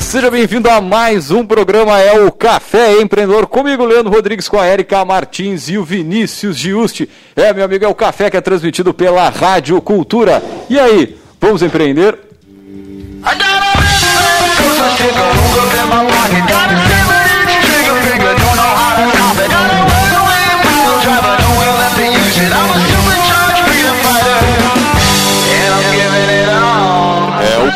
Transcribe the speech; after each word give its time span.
Seja 0.00 0.30
bem-vindo 0.30 0.70
a 0.70 0.80
mais 0.80 1.30
um 1.30 1.44
programa, 1.44 2.00
é 2.00 2.24
o 2.24 2.30
Café 2.30 3.00
Empreendedor, 3.00 3.46
comigo, 3.46 3.84
Leandro 3.84 4.12
Rodrigues, 4.12 4.48
com 4.48 4.58
a 4.58 4.66
Erika 4.66 5.04
Martins 5.04 5.68
e 5.68 5.76
o 5.76 5.84
Vinícius 5.84 6.56
Giusti. 6.56 7.08
É, 7.34 7.52
meu 7.52 7.64
amigo, 7.64 7.84
é 7.84 7.88
o 7.88 7.94
Café 7.94 8.30
que 8.30 8.36
é 8.36 8.40
transmitido 8.40 8.94
pela 8.94 9.28
Rádio 9.28 9.80
Cultura. 9.82 10.42
E 10.70 10.78
aí, 10.78 11.18
vamos 11.40 11.62
empreender? 11.62 12.27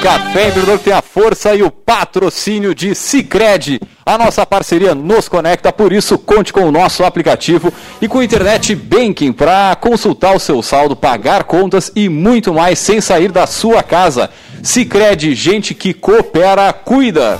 Café 0.03 0.49
Empreendedor 0.49 0.81
tem 0.81 0.93
a 0.93 1.01
força 1.01 1.55
e 1.55 1.63
o 1.63 1.71
patrocínio 1.71 2.75
de 2.75 2.93
Cicred. 2.93 3.81
A 4.05 4.19
nossa 4.19 4.45
parceria 4.45 4.97
nos 4.97 5.29
conecta, 5.29 5.73
por 5.73 5.93
isso 5.93 6.19
conte 6.19 6.53
com 6.53 6.63
o 6.63 6.73
nosso 6.73 7.05
aplicativo 7.05 7.73
e 8.01 8.09
com 8.09 8.21
Internet 8.21 8.75
Banking 8.75 9.33
para 9.33 9.77
consultar 9.77 10.35
o 10.35 10.41
seu 10.41 10.61
saldo, 10.61 10.97
pagar 10.97 11.45
contas 11.45 11.93
e 11.95 12.09
muito 12.09 12.53
mais 12.53 12.81
sem 12.81 13.01
sair 13.01 13.31
da 13.31 13.47
sua 13.47 13.81
casa. 13.81 14.29
Cicred, 14.61 15.37
gente 15.37 15.73
que 15.73 15.95
coopera, 15.95 16.73
cuida. 16.73 17.39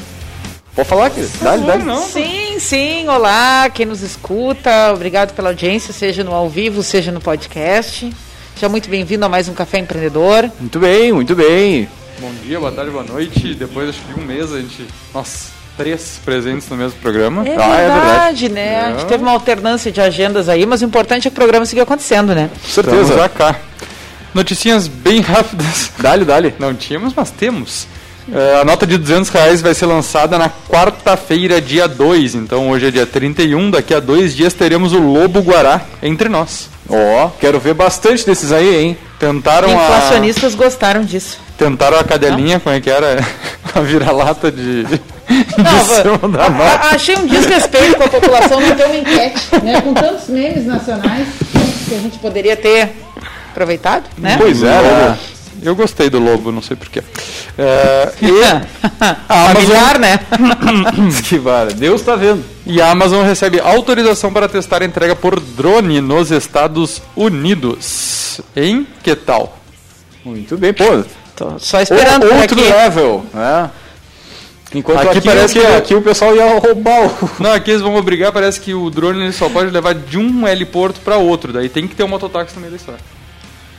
Pode 0.75 0.89
falar, 0.89 1.11
querido? 1.11 1.33
Dá, 1.43 1.55
dá. 1.55 1.97
Sim, 1.99 2.59
sim, 2.59 3.07
olá, 3.09 3.69
quem 3.69 3.85
nos 3.85 4.01
escuta, 4.01 4.95
obrigado 4.95 5.35
pela 5.35 5.51
audiência, 5.51 5.93
seja 5.93 6.25
no 6.25 6.33
ao 6.33 6.49
vivo, 6.49 6.83
seja 6.83 7.13
no 7.13 7.21
podcast. 7.21 8.11
Seja 8.55 8.69
muito 8.71 8.89
bem-vindo 8.89 9.23
a 9.23 9.29
mais 9.29 9.49
um 9.49 9.53
Café 9.53 9.81
Empreendedor. 9.81 10.51
Muito 10.59 10.79
bem, 10.79 11.13
muito 11.13 11.37
bem. 11.37 11.91
Bom 12.21 12.33
dia, 12.43 12.59
boa 12.59 12.73
tarde, 12.73 12.91
boa 12.91 13.05
noite. 13.05 13.53
Depois 13.53 13.91
acho 13.91 14.01
que 14.01 14.15
de 14.15 14.21
um 14.21 14.25
mês 14.25 14.51
a 14.51 14.59
gente. 14.59 14.87
Nossa, 15.13 15.53
três 15.77 16.21
presentes 16.25 16.69
no 16.69 16.77
mesmo 16.77 16.99
programa. 17.01 17.47
É 17.47 17.57
Ah, 17.59 17.77
é 17.77 17.89
verdade, 17.89 18.49
né? 18.49 18.81
A 18.87 18.91
gente 18.93 19.07
teve 19.07 19.23
uma 19.23 19.33
alternância 19.33 19.91
de 19.91 20.01
agendas 20.01 20.49
aí, 20.49 20.65
mas 20.67 20.83
o 20.83 20.85
importante 20.85 21.27
é 21.29 21.31
que 21.31 21.35
o 21.35 21.39
programa 21.39 21.67
siga 21.67 21.83
acontecendo, 21.83 22.35
né? 22.35 22.51
Com 22.63 22.69
certeza. 22.69 23.15
Estamos 23.15 23.33
cá. 23.33 23.57
Noticinhas 24.35 24.89
bem 24.89 25.21
rápidas. 25.21 25.91
Dale, 25.99 26.25
dale. 26.25 26.55
Não 26.59 26.75
tínhamos, 26.75 27.13
mas 27.15 27.31
temos. 27.31 27.87
É, 28.33 28.61
a 28.61 28.65
nota 28.65 28.87
de 28.87 28.97
200 28.97 29.29
reais 29.31 29.61
vai 29.61 29.75
ser 29.75 29.85
lançada 29.87 30.39
na 30.39 30.49
quarta-feira, 30.69 31.61
dia 31.61 31.87
2. 31.87 32.35
Então 32.35 32.71
hoje 32.71 32.87
é 32.89 32.91
dia 32.91 33.07
31. 33.07 33.71
Daqui 33.71 33.95
a 33.95 34.01
dois 34.01 34.35
dias 34.35 34.55
teremos 34.55 34.93
o 34.93 34.99
Lobo 34.99 35.41
Guará 35.41 35.83
entre 36.03 36.29
nós. 36.29 36.69
Ó, 36.89 37.29
quero 37.39 37.61
ver 37.61 37.75
bastante 37.75 38.25
desses 38.27 38.51
aí, 38.51 38.77
hein? 38.77 38.99
Tentaram 39.19 39.69
a, 39.69 39.73
Inflacionistas 39.73 40.55
gostaram 40.55 41.03
disso. 41.05 41.39
tentaram 41.57 41.99
a 41.99 42.05
cadelinha, 42.05 42.59
como 42.61 42.75
é 42.75 42.81
que 42.81 42.91
era? 42.91 43.25
A 43.75 43.81
vira-lata 43.81 44.53
de 44.53 44.85
Não, 45.29 45.85
cima 45.85 46.29
da 46.29 46.45
a- 46.47 46.75
a- 46.75 46.95
achei 46.95 47.17
um 47.17 47.27
desrespeito 47.27 47.97
com 47.97 48.05
a 48.05 48.09
população 48.09 48.61
não 48.61 48.75
ter 48.77 48.85
uma 48.85 48.97
enquete, 48.97 49.41
né? 49.63 49.81
Com 49.81 49.95
tantos 49.95 50.29
memes 50.29 50.67
nacionais 50.67 51.27
que 51.89 51.95
a 51.95 51.99
gente 51.99 52.19
poderia 52.19 52.57
ter 52.57 52.93
aproveitado, 53.51 54.05
né? 54.19 54.37
Pois 54.39 54.63
é, 54.63 54.67
né? 54.67 55.19
Eu 55.63 55.75
gostei 55.75 56.11
do 56.11 56.19
Lobo, 56.19 56.53
não 56.53 56.61
sei 56.61 56.77
porquê. 56.77 57.03
É, 57.57 58.13
e 58.21 58.29
Familiar, 59.55 59.99
né? 59.99 60.21
que 61.27 61.39
vara. 61.39 61.73
Deus 61.73 62.03
tá 62.03 62.17
vendo. 62.17 62.45
E 62.67 62.83
a 62.83 62.91
Amazon 62.91 63.25
recebe 63.25 63.61
autorização 63.61 64.33
para 64.33 64.49
testar 64.49 64.83
a 64.83 64.85
entrega 64.85 65.15
por 65.17 65.39
drone 65.41 66.01
nos 66.01 66.31
Estados 66.31 67.01
Unidos. 67.17 68.41
Em 68.55 68.87
que 69.03 69.15
tal? 69.15 69.57
Muito 70.25 70.57
bem, 70.59 70.73
pô. 70.73 70.85
Tô 71.37 71.59
só 71.59 71.81
esperando 71.81 72.27
por 72.27 72.37
outro 72.37 72.61
aqui. 72.61 72.71
level, 72.73 73.25
né? 73.33 73.71
Enquanto 74.75 74.99
aqui, 75.09 75.19
Aqui 75.19 75.27
parece 75.29 75.55
que 75.55 75.61
que- 75.61 75.67
aqui 75.67 75.95
o 75.95 76.03
pessoal 76.03 76.35
ia 76.35 76.59
roubar 76.59 77.07
o. 77.07 77.31
Não, 77.39 77.53
aqui 77.53 77.71
eles 77.71 77.83
vão 77.83 77.95
obrigar, 77.95 78.33
parece 78.33 78.61
que 78.61 78.75
o 78.75 78.91
drone 78.91 79.23
ele 79.23 79.33
só 79.33 79.49
pode 79.49 79.71
levar 79.71 79.95
de 79.95 80.19
um 80.19 80.47
heliporto 80.49 81.01
para 81.01 81.17
outro. 81.17 81.53
Daí 81.53 81.69
tem 81.69 81.87
que 81.87 81.95
ter 81.95 82.03
um 82.03 82.09
mototáxi 82.09 82.55
no 82.57 82.61
meio 82.61 82.73
da 82.73 82.77
história. 82.77 83.01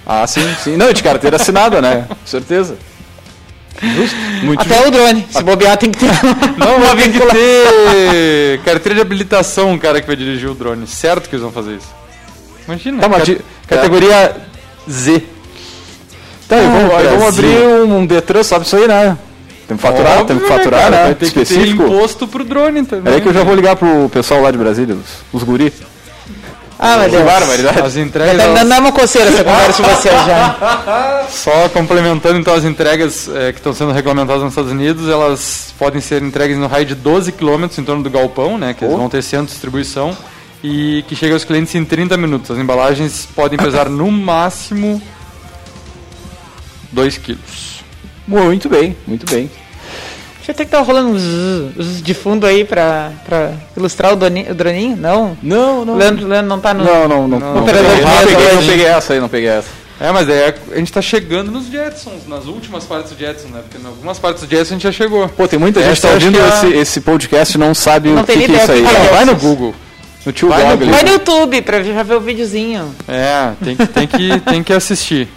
Ah, 0.06 0.26
sim, 0.26 0.48
sim. 0.64 0.78
Não, 0.78 0.94
de 0.94 1.04
carteira 1.04 1.36
assinada, 1.36 1.82
né? 1.82 2.06
Com 2.08 2.16
certeza. 2.26 2.78
Justo. 3.82 4.16
Muito 4.44 4.62
Até 4.62 4.88
o 4.88 4.92
drone. 4.92 5.28
Se 5.30 5.44
bobear, 5.44 5.76
tem 5.78 5.92
que 5.92 5.98
ter. 6.00 6.08
Não, 6.58 6.80
mas 6.80 7.04
tem 7.04 7.12
que 7.12 7.20
ter 7.20 8.60
carteira 8.64 8.96
de 8.96 9.02
habilitação 9.02 9.74
o 9.74 9.80
cara 9.80 10.00
que 10.00 10.08
vai 10.08 10.16
dirigir 10.16 10.50
o 10.50 10.54
drone. 10.56 10.88
Certo 10.88 11.28
que 11.28 11.36
eles 11.36 11.44
vão 11.44 11.52
fazer 11.52 11.74
isso. 11.76 11.94
Imagina. 12.68 13.02
Tá, 13.02 13.10
cat- 13.10 13.26
de- 13.26 13.42
categoria 13.68 14.36
Z. 14.90 15.24
Tá, 16.48 16.56
vamos, 16.58 16.94
Ah, 16.94 16.98
aí 17.00 17.04
vamos 17.08 17.36
Brasil. 17.36 17.50
abrir 17.58 17.66
um, 17.92 17.98
um 17.98 18.06
Detran 18.06 18.44
só 18.44 18.56
pra 18.56 18.66
isso 18.66 18.76
aí, 18.78 18.88
né? 18.88 19.18
Tem 19.68 19.76
que 19.78 19.82
faturar, 19.82 20.20
Óbvio, 20.20 20.26
tem 20.28 20.40
que 20.40 20.48
faturar, 20.48 20.82
cara, 20.82 20.96
né? 20.96 21.04
Vai 21.06 21.16
ter 21.16 21.26
Específico. 21.26 21.62
que 21.84 21.84
ter 21.84 21.94
imposto 21.94 22.28
pro 22.28 22.44
drone 22.44 22.86
também. 22.86 23.12
É 23.12 23.16
aí 23.16 23.22
que 23.22 23.28
eu 23.28 23.34
já 23.34 23.44
vou 23.44 23.56
ligar 23.56 23.76
pro 23.76 24.08
pessoal 24.10 24.42
lá 24.42 24.52
de 24.52 24.58
Brasília, 24.58 24.96
os, 24.96 25.02
os 25.34 25.44
guri. 25.44 25.74
Ah, 26.78 26.98
meu 26.98 27.06
Que 27.06 27.12
Deus. 27.16 27.24
barbaridade. 27.24 27.80
As 27.80 27.96
entregas, 27.96 28.36
tá 28.38 28.44
elas- 28.44 28.68
dando 28.68 28.80
uma 28.82 28.92
coceira 28.92 29.30
essa 29.30 29.44
conversa 29.46 29.82
de 29.82 29.90
vocês 29.90 30.14
já. 30.26 31.26
só 31.32 31.70
complementando 31.70 32.38
então 32.38 32.54
as 32.54 32.66
entregas 32.66 33.30
eh, 33.34 33.54
que 33.54 33.60
estão 33.60 33.74
sendo 33.74 33.92
regulamentadas 33.94 34.44
nos 34.44 34.52
Estados 34.52 34.72
Unidos, 34.72 35.10
elas 35.10 35.74
podem 35.80 36.02
ser 36.02 36.22
entregues 36.22 36.58
no 36.58 36.68
raio 36.68 36.86
de 36.86 36.94
12 36.94 37.32
km 37.32 37.64
em 37.78 37.84
torno 37.84 38.04
do 38.04 38.10
galpão, 38.10 38.58
né, 38.58 38.74
que 38.74 38.84
eles 38.84 38.94
Oh. 38.94 38.98
vão 38.98 39.10
ter 39.10 39.22
centro 39.24 39.46
de 39.48 39.52
distribuição 39.54 40.16
e 40.62 41.04
que 41.08 41.16
chega 41.16 41.34
aos 41.34 41.46
clientes 41.46 41.74
em 41.76 41.86
30 41.86 42.18
minutos. 42.18 42.52
As 42.52 42.58
embalagens 42.58 43.26
podem 43.34 43.58
pesar 43.58 43.90
no 43.90 44.12
máximo 44.12 45.02
2 46.92 47.18
quilos. 47.18 47.84
Muito 48.28 48.68
bem, 48.68 48.96
muito 49.08 49.26
bem. 49.32 49.50
Deixa 50.46 50.52
eu 50.52 50.56
ter 50.56 50.66
que 50.66 50.76
estar 50.76 50.82
rolando 50.82 51.10
uns 51.10 51.24
uns 51.78 52.02
de 52.04 52.14
fundo 52.14 52.46
aí 52.46 52.64
pra, 52.64 53.12
pra 53.26 53.52
ilustrar 53.76 54.14
o, 54.14 54.16
doni- 54.16 54.46
o 54.50 54.54
droninho. 54.54 54.96
Não? 54.96 55.36
Não, 55.42 55.82
O 55.82 55.96
Leandro, 55.98 56.28
Leandro 56.28 56.48
não 56.50 56.60
tá 56.60 56.72
no. 56.74 56.84
Não, 56.84 57.08
não, 57.08 57.28
não. 57.28 57.40
Não, 57.40 57.40
Não, 57.40 57.56
não 57.56 57.64
peguei, 57.66 57.82
não, 57.82 57.90
não 57.90 58.28
peguei, 58.28 58.54
não 58.54 58.64
peguei 58.68 58.86
essa 58.86 59.14
aí, 59.14 59.20
não 59.20 59.30
peguei 59.30 59.50
essa. 59.50 59.68
É, 60.00 60.12
mas 60.12 60.28
daí 60.28 60.54
a 60.74 60.76
gente 60.78 60.92
tá 60.92 61.02
chegando 61.02 61.50
nos 61.52 61.68
Jetsons, 61.68 62.28
nas 62.28 62.46
últimas 62.46 62.84
partes 62.84 63.12
do 63.14 63.18
Jetson, 63.18 63.48
né? 63.48 63.62
Porque 63.68 63.82
em 63.82 63.88
algumas 63.88 64.20
partes 64.20 64.44
do 64.44 64.50
Jetson 64.50 64.74
a 64.74 64.78
gente 64.78 64.84
já 64.84 64.92
chegou. 64.92 65.28
Pô, 65.30 65.48
tem 65.48 65.58
muita 65.58 65.80
gente 65.82 65.88
que 66.00 66.06
Essa 66.06 66.08
tá 66.10 66.14
ouvindo 66.14 66.34
que 66.34 66.40
é 66.40 66.44
a- 66.44 66.48
esse, 66.50 66.68
esse 66.78 67.02
podcast 67.02 67.56
e 67.56 67.60
não 67.60 67.74
sabe 67.74 68.10
Não 68.10 68.22
o 68.22 68.26
que, 68.26 68.34
que 68.38 68.52
é 68.54 68.56
isso 68.62 68.72
aí. 68.72 68.84
é 68.84 68.88
Ah, 68.88 69.14
vai 69.16 69.26
no 69.26 69.36
Google. 69.36 69.74
No 70.26 70.32
tio 70.34 70.50
Vai 70.50 70.64
no 70.64 70.72
Google. 70.78 70.88
Vai 70.94 71.04
no 71.04 71.10
YouTube 71.12 71.62
pra 71.62 71.82
já 71.82 72.04
ver 72.04 72.16
o 72.16 72.20
videozinho. 72.20 72.94
É, 73.08 73.52
tem, 73.64 73.76
que- 73.78 73.86
tem, 73.88 74.08
que, 74.08 74.40
tem 74.42 74.64
que 74.64 74.74
assistir. 74.74 75.28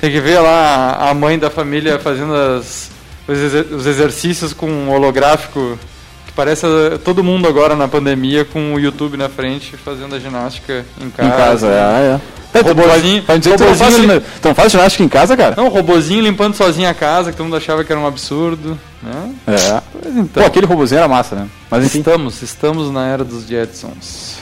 Tem 0.00 0.10
que 0.10 0.20
ver 0.20 0.40
lá 0.40 0.98
a 1.10 1.14
mãe 1.14 1.38
da 1.38 1.48
família 1.50 1.98
fazendo 1.98 2.34
as, 2.34 2.90
os, 3.32 3.38
exer- 3.38 3.66
os 3.72 3.86
exercícios 3.86 4.52
com 4.52 4.66
um 4.70 4.90
holográfico 4.90 5.78
Que 6.26 6.32
parece 6.32 6.66
uh, 6.66 6.98
todo 7.04 7.22
mundo 7.24 7.46
agora 7.48 7.74
na 7.74 7.88
pandemia 7.88 8.44
com 8.44 8.74
o 8.74 8.78
YouTube 8.80 9.16
na 9.16 9.28
frente 9.28 9.76
fazendo 9.76 10.14
a 10.14 10.18
ginástica 10.18 10.84
em 11.00 11.10
casa. 11.10 11.28
Em 11.28 11.36
casa, 11.36 11.66
é, 11.68 11.70
é. 11.74 12.20
É, 12.52 12.60
Robozinho- 12.62 13.22
vai 13.22 13.38
dizer 13.38 13.52
que 13.52 13.58
tu 13.58 13.64
não 13.64 13.74
faz, 13.76 13.94
robozinho- 13.94 14.20
tu 14.42 14.48
não 14.48 14.54
faz 14.56 14.72
ginástica 14.72 15.04
em 15.04 15.08
casa, 15.08 15.36
cara? 15.36 15.54
Não, 15.56 15.66
o 15.66 15.68
robozinho 15.68 16.20
limpando 16.22 16.54
sozinho 16.56 16.88
a 16.88 16.94
casa, 16.94 17.30
que 17.30 17.36
todo 17.36 17.44
mundo 17.46 17.56
achava 17.56 17.84
que 17.84 17.92
era 17.92 18.00
um 18.00 18.06
absurdo. 18.08 18.76
Né? 19.00 19.34
É. 19.46 19.80
Pois 20.02 20.16
então. 20.16 20.42
Pô, 20.42 20.48
aquele 20.48 20.66
robozinho 20.66 20.98
era 20.98 21.06
massa, 21.06 21.36
né? 21.36 21.46
Mas 21.70 21.84
enfim. 21.84 21.98
Estamos, 22.00 22.42
estamos 22.42 22.90
na 22.90 23.06
era 23.06 23.22
dos 23.24 23.46
Jetsons. 23.46 24.38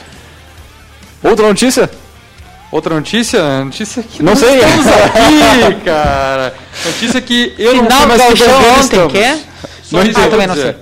Outra 1.23 1.46
notícia? 1.49 1.91
Outra 2.70 2.94
notícia? 2.94 3.65
Notícia 3.65 4.03
que 4.03 4.23
Não 4.23 4.37
sei. 4.37 4.59
Estamos 4.59 4.87
aqui, 4.87 5.75
cara. 5.85 6.55
Notícia 6.85 7.20
que 7.20 7.55
eu 7.59 7.75
não 7.75 7.85
Final 7.85 7.99
sei 7.99 8.06
do 8.06 8.09
mais 8.09 8.23
que 8.23 8.29
bandeira 8.38 8.73
ontem, 8.73 8.81
estamos. 8.81 9.12
que 9.12 9.19
é? 9.19 9.38
Só 9.82 9.99
Ah, 9.99 10.29
também 10.31 10.47
não 10.47 10.55
dizer. 10.55 10.76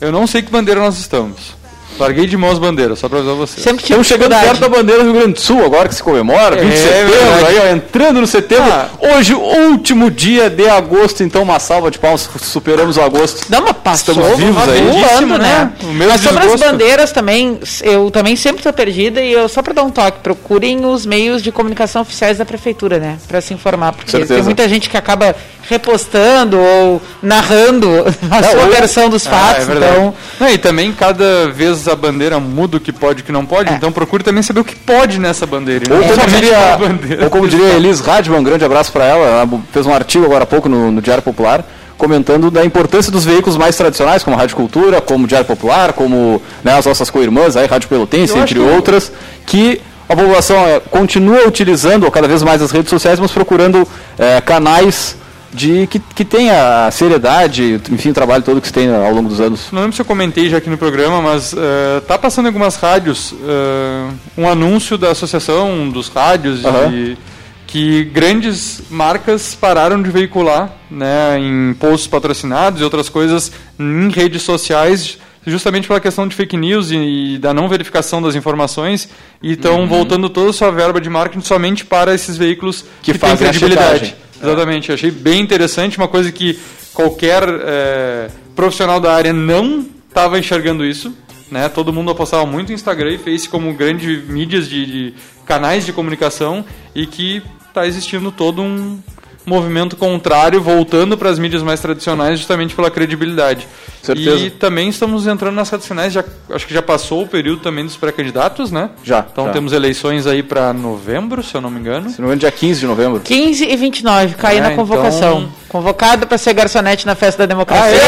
Eu 0.00 0.12
não 0.12 0.26
sei 0.26 0.42
que 0.42 0.50
bandeira 0.50 0.80
nós 0.80 0.98
estamos. 0.98 1.59
Larguei 2.00 2.26
de 2.26 2.36
mão 2.36 2.50
as 2.50 2.58
bandeiras, 2.58 2.98
só 2.98 3.08
pra 3.08 3.18
avisar 3.18 3.36
vocês. 3.36 3.62
Sempre 3.62 3.82
Estamos 3.84 4.06
chegando 4.06 4.30
perto 4.40 4.58
da 4.60 4.68
bandeira 4.68 5.02
do 5.04 5.10
Rio 5.12 5.20
Grande 5.20 5.34
do 5.34 5.40
Sul, 5.40 5.64
agora 5.64 5.88
que 5.88 5.94
se 5.94 6.02
comemora, 6.02 6.56
20 6.56 6.68
de 6.70 6.74
É 6.74 6.76
setembro, 6.78 7.46
aí, 7.46 7.58
ó, 7.58 7.74
entrando 7.74 8.20
no 8.20 8.26
setembro. 8.26 8.72
Ah. 8.72 8.88
Hoje, 9.16 9.34
último 9.34 10.10
dia 10.10 10.48
de 10.48 10.68
agosto, 10.68 11.22
então 11.22 11.42
uma 11.42 11.58
salva 11.58 11.90
de 11.90 11.98
palmas, 11.98 12.28
superamos 12.40 12.96
o 12.96 13.02
agosto. 13.02 13.44
Não, 13.50 13.60
mas 13.62 13.72
passou, 13.84 14.14
Estamos 14.14 14.38
vivos 14.38 14.68
aí. 14.68 14.80
voando, 14.82 15.38
né? 15.38 15.72
né? 15.82 15.92
Mas 16.08 16.20
sobre 16.22 16.38
as 16.38 16.50
desgosto. 16.52 16.64
bandeiras 16.70 17.12
também, 17.12 17.58
eu 17.82 18.10
também 18.10 18.34
sempre 18.36 18.60
estou 18.60 18.72
perdida 18.72 19.20
e 19.20 19.32
eu 19.32 19.48
só 19.48 19.62
para 19.62 19.74
dar 19.74 19.82
um 19.82 19.90
toque, 19.90 20.20
procurem 20.22 20.84
os 20.86 21.04
meios 21.04 21.42
de 21.42 21.52
comunicação 21.52 22.02
oficiais 22.02 22.38
da 22.38 22.44
prefeitura, 22.44 22.98
né? 22.98 23.18
Para 23.28 23.40
se 23.40 23.52
informar, 23.52 23.92
porque 23.92 24.10
Certeza. 24.10 24.34
tem 24.34 24.42
muita 24.42 24.68
gente 24.68 24.88
que 24.88 24.96
acaba 24.96 25.34
repostando 25.68 26.58
ou 26.58 27.00
narrando 27.22 27.88
a 28.30 28.42
sua 28.42 28.60
hoje- 28.62 28.70
versão 28.70 29.08
dos 29.08 29.26
Ah, 29.26 29.30
fatos, 29.30 29.62
é 29.62 29.66
verdade. 29.66 29.92
então 29.96 30.14
Não, 30.38 30.48
e 30.48 30.58
também 30.58 30.92
cada 30.92 31.48
vez 31.50 31.86
a 31.90 31.96
bandeira 31.96 32.38
muda 32.40 32.76
o 32.76 32.80
que 32.80 32.92
pode 32.92 33.20
e 33.20 33.22
o 33.22 33.24
que 33.26 33.32
não 33.32 33.44
pode, 33.46 33.70
É. 33.72 33.76
então 33.76 33.90
procure 33.92 34.22
também 34.22 34.42
saber 34.42 34.60
o 34.60 34.64
que 34.64 34.74
pode 34.76 35.18
nessa 35.18 35.46
bandeira. 35.46 35.84
Ou 35.94 36.02
como, 36.02 36.26
diria, 36.28 36.76
bandeira. 36.78 37.24
ou 37.24 37.30
como 37.30 37.48
diria 37.48 37.66
a 37.66 37.76
Elis 37.76 38.00
Radman, 38.00 38.40
um 38.40 38.44
grande 38.44 38.64
abraço 38.64 38.90
para 38.92 39.04
ela, 39.04 39.26
ela 39.26 39.60
fez 39.72 39.86
um 39.86 39.92
artigo 39.94 40.24
agora 40.24 40.44
há 40.44 40.46
pouco 40.46 40.68
no, 40.68 40.90
no 40.90 41.00
Diário 41.02 41.22
Popular, 41.22 41.64
comentando 41.98 42.50
da 42.50 42.64
importância 42.64 43.12
dos 43.12 43.24
veículos 43.24 43.56
mais 43.58 43.76
tradicionais, 43.76 44.22
como 44.22 44.34
a 44.34 44.38
Rádio 44.40 44.56
Cultura, 44.56 45.00
como 45.00 45.24
o 45.24 45.26
Diário 45.26 45.46
Popular, 45.46 45.92
como 45.92 46.40
né, 46.64 46.72
as 46.78 46.86
nossas 46.86 47.10
co-irmãs, 47.10 47.56
aí, 47.56 47.66
Rádio 47.66 47.88
Pelotense, 47.88 48.32
Eu 48.34 48.42
entre 48.42 48.54
que- 48.54 48.60
outras, 48.60 49.12
que 49.44 49.80
a 50.08 50.16
população 50.16 50.56
eh, 50.66 50.80
continua 50.90 51.46
utilizando 51.46 52.10
cada 52.10 52.26
vez 52.26 52.42
mais 52.42 52.60
as 52.62 52.70
redes 52.70 52.88
sociais, 52.90 53.20
mas 53.20 53.30
procurando 53.30 53.86
eh, 54.18 54.40
canais 54.40 55.14
de 55.52 55.86
que, 55.86 55.98
que 55.98 56.24
tenha 56.24 56.86
a 56.86 56.90
seriedade, 56.90 57.80
enfim, 57.90 58.10
o 58.10 58.14
trabalho 58.14 58.42
todo 58.42 58.60
que 58.60 58.66
se 58.68 58.72
tem 58.72 58.88
ao 58.94 59.12
longo 59.12 59.28
dos 59.28 59.40
anos. 59.40 59.68
Não 59.72 59.80
lembro 59.82 59.94
se 59.96 60.00
eu 60.02 60.06
comentei 60.06 60.48
já 60.48 60.58
aqui 60.58 60.70
no 60.70 60.78
programa, 60.78 61.20
mas 61.20 61.52
eh, 61.52 62.00
tá 62.06 62.16
passando 62.16 62.46
em 62.46 62.48
algumas 62.48 62.76
rádios 62.76 63.34
eh, 63.46 64.10
um 64.38 64.48
anúncio 64.48 64.96
da 64.96 65.10
associação 65.10 65.88
dos 65.90 66.08
rádios 66.08 66.64
Aham. 66.64 66.92
e 66.92 67.18
que 67.66 68.04
grandes 68.04 68.82
marcas 68.90 69.54
pararam 69.54 70.02
de 70.02 70.10
veicular 70.10 70.72
né, 70.90 71.38
em 71.38 71.72
posts 71.74 72.06
patrocinados 72.08 72.80
e 72.80 72.84
outras 72.84 73.08
coisas 73.08 73.52
em 73.78 74.08
redes 74.10 74.42
sociais 74.42 75.18
justamente 75.46 75.86
pela 75.88 76.00
questão 76.00 76.28
de 76.28 76.34
fake 76.34 76.56
news 76.56 76.90
e, 76.90 76.96
e 77.34 77.38
da 77.38 77.54
não 77.54 77.68
verificação 77.68 78.20
das 78.20 78.34
informações 78.34 79.08
e 79.42 79.52
estão 79.52 79.86
voltando 79.86 80.28
toda 80.28 80.50
a 80.50 80.52
sua 80.52 80.70
verba 80.70 81.00
de 81.00 81.08
marketing 81.08 81.44
somente 81.44 81.84
para 81.84 82.14
esses 82.14 82.36
veículos 82.36 82.84
Que 83.02 83.12
que, 83.12 83.18
fazem 83.18 83.46
a 83.46 83.50
credibilidade. 83.50 83.92
checagem. 84.06 84.14
Exatamente, 84.42 84.92
achei 84.92 85.10
bem 85.10 85.40
interessante, 85.40 85.98
uma 85.98 86.08
coisa 86.08 86.32
que 86.32 86.58
qualquer 86.94 87.42
eh, 87.46 88.30
profissional 88.56 88.98
da 88.98 89.12
área 89.12 89.32
não 89.32 89.86
estava 90.08 90.38
enxergando 90.38 90.84
isso. 90.84 91.14
Né? 91.50 91.68
Todo 91.68 91.92
mundo 91.92 92.10
apostava 92.10 92.46
muito 92.46 92.70
em 92.70 92.74
Instagram 92.74 93.12
e 93.12 93.18
Face 93.18 93.48
como 93.48 93.72
grandes 93.74 94.24
mídias 94.26 94.68
de, 94.68 94.86
de 94.86 95.14
canais 95.44 95.84
de 95.84 95.92
comunicação 95.92 96.64
e 96.94 97.06
que 97.06 97.42
está 97.68 97.86
existindo 97.86 98.30
todo 98.30 98.62
um 98.62 99.00
movimento 99.46 99.96
contrário, 99.96 100.60
voltando 100.62 101.16
para 101.16 101.30
as 101.30 101.38
mídias 101.38 101.62
mais 101.62 101.80
tradicionais 101.80 102.38
justamente 102.38 102.74
pela 102.74 102.90
credibilidade. 102.90 103.66
Certeza. 104.02 104.36
E 104.36 104.50
também 104.50 104.88
estamos 104.88 105.26
entrando 105.26 105.54
nas 105.54 105.68
redes 105.70 105.86
finais, 105.86 106.12
já, 106.12 106.24
acho 106.50 106.66
que 106.66 106.74
já 106.74 106.82
passou 106.82 107.22
o 107.22 107.28
período 107.28 107.60
também 107.60 107.84
dos 107.84 107.96
pré-candidatos, 107.96 108.70
né? 108.70 108.90
Já, 109.02 109.24
Então 109.30 109.46
já. 109.46 109.52
temos 109.52 109.72
eleições 109.72 110.26
aí 110.26 110.42
para 110.42 110.72
novembro, 110.72 111.42
se 111.42 111.54
eu 111.54 111.60
não 111.60 111.70
me 111.70 111.80
engano. 111.80 112.10
Se 112.10 112.20
não 112.20 112.28
me 112.28 112.34
engano, 112.34 112.40
dia 112.40 112.52
15 112.52 112.80
de 112.80 112.86
novembro. 112.86 113.20
15 113.20 113.64
e 113.64 113.76
29, 113.76 114.34
caí 114.36 114.58
É, 114.58 114.60
na 114.60 114.70
convocação. 114.70 115.38
então- 115.40 115.52
Convocado 115.68 116.26
para 116.26 116.36
ser 116.38 116.52
garçonete 116.52 117.06
na 117.06 117.14
festa 117.14 117.46
da 117.46 117.46
democracia. 117.46 117.96
Aê! 117.96 118.00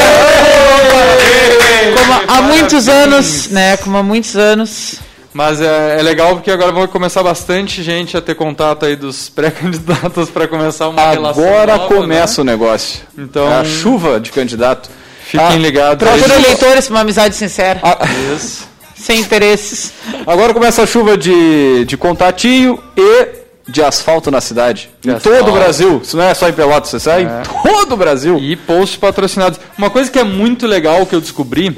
Como 1.99 2.12
há 2.12 2.20
Parabéns! 2.20 2.58
muitos 2.61 2.88
anos, 2.88 3.49
né? 3.50 3.76
Como 3.79 3.96
há 3.96 4.02
muitos 4.02 4.37
anos. 4.37 4.96
Mas 5.34 5.61
é, 5.62 5.99
é 5.99 6.02
legal 6.02 6.34
porque 6.34 6.50
agora 6.50 6.73
vai 6.73 6.87
começar 6.88 7.23
bastante 7.23 7.82
gente 7.82 8.17
a 8.17 8.20
ter 8.20 8.34
contato 8.34 8.84
aí 8.84 8.96
dos 8.96 9.29
pré-candidatos 9.31 10.29
para 10.29 10.46
começar 10.46 10.88
uma 10.88 11.11
relação 11.11 11.43
Agora 11.44 11.76
nova, 11.79 11.94
começa 11.94 12.43
o 12.43 12.44
negócio. 12.44 13.00
Então- 13.17 13.50
É 13.50 13.61
a 13.61 13.64
chuva 13.64 14.20
de 14.20 14.31
candidato. 14.31 14.90
Fiquem 15.25 15.46
Ah, 15.46 15.56
ligados. 15.56 16.06
Procura 16.06 16.34
eleitores 16.34 16.87
para 16.87 16.94
uma 16.94 17.00
amizade 17.00 17.34
sincera, 17.34 17.81
Ah, 17.82 17.99
Isso. 18.37 18.69
sem 18.94 19.20
interesses. 19.20 19.93
Agora 20.26 20.52
começa 20.52 20.82
a 20.82 20.87
chuva 20.87 21.17
de, 21.17 21.87
de 21.87 21.96
contatinho 21.96 22.79
e 22.94 23.29
de 23.67 23.82
asfalto 23.82 24.31
na 24.31 24.43
cidade. 24.43 24.90
De 25.00 25.08
em 25.08 25.14
asfalto. 25.14 25.38
todo 25.38 25.49
o 25.50 25.52
Brasil. 25.55 26.00
Isso 26.05 26.17
não 26.19 26.25
é 26.25 26.34
só 26.34 26.46
em 26.49 26.52
Pelotas, 26.52 26.90
você 26.90 27.00
sai 27.00 27.23
É. 27.23 27.25
em 27.25 27.62
todo 27.73 27.93
o 27.93 27.96
Brasil. 27.96 28.37
E 28.38 28.55
posts 28.56 28.99
patrocinados. 28.99 29.58
Uma 29.79 29.88
coisa 29.88 30.11
que 30.11 30.19
é 30.19 30.25
muito 30.25 30.67
legal 30.67 31.06
que 31.06 31.14
eu 31.14 31.20
descobri, 31.23 31.75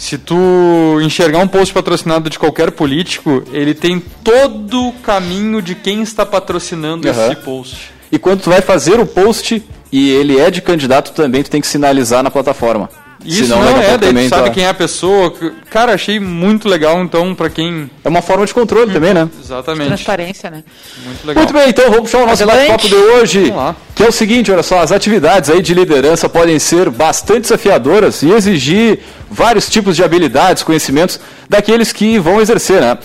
se 0.00 0.16
tu 0.16 0.98
enxergar 1.02 1.40
um 1.40 1.46
post 1.46 1.74
patrocinado 1.74 2.30
de 2.30 2.38
qualquer 2.38 2.70
político, 2.70 3.44
ele 3.52 3.74
tem 3.74 4.00
todo 4.00 4.88
o 4.88 4.92
caminho 4.94 5.60
de 5.60 5.74
quem 5.74 6.00
está 6.00 6.24
patrocinando 6.24 7.06
Aham. 7.06 7.26
esse 7.26 7.36
post. 7.36 7.92
E 8.10 8.18
quando 8.18 8.40
tu 8.40 8.48
vai 8.48 8.62
fazer 8.62 8.98
o 8.98 9.04
post 9.04 9.62
e 9.92 10.10
ele 10.10 10.40
é 10.40 10.50
de 10.50 10.62
candidato 10.62 11.12
também, 11.12 11.42
tu 11.42 11.50
tem 11.50 11.60
que 11.60 11.66
sinalizar 11.66 12.22
na 12.22 12.30
plataforma. 12.30 12.88
Isso 13.24 13.44
Senão, 13.44 13.62
não 13.62 13.82
é, 13.82 13.98
daí 13.98 14.28
sabe 14.28 14.44
tá- 14.44 14.50
quem 14.50 14.64
é 14.64 14.68
a 14.68 14.74
pessoa. 14.74 15.34
Cara, 15.68 15.92
achei 15.92 16.18
muito 16.18 16.68
legal, 16.68 17.02
então, 17.02 17.34
pra 17.34 17.50
quem... 17.50 17.90
É 18.02 18.08
uma 18.08 18.22
forma 18.22 18.46
de 18.46 18.54
controle 18.54 18.90
também, 18.92 19.12
né? 19.12 19.28
Exatamente. 19.42 19.88
Transparência, 19.88 20.50
né? 20.50 20.64
Muito 21.04 21.26
legal. 21.26 21.44
Muito 21.44 21.52
bem, 21.52 21.68
então 21.68 21.84
vamos 21.90 22.10
puxar 22.10 22.22
o 22.22 22.26
nosso 22.26 22.46
bate-papo 22.46 22.88
de 22.88 22.94
hoje. 22.94 23.40
Vamos 23.42 23.56
lá. 23.56 23.76
Que 23.94 24.04
é 24.04 24.08
o 24.08 24.12
seguinte, 24.12 24.50
olha 24.50 24.62
só, 24.62 24.80
as 24.80 24.90
atividades 24.90 25.50
aí 25.50 25.60
de 25.60 25.74
liderança 25.74 26.28
podem 26.30 26.58
ser 26.58 26.88
bastante 26.88 27.42
desafiadoras 27.42 28.22
e 28.22 28.30
exigir 28.30 29.00
vários 29.30 29.68
tipos 29.68 29.94
de 29.96 30.02
habilidades, 30.02 30.62
conhecimentos 30.62 31.20
daqueles 31.48 31.92
que 31.92 32.18
vão 32.18 32.40
exercer, 32.40 32.80
né? 32.80 32.96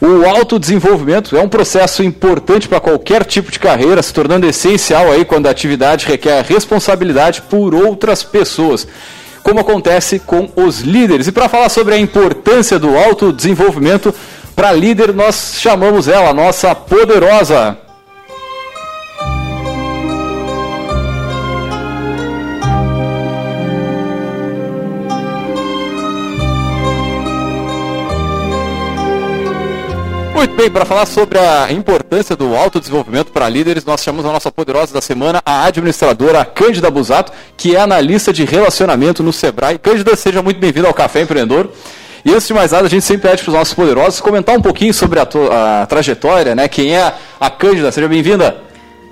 O 0.00 0.26
autodesenvolvimento 0.26 1.36
é 1.36 1.40
um 1.40 1.48
processo 1.48 2.02
importante 2.02 2.68
para 2.68 2.80
qualquer 2.80 3.24
tipo 3.24 3.52
de 3.52 3.60
carreira, 3.60 4.02
se 4.02 4.12
tornando 4.12 4.44
essencial 4.44 5.12
aí 5.12 5.24
quando 5.24 5.46
a 5.46 5.50
atividade 5.50 6.06
requer 6.06 6.42
responsabilidade 6.44 7.42
por 7.42 7.72
outras 7.72 8.24
pessoas, 8.24 8.88
como 9.42 9.60
acontece 9.60 10.18
com 10.18 10.48
os 10.56 10.80
líderes. 10.80 11.26
E 11.26 11.32
para 11.32 11.48
falar 11.48 11.68
sobre 11.68 11.94
a 11.94 11.98
importância 11.98 12.78
do 12.78 12.96
autodesenvolvimento 12.96 14.14
para 14.54 14.72
líder, 14.72 15.12
nós 15.12 15.54
chamamos 15.58 16.08
ela, 16.08 16.32
nossa 16.32 16.74
poderosa 16.74 17.78
Muito 30.42 30.56
bem, 30.56 30.68
para 30.68 30.84
falar 30.84 31.06
sobre 31.06 31.38
a 31.38 31.70
importância 31.70 32.34
do 32.34 32.56
autodesenvolvimento 32.56 33.30
para 33.30 33.48
líderes, 33.48 33.84
nós 33.84 34.02
chamamos 34.02 34.28
a 34.28 34.32
nossa 34.32 34.50
poderosa 34.50 34.92
da 34.92 35.00
semana, 35.00 35.40
a 35.46 35.66
administradora 35.66 36.44
Cândida 36.44 36.90
Busato, 36.90 37.30
que 37.56 37.76
é 37.76 37.80
analista 37.80 38.32
de 38.32 38.44
relacionamento 38.44 39.22
no 39.22 39.32
Sebrae. 39.32 39.78
Cândida, 39.78 40.16
seja 40.16 40.42
muito 40.42 40.58
bem-vinda 40.58 40.88
ao 40.88 40.94
Café 40.94 41.20
Empreendedor. 41.20 41.70
E 42.24 42.32
antes 42.32 42.48
de 42.48 42.54
mais 42.54 42.72
nada, 42.72 42.88
a 42.88 42.90
gente 42.90 43.04
sempre 43.04 43.30
pede 43.30 43.44
para 43.44 43.50
os 43.50 43.56
nossos 43.56 43.72
poderosos 43.72 44.20
comentar 44.20 44.56
um 44.56 44.60
pouquinho 44.60 44.92
sobre 44.92 45.20
a, 45.20 45.28
a 45.82 45.86
trajetória, 45.86 46.56
né? 46.56 46.66
Quem 46.66 46.96
é 46.96 47.14
a 47.38 47.48
Cândida? 47.48 47.92
Seja 47.92 48.08
bem-vinda. 48.08 48.56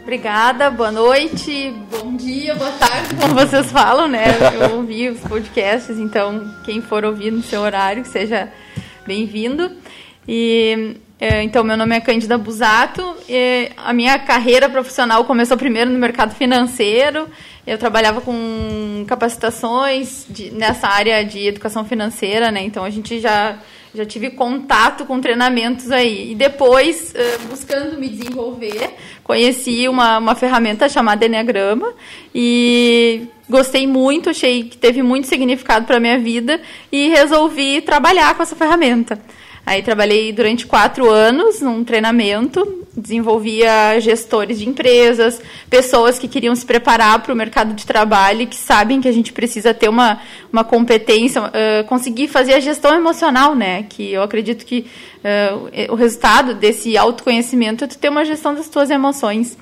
Obrigada, 0.03 0.69
boa 0.69 0.91
noite, 0.91 1.73
bom 1.93 2.17
dia, 2.17 2.57
boa 2.57 2.73
tarde, 2.73 3.15
como 3.15 3.35
vocês 3.37 3.71
falam, 3.71 4.09
né? 4.09 4.37
Eu 4.61 4.79
ouvi 4.79 5.09
os 5.09 5.21
podcasts, 5.21 5.97
então 5.97 6.53
quem 6.65 6.83
for 6.83 7.05
ouvir 7.05 7.31
no 7.31 7.41
seu 7.41 7.61
horário, 7.61 8.05
seja 8.05 8.49
bem-vindo. 9.07 9.71
E 10.29 10.97
é, 11.19 11.43
então, 11.43 11.63
meu 11.63 11.77
nome 11.77 11.95
é 11.97 12.01
Cândida 12.01 12.39
Busato. 12.39 13.15
a 13.77 13.93
minha 13.93 14.19
carreira 14.19 14.69
profissional 14.69 15.25
começou 15.25 15.57
primeiro 15.57 15.91
no 15.91 15.99
mercado 15.99 16.35
financeiro. 16.35 17.29
Eu 17.67 17.77
trabalhava 17.77 18.21
com 18.21 19.05
capacitações 19.07 20.25
de- 20.29 20.51
nessa 20.51 20.89
área 20.89 21.23
de 21.25 21.47
educação 21.47 21.85
financeira, 21.85 22.51
né? 22.51 22.63
Então 22.63 22.85
a 22.85 22.91
gente 22.91 23.21
já 23.21 23.59
já 23.93 24.05
tive 24.07 24.31
contato 24.31 25.05
com 25.05 25.21
treinamentos 25.21 25.91
aí. 25.91 26.31
E 26.31 26.35
depois, 26.37 27.13
eh, 27.13 27.39
buscando 27.49 27.99
me 27.99 28.09
desenvolver, 28.09 28.89
conheci 29.25 29.89
uma, 29.89 30.19
uma 30.19 30.37
ferramenta 30.37 30.89
chamada 30.89 31.27
Enneagrama 31.27 31.93
e 32.33 33.23
gostei 33.49 33.89
muito, 33.89 34.31
achei 34.31 34.63
que 34.63 34.77
teve 34.79 35.03
muito 35.03 35.27
significado 35.27 35.87
para 35.87 35.99
minha 35.99 36.21
vida 36.21 36.61
e 36.93 37.09
resolvi 37.09 37.81
trabalhar 37.81 38.33
com 38.37 38.45
essa 38.45 38.55
ferramenta. 38.55 39.19
Aí 39.71 39.83
trabalhei 39.83 40.33
durante 40.33 40.67
quatro 40.67 41.09
anos 41.09 41.61
num 41.61 41.85
treinamento, 41.85 42.89
desenvolvia 42.97 43.99
gestores 44.01 44.59
de 44.59 44.69
empresas, 44.69 45.41
pessoas 45.69 46.19
que 46.19 46.27
queriam 46.27 46.55
se 46.55 46.67
preparar 46.67 47.23
para 47.23 47.33
o 47.33 47.37
mercado 47.37 47.73
de 47.75 47.87
trabalho 47.87 48.47
que 48.47 48.57
sabem 48.57 49.01
que 49.01 49.09
a 49.09 49.13
gente 49.13 49.33
precisa 49.33 49.73
ter 49.73 49.89
uma, 49.89 50.21
uma 50.53 50.65
competência, 50.65 51.43
uh, 51.43 51.85
conseguir 51.87 52.29
fazer 52.29 52.55
a 52.55 52.61
gestão 52.61 52.95
emocional, 52.95 53.55
né? 53.55 53.85
Que 53.89 54.13
eu 54.13 54.23
acredito 54.23 54.67
que 54.67 54.87
uh, 55.19 55.93
o 55.93 55.95
resultado 55.95 56.55
desse 56.55 56.97
autoconhecimento 56.97 57.85
é 57.85 57.87
tu 57.87 57.97
ter 57.97 58.09
uma 58.09 58.25
gestão 58.25 58.55
das 58.55 58.69
tuas 58.69 58.91
emoções. 58.91 59.57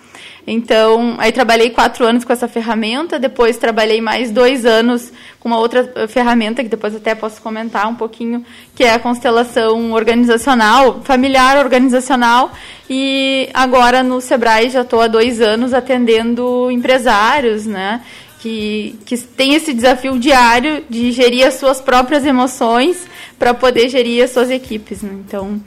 Então, 0.51 1.15
aí 1.19 1.31
trabalhei 1.31 1.69
quatro 1.69 2.07
anos 2.07 2.25
com 2.25 2.33
essa 2.33 2.49
ferramenta, 2.49 3.19
depois 3.19 3.59
trabalhei 3.59 4.01
mais 4.01 4.31
dois 4.31 4.65
anos 4.65 5.13
com 5.39 5.49
uma 5.49 5.59
outra 5.59 6.09
ferramenta, 6.09 6.63
que 6.63 6.71
depois 6.71 6.97
até 6.97 7.15
posso 7.15 7.43
comentar 7.43 7.87
um 7.87 7.95
pouquinho, 7.95 8.43
que 8.75 8.83
é 8.83 8.95
a 8.95 8.99
constelação 8.99 9.93
organizacional, 9.93 11.03
familiar 11.03 11.59
organizacional, 11.59 12.51
e 12.89 13.28
agora 13.53 14.03
no 14.03 14.21
Sebrae 14.21 14.71
já 14.71 14.83
estou 14.83 15.01
há 15.01 15.07
dois 15.07 15.41
anos 15.41 15.73
atendendo 15.73 16.71
empresários, 16.71 17.67
né? 17.67 18.03
Que, 18.41 18.97
que 19.05 19.19
tem 19.19 19.55
esse 19.55 19.75
desafio 19.75 20.19
diário 20.19 20.85
de 20.89 21.11
gerir 21.11 21.45
as 21.45 21.55
suas 21.55 21.81
próprias 21.81 22.25
emoções 22.25 23.07
para 23.39 23.53
poder 23.53 23.89
gerir 23.89 24.23
as 24.23 24.31
suas 24.31 24.49
equipes. 24.49 25.03
Né? 25.03 25.11
Então, 25.27 25.61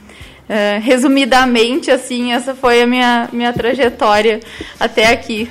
é, 0.47 0.79
resumidamente, 0.81 1.91
assim, 1.91 2.31
essa 2.31 2.55
foi 2.55 2.81
a 2.81 2.87
minha, 2.87 3.29
minha 3.33 3.51
trajetória 3.51 4.39
até 4.79 5.07
aqui. 5.07 5.49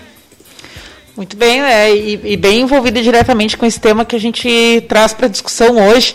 Muito 1.16 1.36
bem, 1.36 1.60
né? 1.60 1.94
E, 1.94 2.20
e, 2.24 2.36
bem 2.36 2.60
envolvida 2.60 3.02
diretamente 3.02 3.56
com 3.56 3.66
esse 3.66 3.78
tema 3.78 4.04
que 4.04 4.16
a 4.16 4.20
gente 4.20 4.82
traz 4.88 5.12
para 5.12 5.28
discussão 5.28 5.76
hoje. 5.88 6.14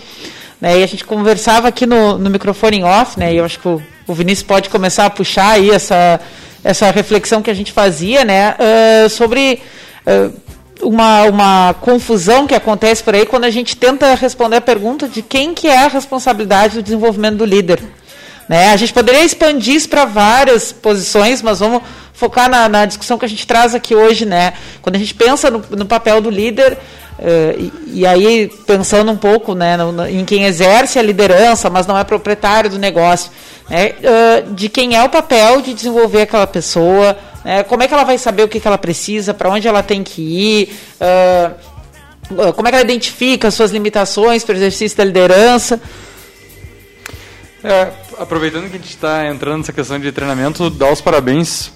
Né? 0.60 0.80
E 0.80 0.84
a 0.84 0.88
gente 0.88 1.06
conversava 1.06 1.68
aqui 1.68 1.86
no, 1.86 2.18
no 2.18 2.30
microfone 2.30 2.78
em 2.78 2.84
off, 2.84 3.20
né? 3.20 3.34
E 3.34 3.38
eu 3.38 3.46
acho 3.46 3.60
que 3.60 3.68
o, 3.68 3.82
o 4.08 4.14
Vinícius 4.14 4.46
pode 4.46 4.70
começar 4.70 5.06
a 5.06 5.10
puxar 5.10 5.52
aí 5.52 5.72
essa, 5.72 6.20
essa 6.64 6.92
reflexão 6.92 7.42
que 7.42 7.50
a 7.50 7.54
gente 7.54 7.72
fazia, 7.72 8.24
né? 8.24 8.56
Uh, 8.56 9.10
sobre 9.10 9.62
uh, 10.06 10.34
uma, 10.82 11.24
uma 11.24 11.76
confusão 11.82 12.46
que 12.46 12.54
acontece 12.54 13.04
por 13.04 13.16
aí 13.16 13.26
quando 13.26 13.46
a 13.46 13.50
gente 13.50 13.76
tenta 13.76 14.14
responder 14.16 14.58
a 14.58 14.62
pergunta 14.62 15.08
de 15.08 15.22
quem 15.22 15.54
que 15.54 15.68
é 15.68 15.86
a 15.86 15.88
responsabilidade 15.88 16.76
do 16.76 16.84
desenvolvimento 16.84 17.38
do 17.38 17.46
líder. 17.46 17.82
Né? 18.48 18.72
A 18.72 18.76
gente 18.76 18.94
poderia 18.94 19.24
expandir 19.24 19.76
isso 19.76 19.90
para 19.90 20.06
várias 20.06 20.72
posições, 20.72 21.42
mas 21.42 21.60
vamos 21.60 21.82
focar 22.14 22.50
na, 22.50 22.70
na, 22.70 22.86
discussão 22.86 23.18
que 23.18 23.26
a 23.26 23.30
gente 23.30 23.46
traz 23.48 23.74
aqui 23.74 23.96
hoje. 23.96 24.26
Né? 24.26 24.54
Quando 24.82 24.96
a 24.96 25.00
gente 25.00 25.14
pensa 25.14 25.50
no, 25.50 25.64
no 25.72 25.86
papel 25.86 26.22
do 26.22 26.30
líder, 26.30 26.78
uh, 27.20 27.60
e, 27.88 28.02
e, 28.02 28.08
aí 28.08 28.52
pensando 28.66 29.12
um 29.12 29.18
pouco 29.18 29.54
né, 29.54 29.78
no, 29.78 29.92
no, 29.92 30.08
em 30.08 30.24
quem 30.26 30.46
exerce 30.46 31.00
a 31.00 31.02
liderança, 31.02 31.70
mas 31.70 31.88
não 31.88 31.98
é 31.98 32.04
proprietário 32.04 32.70
do 32.70 32.80
negócio, 32.80 33.32
né? 33.70 33.94
Uh, 34.00 34.54
de 34.54 34.70
quem 34.70 34.96
é 34.96 35.04
o 35.04 35.10
papel 35.10 35.62
de 35.62 35.74
desenvolver 35.74 36.24
aquela 36.24 36.48
pessoa, 36.48 37.18
né? 37.44 37.64
como 37.64 37.84
é 37.84 37.88
que 37.88 37.94
ela 37.94 38.04
vai 38.04 38.18
saber 38.18 38.44
o 38.44 38.48
que, 38.48 38.60
que 38.60 38.68
ela 38.68 38.78
precisa, 38.78 39.34
para 39.34 39.50
onde 39.50 39.68
ela 39.68 39.84
tem 39.84 40.04
que 40.04 40.22
ir. 40.22 40.76
Uh, 41.00 42.54
como 42.54 42.68
é 42.68 42.72
que 42.72 42.78
ela 42.78 42.84
identifica 42.84 43.50
as 43.50 43.54
suas 43.54 43.72
limitações 43.72 44.44
para 44.44 44.54
o 44.54 44.58
exercício 44.58 44.98
da 44.98 45.04
liderança? 45.04 45.80
É, 47.64 47.92
aproveitando 48.20 48.70
que 48.70 48.76
a 48.76 48.80
gente 48.80 48.90
está 48.90 49.28
entrando 49.28 49.58
nessa 49.60 49.74
questão 49.74 50.00
de 50.00 50.12
treinamento, 50.12 50.70
dar 50.70 50.92
os 50.92 51.02
parabéns 51.02 51.72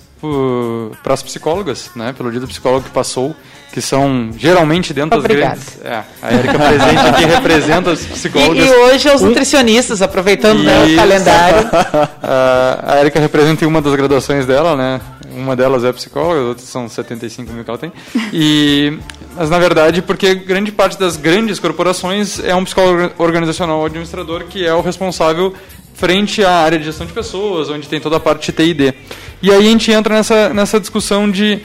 para 1.01 1.13
as 1.13 1.23
psicólogas, 1.23 1.91
né, 1.95 2.13
pelo 2.13 2.29
dia 2.29 2.39
do 2.39 2.47
psicólogo 2.47 2.85
que 2.85 2.91
passou, 2.91 3.35
que 3.71 3.81
são 3.81 4.31
geralmente 4.35 4.93
dentro 4.93 5.19
Obrigada. 5.19 5.55
das 5.55 5.75
grandes. 5.75 5.85
É, 5.85 6.03
a 6.21 6.33
Erika 6.33 6.57
presente 6.57 7.07
aqui 7.07 7.25
representa 7.25 7.91
os 7.91 8.05
psicólogos. 8.05 8.57
E, 8.57 8.67
e 8.67 8.71
hoje 8.71 9.09
os 9.09 9.21
nutricionistas, 9.21 10.01
aproveitando 10.01 10.63
né, 10.63 10.85
o 10.85 10.95
calendário. 10.95 11.69
a 12.21 12.99
Erika 12.99 13.19
representa 13.19 13.67
uma 13.67 13.81
das 13.81 13.93
graduações 13.93 14.45
dela, 14.45 14.75
né? 14.75 14.99
Uma 15.35 15.55
delas 15.55 15.83
é 15.83 15.93
psicóloga, 15.93 16.41
as 16.41 16.47
outras 16.47 16.67
são 16.67 16.89
75 16.89 17.51
mil 17.53 17.63
que 17.63 17.69
ela 17.69 17.77
tem. 17.77 17.91
E, 18.33 18.97
mas 19.35 19.49
na 19.49 19.59
verdade, 19.59 20.01
porque 20.01 20.33
grande 20.33 20.71
parte 20.71 20.97
das 20.99 21.15
grandes 21.15 21.59
corporações 21.59 22.39
é 22.43 22.55
um 22.55 22.63
psicólogo 22.63 23.13
organizacional 23.19 23.85
administrador 23.85 24.45
que 24.45 24.65
é 24.65 24.73
o 24.73 24.81
responsável 24.81 25.53
frente 25.93 26.43
à 26.43 26.51
área 26.51 26.79
de 26.79 26.85
gestão 26.85 27.05
de 27.05 27.13
pessoas, 27.13 27.69
onde 27.69 27.87
tem 27.87 27.99
toda 27.99 28.15
a 28.15 28.19
parte 28.19 28.51
de 28.51 28.57
TID. 28.57 28.93
E 29.41 29.51
aí 29.51 29.57
a 29.57 29.69
gente 29.69 29.91
entra 29.91 30.15
nessa, 30.15 30.53
nessa 30.53 30.79
discussão 30.79 31.29
de 31.29 31.61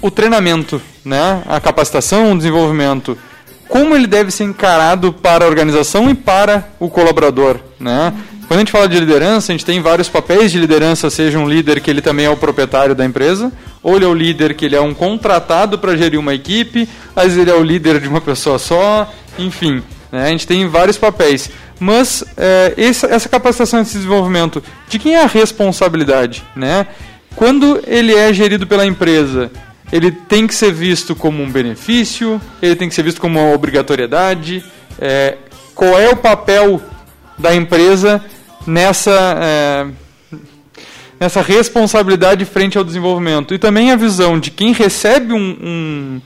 o 0.00 0.10
treinamento, 0.10 0.80
né? 1.04 1.42
a 1.46 1.60
capacitação, 1.60 2.32
o 2.32 2.36
desenvolvimento, 2.36 3.16
como 3.68 3.94
ele 3.94 4.06
deve 4.06 4.30
ser 4.30 4.44
encarado 4.44 5.12
para 5.12 5.44
a 5.44 5.48
organização 5.48 6.10
e 6.10 6.14
para 6.14 6.68
o 6.78 6.88
colaborador. 6.88 7.58
Né? 7.78 8.12
Quando 8.48 8.58
a 8.58 8.60
gente 8.62 8.72
fala 8.72 8.88
de 8.88 8.98
liderança, 8.98 9.52
a 9.52 9.54
gente 9.54 9.64
tem 9.64 9.80
vários 9.80 10.08
papéis 10.08 10.50
de 10.50 10.58
liderança, 10.58 11.08
seja 11.08 11.38
um 11.38 11.48
líder 11.48 11.80
que 11.80 11.88
ele 11.90 12.02
também 12.02 12.26
é 12.26 12.30
o 12.30 12.36
proprietário 12.36 12.96
da 12.96 13.04
empresa, 13.04 13.52
ou 13.82 13.94
ele 13.94 14.04
é 14.04 14.08
o 14.08 14.14
líder 14.14 14.54
que 14.54 14.64
ele 14.64 14.74
é 14.74 14.80
um 14.80 14.92
contratado 14.92 15.78
para 15.78 15.96
gerir 15.96 16.18
uma 16.18 16.34
equipe, 16.34 16.88
às 17.14 17.26
vezes 17.26 17.38
ele 17.38 17.50
é 17.50 17.54
o 17.54 17.62
líder 17.62 18.00
de 18.00 18.08
uma 18.08 18.20
pessoa 18.20 18.58
só, 18.58 19.08
enfim. 19.38 19.82
Né? 20.10 20.24
A 20.24 20.28
gente 20.30 20.46
tem 20.46 20.66
vários 20.66 20.98
papéis. 20.98 21.48
Mas 21.78 22.24
é, 22.36 22.74
essa, 22.76 23.06
essa 23.06 23.28
capacitação, 23.28 23.80
esse 23.80 23.94
desenvolvimento, 23.94 24.62
de 24.88 24.98
quem 24.98 25.14
é 25.14 25.22
a 25.22 25.26
responsabilidade? 25.26 26.42
Né? 26.56 26.86
Quando 27.36 27.80
ele 27.86 28.14
é 28.14 28.32
gerido 28.32 28.66
pela 28.66 28.84
empresa, 28.84 29.50
ele 29.92 30.10
tem 30.10 30.46
que 30.46 30.54
ser 30.54 30.72
visto 30.72 31.14
como 31.14 31.42
um 31.42 31.50
benefício, 31.50 32.40
ele 32.62 32.76
tem 32.76 32.88
que 32.88 32.94
ser 32.94 33.02
visto 33.02 33.20
como 33.20 33.40
uma 33.40 33.54
obrigatoriedade. 33.54 34.64
É, 34.98 35.36
qual 35.74 35.98
é 35.98 36.08
o 36.08 36.16
papel 36.16 36.80
da 37.36 37.54
empresa 37.54 38.24
nessa, 38.66 39.38
é, 39.40 39.86
nessa 41.18 41.42
responsabilidade 41.42 42.44
frente 42.44 42.78
ao 42.78 42.84
desenvolvimento? 42.84 43.52
E 43.52 43.58
também 43.58 43.90
a 43.90 43.96
visão 43.96 44.38
de 44.38 44.50
quem 44.50 44.72
recebe 44.72 45.32
um, 45.32 46.20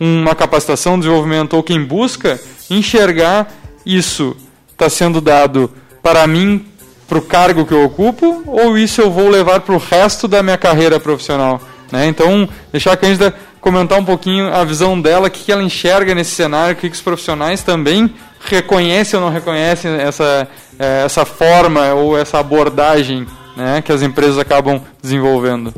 um, 0.00 0.22
uma 0.22 0.34
capacitação, 0.34 0.98
desenvolvimento 0.98 1.54
ou 1.54 1.62
quem 1.62 1.84
busca 1.84 2.40
enxergar 2.70 3.52
isso 3.84 4.36
está 4.72 4.88
sendo 4.88 5.20
dado 5.20 5.70
para 6.02 6.26
mim, 6.26 6.64
para 7.06 7.18
o 7.18 7.22
cargo 7.22 7.66
que 7.66 7.74
eu 7.74 7.84
ocupo, 7.84 8.44
ou 8.46 8.78
isso 8.78 9.00
eu 9.00 9.10
vou 9.10 9.28
levar 9.28 9.60
para 9.60 9.74
o 9.74 9.78
resto 9.78 10.26
da 10.26 10.42
minha 10.42 10.56
carreira 10.56 10.98
profissional? 10.98 11.60
Né? 11.90 12.06
Então, 12.06 12.48
deixar 12.70 12.92
a 12.92 12.96
Cândida 12.96 13.34
comentar 13.60 13.98
um 13.98 14.04
pouquinho 14.04 14.52
a 14.52 14.64
visão 14.64 15.00
dela, 15.00 15.28
o 15.28 15.30
que, 15.30 15.50
ela 15.50 15.62
enxerga 15.62 16.14
nesse 16.14 16.30
cenário, 16.30 16.74
o 16.74 16.76
que, 16.76 16.88
que 16.88 16.96
os 16.96 17.02
profissionais 17.02 17.62
também 17.62 18.12
reconhecem 18.40 19.18
ou 19.18 19.26
não 19.26 19.32
reconhecem 19.32 19.90
essa, 19.92 20.48
é, 20.78 21.04
essa 21.04 21.24
forma 21.24 21.92
ou 21.94 22.16
essa 22.16 22.38
abordagem 22.38 23.26
né, 23.56 23.82
que 23.82 23.92
as 23.92 24.02
empresas 24.02 24.38
acabam 24.38 24.80
desenvolvendo. 25.02 25.74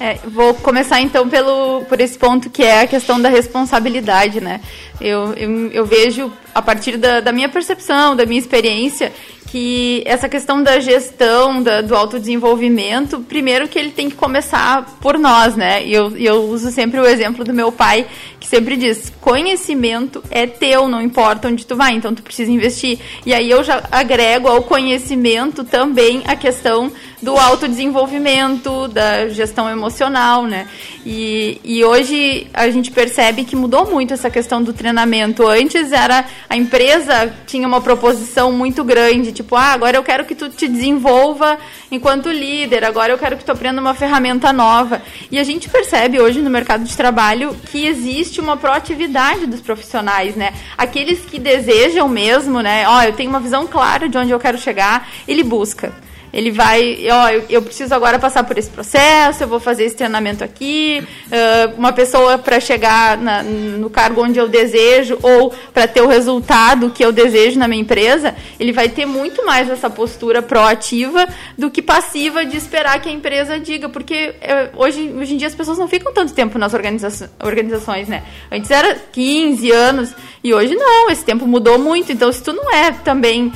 É, 0.00 0.16
vou 0.28 0.54
começar 0.54 1.00
então 1.00 1.28
pelo, 1.28 1.84
por 1.88 2.00
esse 2.00 2.16
ponto 2.16 2.48
que 2.48 2.62
é 2.62 2.82
a 2.82 2.86
questão 2.86 3.20
da 3.20 3.28
responsabilidade, 3.28 4.40
né? 4.40 4.60
Eu, 5.00 5.34
eu, 5.34 5.70
eu 5.72 5.86
vejo, 5.86 6.32
a 6.54 6.62
partir 6.62 6.96
da, 6.96 7.20
da, 7.20 7.32
minha 7.32 7.48
percepção, 7.48 8.14
da 8.14 8.24
minha 8.24 8.38
experiência, 8.38 9.12
que 9.50 10.02
essa 10.04 10.28
questão 10.28 10.62
da 10.62 10.78
gestão, 10.78 11.62
da, 11.62 11.80
do 11.80 11.94
autodesenvolvimento, 11.96 13.20
primeiro 13.20 13.66
que 13.66 13.78
ele 13.78 13.90
tem 13.90 14.10
que 14.10 14.16
começar 14.16 14.98
por 15.00 15.18
nós, 15.18 15.56
né? 15.56 15.84
E 15.84 15.92
eu, 15.92 16.14
eu 16.16 16.42
uso 16.44 16.70
sempre 16.70 17.00
o 17.00 17.06
exemplo 17.06 17.44
do 17.44 17.54
meu 17.54 17.72
pai, 17.72 18.06
que 18.38 18.46
sempre 18.46 18.76
diz: 18.76 19.10
conhecimento 19.20 20.22
é 20.30 20.46
teu, 20.46 20.86
não 20.86 21.00
importa 21.00 21.48
onde 21.48 21.64
tu 21.64 21.76
vai, 21.76 21.94
então 21.94 22.14
tu 22.14 22.22
precisa 22.22 22.50
investir. 22.50 22.98
E 23.24 23.32
aí 23.32 23.48
eu 23.48 23.64
já 23.64 23.82
agrego 23.90 24.48
ao 24.48 24.62
conhecimento 24.62 25.64
também 25.64 26.22
a 26.26 26.36
questão 26.36 26.92
do 27.20 27.36
autodesenvolvimento, 27.36 28.86
da 28.88 29.28
gestão 29.28 29.68
emocional, 29.68 30.44
né? 30.44 30.68
E, 31.04 31.60
e 31.64 31.84
hoje 31.84 32.46
a 32.54 32.70
gente 32.70 32.90
percebe 32.90 33.44
que 33.44 33.56
mudou 33.56 33.90
muito 33.90 34.14
essa 34.14 34.30
questão 34.30 34.62
do 34.62 34.72
treinamento. 34.72 35.46
Antes 35.46 35.90
era 35.90 36.24
a 36.48 36.56
empresa 36.56 37.32
tinha 37.46 37.66
uma 37.66 37.80
proposição 37.80 38.52
muito 38.52 38.84
grande, 38.84 39.32
tipo, 39.32 39.56
ah, 39.56 39.72
agora 39.72 39.96
eu 39.96 40.02
quero 40.02 40.24
que 40.24 40.34
tu 40.34 40.48
te 40.48 40.68
desenvolva 40.68 41.58
enquanto 41.90 42.30
líder, 42.30 42.84
agora 42.84 43.12
eu 43.12 43.18
quero 43.18 43.36
que 43.36 43.44
tu 43.44 43.50
aprenda 43.50 43.80
uma 43.80 43.94
ferramenta 43.94 44.52
nova. 44.52 45.02
E 45.30 45.38
a 45.38 45.44
gente 45.44 45.68
percebe 45.68 46.20
hoje 46.20 46.40
no 46.40 46.50
mercado 46.50 46.84
de 46.84 46.96
trabalho 46.96 47.56
que 47.70 47.86
existe 47.86 48.40
uma 48.40 48.56
proatividade 48.56 49.46
dos 49.46 49.60
profissionais, 49.60 50.36
né? 50.36 50.52
Aqueles 50.76 51.20
que 51.20 51.38
desejam 51.38 52.08
mesmo, 52.08 52.60
né? 52.60 52.86
Ó, 52.88 52.98
oh, 52.98 53.02
eu 53.02 53.12
tenho 53.12 53.30
uma 53.30 53.40
visão 53.40 53.66
clara 53.66 54.08
de 54.08 54.16
onde 54.16 54.30
eu 54.30 54.38
quero 54.38 54.58
chegar, 54.58 55.08
ele 55.26 55.42
busca 55.42 55.92
Ele 56.32 56.50
vai, 56.50 57.06
ó, 57.10 57.28
eu, 57.28 57.44
eu 57.48 57.62
preciso 57.62 57.94
agora 57.94 58.18
passar 58.18 58.44
por 58.44 58.56
esse 58.58 58.70
processo, 58.70 59.42
eu 59.42 59.48
vou 59.48 59.60
fazer 59.60 59.84
esse 59.84 59.96
treinamento 59.96 60.44
aqui. 60.44 61.02
Uh, 61.26 61.78
uma 61.78 61.92
pessoa 61.92 62.38
para 62.38 62.60
chegar 62.60 63.16
na, 63.16 63.42
no 63.42 63.88
cargo 63.88 64.22
onde 64.22 64.38
eu 64.38 64.48
desejo 64.48 65.18
ou 65.22 65.52
para 65.72 65.86
ter 65.86 66.02
o 66.02 66.06
resultado 66.06 66.90
que 66.90 67.04
eu 67.04 67.12
desejo 67.12 67.58
na 67.58 67.68
minha 67.68 67.80
empresa, 67.80 68.34
ele 68.58 68.72
vai 68.72 68.88
ter 68.88 69.06
muito 69.06 69.44
mais 69.44 69.68
essa 69.68 69.88
postura 69.88 70.42
proativa 70.42 71.26
do 71.56 71.70
que 71.70 71.80
passiva 71.80 72.44
de 72.44 72.56
esperar 72.56 73.00
que 73.00 73.08
a 73.08 73.12
empresa 73.12 73.58
diga, 73.58 73.88
porque 73.88 74.34
uh, 74.42 74.82
hoje, 74.82 75.12
hoje 75.18 75.34
em 75.34 75.36
dia 75.36 75.48
as 75.48 75.54
pessoas 75.54 75.78
não 75.78 75.88
ficam 75.88 76.12
tanto 76.12 76.32
tempo 76.32 76.58
nas 76.58 76.74
organiza 76.74 77.30
organizações, 77.42 78.08
né? 78.08 78.22
Antes 78.50 78.70
era 78.70 78.94
15 79.12 79.70
anos 79.70 80.14
e 80.42 80.54
hoje 80.54 80.74
não, 80.74 81.10
esse 81.10 81.24
tempo 81.24 81.46
mudou 81.46 81.78
muito. 81.78 82.12
Então, 82.12 82.32
se 82.32 82.42
tu 82.42 82.52
não 82.52 82.72
é 82.72 82.92
também 82.92 83.48
uh, 83.48 83.52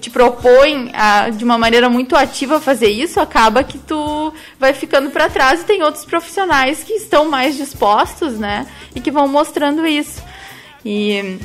te 0.00 0.10
propõe 0.10 0.90
a, 0.92 1.30
de 1.30 1.44
uma 1.44 1.56
maneira 1.56 1.83
muito 1.88 2.16
ativa 2.16 2.60
fazer 2.60 2.88
isso, 2.88 3.20
acaba 3.20 3.64
que 3.64 3.78
tu 3.78 4.32
vai 4.58 4.72
ficando 4.72 5.10
para 5.10 5.28
trás 5.28 5.62
e 5.62 5.64
tem 5.64 5.82
outros 5.82 6.04
profissionais 6.04 6.82
que 6.82 6.94
estão 6.94 7.28
mais 7.28 7.56
dispostos, 7.56 8.38
né? 8.38 8.66
E 8.94 9.00
que 9.00 9.10
vão 9.10 9.26
mostrando 9.28 9.86
isso. 9.86 10.22
E 10.84 11.38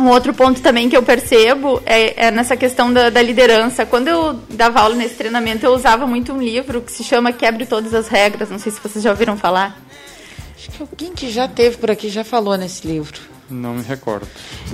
um 0.00 0.08
outro 0.08 0.34
ponto 0.34 0.60
também 0.60 0.88
que 0.88 0.96
eu 0.96 1.02
percebo 1.02 1.80
é, 1.86 2.26
é 2.26 2.30
nessa 2.30 2.56
questão 2.56 2.92
da, 2.92 3.10
da, 3.10 3.22
liderança. 3.22 3.86
Quando 3.86 4.08
eu 4.08 4.32
dava 4.50 4.80
aula 4.80 4.96
nesse 4.96 5.14
treinamento, 5.14 5.64
eu 5.64 5.72
usava 5.72 6.06
muito 6.06 6.32
um 6.32 6.42
livro 6.42 6.80
que 6.82 6.90
se 6.90 7.04
chama 7.04 7.32
Quebre 7.32 7.64
Todas 7.64 7.94
as 7.94 8.08
Regras. 8.08 8.50
Não 8.50 8.58
sei 8.58 8.72
se 8.72 8.80
vocês 8.80 9.04
já 9.04 9.10
ouviram 9.10 9.36
falar. 9.36 9.78
Acho 10.56 10.70
que 10.70 10.82
alguém 10.82 11.12
que 11.12 11.30
já 11.30 11.46
teve 11.46 11.76
por 11.76 11.90
aqui 11.90 12.08
já 12.08 12.24
falou 12.24 12.56
nesse 12.56 12.86
livro. 12.86 13.33
Não 13.50 13.74
me 13.74 13.82
recordo. 13.82 14.26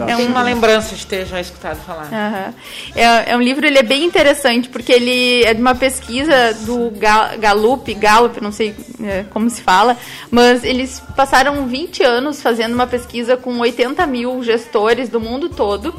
É 0.06 0.16
uma 0.16 0.42
lembrança 0.42 0.94
de 0.94 1.04
ter 1.04 1.26
já 1.26 1.40
escutado 1.40 1.76
falar. 1.84 2.04
Uhum. 2.04 2.54
É, 2.94 3.32
é, 3.32 3.36
um 3.36 3.42
livro, 3.42 3.66
ele 3.66 3.78
é 3.78 3.82
bem 3.82 4.04
interessante, 4.04 4.68
porque 4.68 4.92
ele 4.92 5.42
é 5.44 5.52
de 5.52 5.60
uma 5.60 5.74
pesquisa 5.74 6.54
do 6.60 6.92
Gallup, 7.38 7.92
Gallup, 7.94 8.40
não 8.40 8.52
sei 8.52 8.74
é, 9.02 9.24
como 9.30 9.50
se 9.50 9.60
fala, 9.60 9.96
mas 10.30 10.62
eles 10.62 11.02
passaram 11.16 11.66
20 11.66 12.02
anos 12.04 12.40
fazendo 12.40 12.74
uma 12.74 12.86
pesquisa 12.86 13.36
com 13.36 13.58
80 13.58 14.06
mil 14.06 14.42
gestores 14.44 15.08
do 15.08 15.20
mundo 15.20 15.48
todo, 15.48 15.92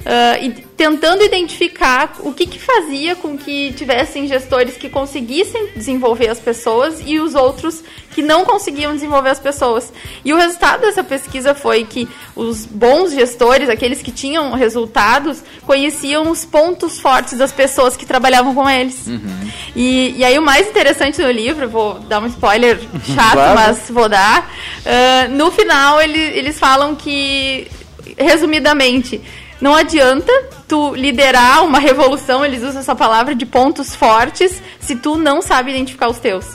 Uh, 0.00 0.44
e 0.44 0.50
tentando 0.78 1.24
identificar 1.24 2.14
o 2.20 2.32
que, 2.32 2.46
que 2.46 2.58
fazia 2.58 3.16
com 3.16 3.36
que 3.36 3.72
tivessem 3.72 4.28
gestores 4.28 4.76
que 4.76 4.88
conseguissem 4.88 5.70
desenvolver 5.74 6.28
as 6.28 6.38
pessoas 6.38 7.02
e 7.04 7.18
os 7.18 7.34
outros 7.34 7.82
que 8.12 8.22
não 8.22 8.44
conseguiam 8.44 8.94
desenvolver 8.94 9.30
as 9.30 9.40
pessoas. 9.40 9.92
E 10.24 10.32
o 10.32 10.36
resultado 10.36 10.82
dessa 10.82 11.02
pesquisa 11.02 11.52
foi 11.54 11.84
que 11.84 12.08
os 12.34 12.64
bons 12.64 13.12
gestores, 13.12 13.68
aqueles 13.68 14.00
que 14.00 14.12
tinham 14.12 14.52
resultados, 14.52 15.42
conheciam 15.66 16.30
os 16.30 16.44
pontos 16.44 17.00
fortes 17.00 17.36
das 17.36 17.52
pessoas 17.52 17.96
que 17.96 18.06
trabalhavam 18.06 18.54
com 18.54 18.70
eles. 18.70 19.06
Uhum. 19.08 19.50
E, 19.74 20.14
e 20.16 20.24
aí 20.24 20.38
o 20.38 20.42
mais 20.42 20.68
interessante 20.68 21.20
no 21.20 21.30
livro, 21.30 21.68
vou 21.68 21.98
dar 22.00 22.22
um 22.22 22.26
spoiler 22.26 22.78
chato, 23.14 23.32
claro. 23.32 23.54
mas 23.54 23.90
vou 23.90 24.08
dar. 24.08 24.48
Uh, 24.84 25.34
no 25.34 25.50
final 25.50 26.00
ele, 26.00 26.18
eles 26.18 26.58
falam 26.58 26.94
que, 26.94 27.68
resumidamente, 28.16 29.20
não 29.60 29.74
adianta 29.74 30.32
tu 30.66 30.94
liderar 30.94 31.64
uma 31.64 31.78
revolução, 31.78 32.44
eles 32.44 32.62
usam 32.62 32.80
essa 32.80 32.94
palavra 32.94 33.34
de 33.34 33.44
pontos 33.46 33.94
fortes, 33.94 34.62
se 34.80 34.96
tu 34.96 35.16
não 35.16 35.42
sabe 35.42 35.70
identificar 35.70 36.08
os 36.08 36.18
teus. 36.18 36.46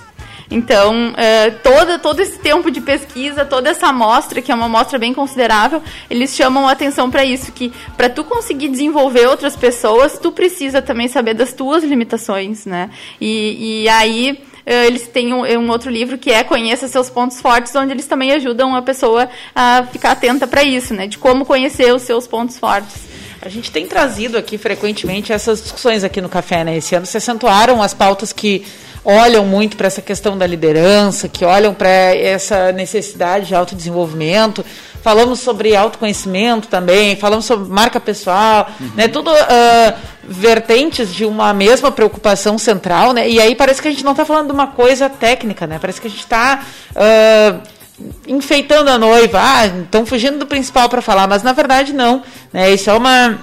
Então, 0.50 1.10
uh, 1.10 1.56
todo, 1.64 2.00
todo 2.00 2.20
esse 2.20 2.38
tempo 2.38 2.70
de 2.70 2.80
pesquisa, 2.80 3.44
toda 3.44 3.72
essa 3.72 3.88
amostra, 3.88 4.40
que 4.40 4.52
é 4.52 4.56
uma 4.56 4.66
amostra 4.66 5.00
bem 5.00 5.12
considerável, 5.12 5.82
eles 6.10 6.36
chamam 6.36 6.68
a 6.68 6.72
atenção 6.72 7.10
para 7.10 7.26
isso, 7.26 7.52
que 7.52 7.74
para 7.98 8.08
tu 8.08 8.24
conseguir 8.24 8.70
desenvolver 8.70 9.28
outras 9.28 9.56
pessoas, 9.56 10.20
tu 10.20 10.32
precisa 10.32 10.80
também 10.80 11.08
saber 11.08 11.34
das 11.34 11.54
tuas 11.54 11.84
limitações, 11.84 12.68
né? 12.68 12.92
E, 13.20 13.84
e 13.84 13.90
aí 13.90 14.30
eh, 14.30 14.53
eles 14.66 15.08
têm 15.08 15.34
um, 15.34 15.44
um, 15.44 15.70
outro 15.70 15.90
livro 15.90 16.18
que 16.18 16.32
é 16.32 16.44
Conheça 16.44 16.88
Seus 16.88 17.10
Pontos 17.10 17.42
Fortes, 17.42 17.76
onde 17.76 17.92
eles 17.92 18.08
também 18.08 18.32
ajudam 18.32 18.76
a 18.76 18.82
pessoa 18.82 19.30
a 19.54 19.86
ficar 19.92 20.12
atenta 20.12 20.48
para 20.48 20.64
isso, 20.64 20.94
né? 20.94 21.08
De 21.08 21.18
como 21.18 21.46
conhecer 21.46 21.94
os 21.94 22.04
seus 22.04 22.28
pontos 22.28 22.58
fortes. 22.58 23.14
A 23.42 23.50
gente 23.50 23.72
tem 23.72 23.86
trazido 23.86 24.38
aqui 24.38 24.58
frequentemente 24.58 25.34
essas 25.34 25.62
discussões 25.62 26.04
aqui 26.04 26.22
no 26.22 26.30
café, 26.30 26.64
né? 26.64 26.78
Esse 26.78 26.96
ano 26.96 27.06
se 27.06 27.18
acentuaram 27.18 27.82
as 27.82 27.94
pautas 27.94 28.32
que 28.32 28.66
olham 29.04 29.46
muito 29.46 29.76
para 29.76 29.88
essa 29.88 30.02
questão 30.02 30.38
da 30.38 30.48
liderança, 30.48 31.28
que 31.28 31.44
olham 31.44 31.74
para 31.74 31.90
essa 31.90 32.72
necessidade 32.72 33.48
de 33.48 33.56
autodesenvolvimento. 33.56 34.66
Falamos 35.04 35.42
sobre 35.42 35.76
autoconhecimento 35.76 36.70
também, 36.70 37.18
falamos 37.18 37.44
sobre 37.44 37.70
marca 37.70 38.00
pessoal, 38.00 38.70
uhum. 38.80 38.92
né? 38.96 39.10
Tudo 39.10 39.30
uh, 39.32 39.94
vertentes 40.24 41.14
de 41.14 41.26
uma 41.26 41.54
mesma 41.54 41.92
preocupação 41.92 42.58
central, 42.58 43.12
né? 43.12 43.30
E 43.30 43.38
aí 43.38 43.54
parece 43.54 43.82
que 43.82 43.90
a 43.90 43.92
gente 43.92 44.06
não 44.06 44.12
está 44.12 44.24
falando 44.24 44.48
de 44.48 44.54
uma 44.54 44.68
coisa 44.68 45.10
técnica, 45.10 45.68
né? 45.68 45.78
Parece 45.78 46.00
que 46.00 46.08
a 46.08 46.10
gente 46.10 46.22
está 46.22 46.64
uh, 46.96 47.60
enfeitando 48.26 48.88
a 48.88 48.98
noiva, 48.98 49.42
ah, 49.42 49.68
estão 49.68 50.06
fugindo 50.06 50.40
do 50.40 50.46
principal 50.46 50.88
para 50.88 51.02
falar, 51.02 51.28
mas 51.28 51.44
na 51.44 51.52
verdade 51.52 51.92
não, 51.92 52.24
né? 52.54 52.72
Isso 52.72 52.90
é 52.90 52.94
uma 52.94 53.40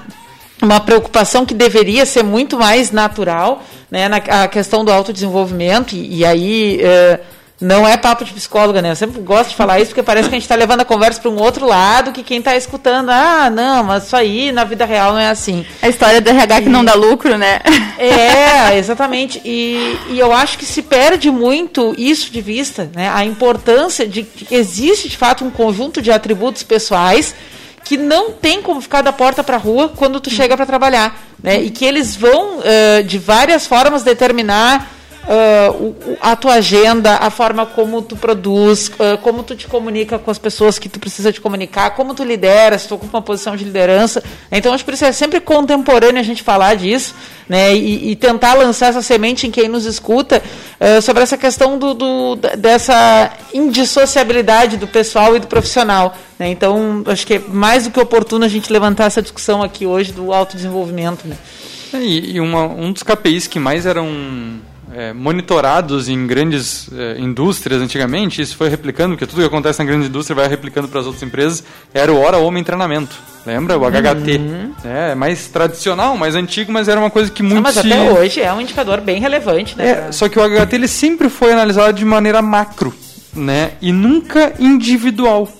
uma 0.62 0.80
preocupação 0.80 1.44
que 1.44 1.54
deveria 1.54 2.06
ser 2.06 2.22
muito 2.22 2.58
mais 2.58 2.90
natural, 2.90 3.62
né, 3.90 4.08
na 4.08 4.16
a 4.16 4.48
questão 4.48 4.84
do 4.84 4.92
autodesenvolvimento, 4.92 5.94
e, 5.94 6.18
e 6.18 6.24
aí 6.24 6.80
uh, 6.82 7.20
não 7.60 7.86
é 7.86 7.96
papo 7.96 8.24
de 8.24 8.32
psicóloga, 8.32 8.80
né? 8.80 8.90
Eu 8.90 8.96
sempre 8.96 9.20
gosto 9.20 9.50
de 9.50 9.56
falar 9.56 9.78
isso 9.78 9.90
porque 9.90 10.02
parece 10.02 10.28
que 10.28 10.34
a 10.34 10.38
gente 10.38 10.44
está 10.44 10.54
levando 10.54 10.80
a 10.80 10.84
conversa 10.84 11.20
para 11.20 11.30
um 11.30 11.38
outro 11.38 11.66
lado 11.66 12.10
que 12.10 12.22
quem 12.22 12.38
está 12.38 12.56
escutando, 12.56 13.10
ah, 13.10 13.50
não, 13.50 13.84
mas 13.84 14.06
isso 14.06 14.16
aí 14.16 14.50
na 14.50 14.64
vida 14.64 14.86
real 14.86 15.12
não 15.12 15.20
é 15.20 15.28
assim. 15.28 15.66
A 15.82 15.88
história 15.88 16.22
do 16.22 16.30
RH 16.30 16.62
que 16.62 16.68
não 16.70 16.82
dá 16.82 16.94
lucro, 16.94 17.36
né? 17.36 17.60
É, 17.98 18.78
exatamente. 18.78 19.42
E, 19.44 19.94
e 20.08 20.18
eu 20.18 20.32
acho 20.32 20.56
que 20.56 20.64
se 20.64 20.80
perde 20.80 21.30
muito 21.30 21.94
isso 21.98 22.30
de 22.30 22.40
vista, 22.40 22.90
né? 22.94 23.10
A 23.14 23.26
importância 23.26 24.08
de 24.08 24.22
que 24.22 24.54
existe 24.54 25.06
de 25.10 25.18
fato 25.18 25.44
um 25.44 25.50
conjunto 25.50 26.00
de 26.00 26.10
atributos 26.10 26.62
pessoais 26.62 27.34
que 27.84 27.98
não 27.98 28.32
tem 28.32 28.62
como 28.62 28.80
ficar 28.80 29.02
da 29.02 29.12
porta 29.12 29.44
para 29.44 29.56
a 29.56 29.58
rua 29.58 29.92
quando 29.94 30.18
tu 30.18 30.30
chega 30.30 30.56
para 30.56 30.64
trabalhar, 30.64 31.20
né? 31.42 31.60
E 31.60 31.70
que 31.70 31.84
eles 31.84 32.16
vão 32.16 32.60
uh, 32.60 33.02
de 33.04 33.18
várias 33.18 33.66
formas 33.66 34.02
determinar 34.02 34.99
uh, 35.24 36.16
a 36.20 36.36
tua 36.36 36.54
agenda, 36.54 37.16
a 37.16 37.30
forma 37.30 37.66
como 37.66 38.02
tu 38.02 38.16
produz, 38.16 38.88
uh, 38.88 39.18
como 39.22 39.42
tu 39.42 39.54
te 39.54 39.66
comunica 39.66 40.18
com 40.18 40.30
as 40.30 40.38
pessoas 40.38 40.78
que 40.78 40.88
tu 40.88 40.98
precisa 40.98 41.32
te 41.32 41.40
comunicar, 41.40 41.90
como 41.90 42.14
tu 42.14 42.24
lidera, 42.24 42.78
se 42.78 42.88
tu 42.88 42.94
ocupa 42.94 43.18
uma 43.18 43.22
posição 43.22 43.56
de 43.56 43.64
liderança. 43.64 44.22
Então, 44.50 44.72
acho 44.72 44.84
que 44.84 44.92
isso 44.92 45.04
é 45.04 45.12
sempre 45.12 45.40
contemporâneo 45.40 46.20
a 46.20 46.24
gente 46.24 46.42
falar 46.42 46.74
disso, 46.74 47.14
né? 47.48 47.74
E, 47.74 48.10
e 48.10 48.16
tentar 48.16 48.54
lançar 48.54 48.88
essa 48.88 49.02
semente 49.02 49.46
em 49.46 49.50
quem 49.50 49.68
nos 49.68 49.86
escuta 49.86 50.42
uh, 50.80 51.02
sobre 51.02 51.22
essa 51.22 51.36
questão 51.36 51.78
do, 51.78 51.94
do, 51.94 52.36
dessa 52.36 53.32
indissociabilidade 53.52 54.76
do 54.76 54.86
pessoal 54.86 55.36
e 55.36 55.40
do 55.40 55.46
profissional. 55.46 56.16
Né? 56.38 56.48
Então, 56.48 57.02
acho 57.06 57.26
que 57.26 57.34
é 57.34 57.38
mais 57.38 57.84
do 57.84 57.90
que 57.90 58.00
oportuno 58.00 58.44
a 58.44 58.48
gente 58.48 58.72
levantar 58.72 59.04
essa 59.04 59.20
discussão 59.20 59.62
aqui 59.62 59.84
hoje 59.84 60.12
do 60.12 60.32
autodesenvolvimento. 60.32 61.26
Né? 61.26 61.36
E, 61.94 62.36
e 62.36 62.40
uma, 62.40 62.64
um 62.64 62.92
dos 62.92 63.02
KPIs 63.02 63.46
que 63.46 63.58
mais 63.58 63.84
eram 63.84 64.08
é, 65.00 65.14
monitorados 65.14 66.10
em 66.10 66.26
grandes 66.26 66.90
é, 66.92 67.18
indústrias 67.18 67.80
antigamente, 67.80 68.42
isso 68.42 68.54
foi 68.54 68.68
replicando, 68.68 69.14
porque 69.14 69.26
tudo 69.26 69.40
que 69.40 69.46
acontece 69.46 69.78
na 69.78 69.84
grande 69.86 70.08
indústria 70.08 70.36
vai 70.36 70.46
replicando 70.46 70.88
para 70.88 71.00
as 71.00 71.06
outras 71.06 71.22
empresas, 71.22 71.64
era 71.94 72.12
o 72.12 72.20
Hora 72.20 72.36
Homem 72.36 72.62
Treinamento. 72.62 73.16
Lembra? 73.46 73.78
O 73.78 73.80
HHT. 73.80 74.36
Uhum. 74.36 74.74
É, 74.84 75.14
mais 75.14 75.46
tradicional, 75.46 76.18
mais 76.18 76.34
antigo, 76.34 76.70
mas 76.70 76.86
era 76.86 77.00
uma 77.00 77.08
coisa 77.08 77.30
que 77.30 77.42
muito 77.42 77.60
ah, 77.60 77.62
mas 77.62 77.74
se... 77.74 77.80
até 77.80 78.10
hoje 78.10 78.42
é 78.42 78.52
um 78.52 78.60
indicador 78.60 79.00
bem 79.00 79.18
relevante, 79.18 79.76
né? 79.78 80.08
É, 80.08 80.12
só 80.12 80.28
que 80.28 80.38
o 80.38 80.42
HHT 80.42 80.74
ele 80.74 80.88
sempre 80.88 81.30
foi 81.30 81.52
analisado 81.52 81.94
de 81.94 82.04
maneira 82.04 82.42
macro, 82.42 82.94
né? 83.34 83.72
E 83.80 83.92
nunca 83.92 84.52
individual. 84.58 85.50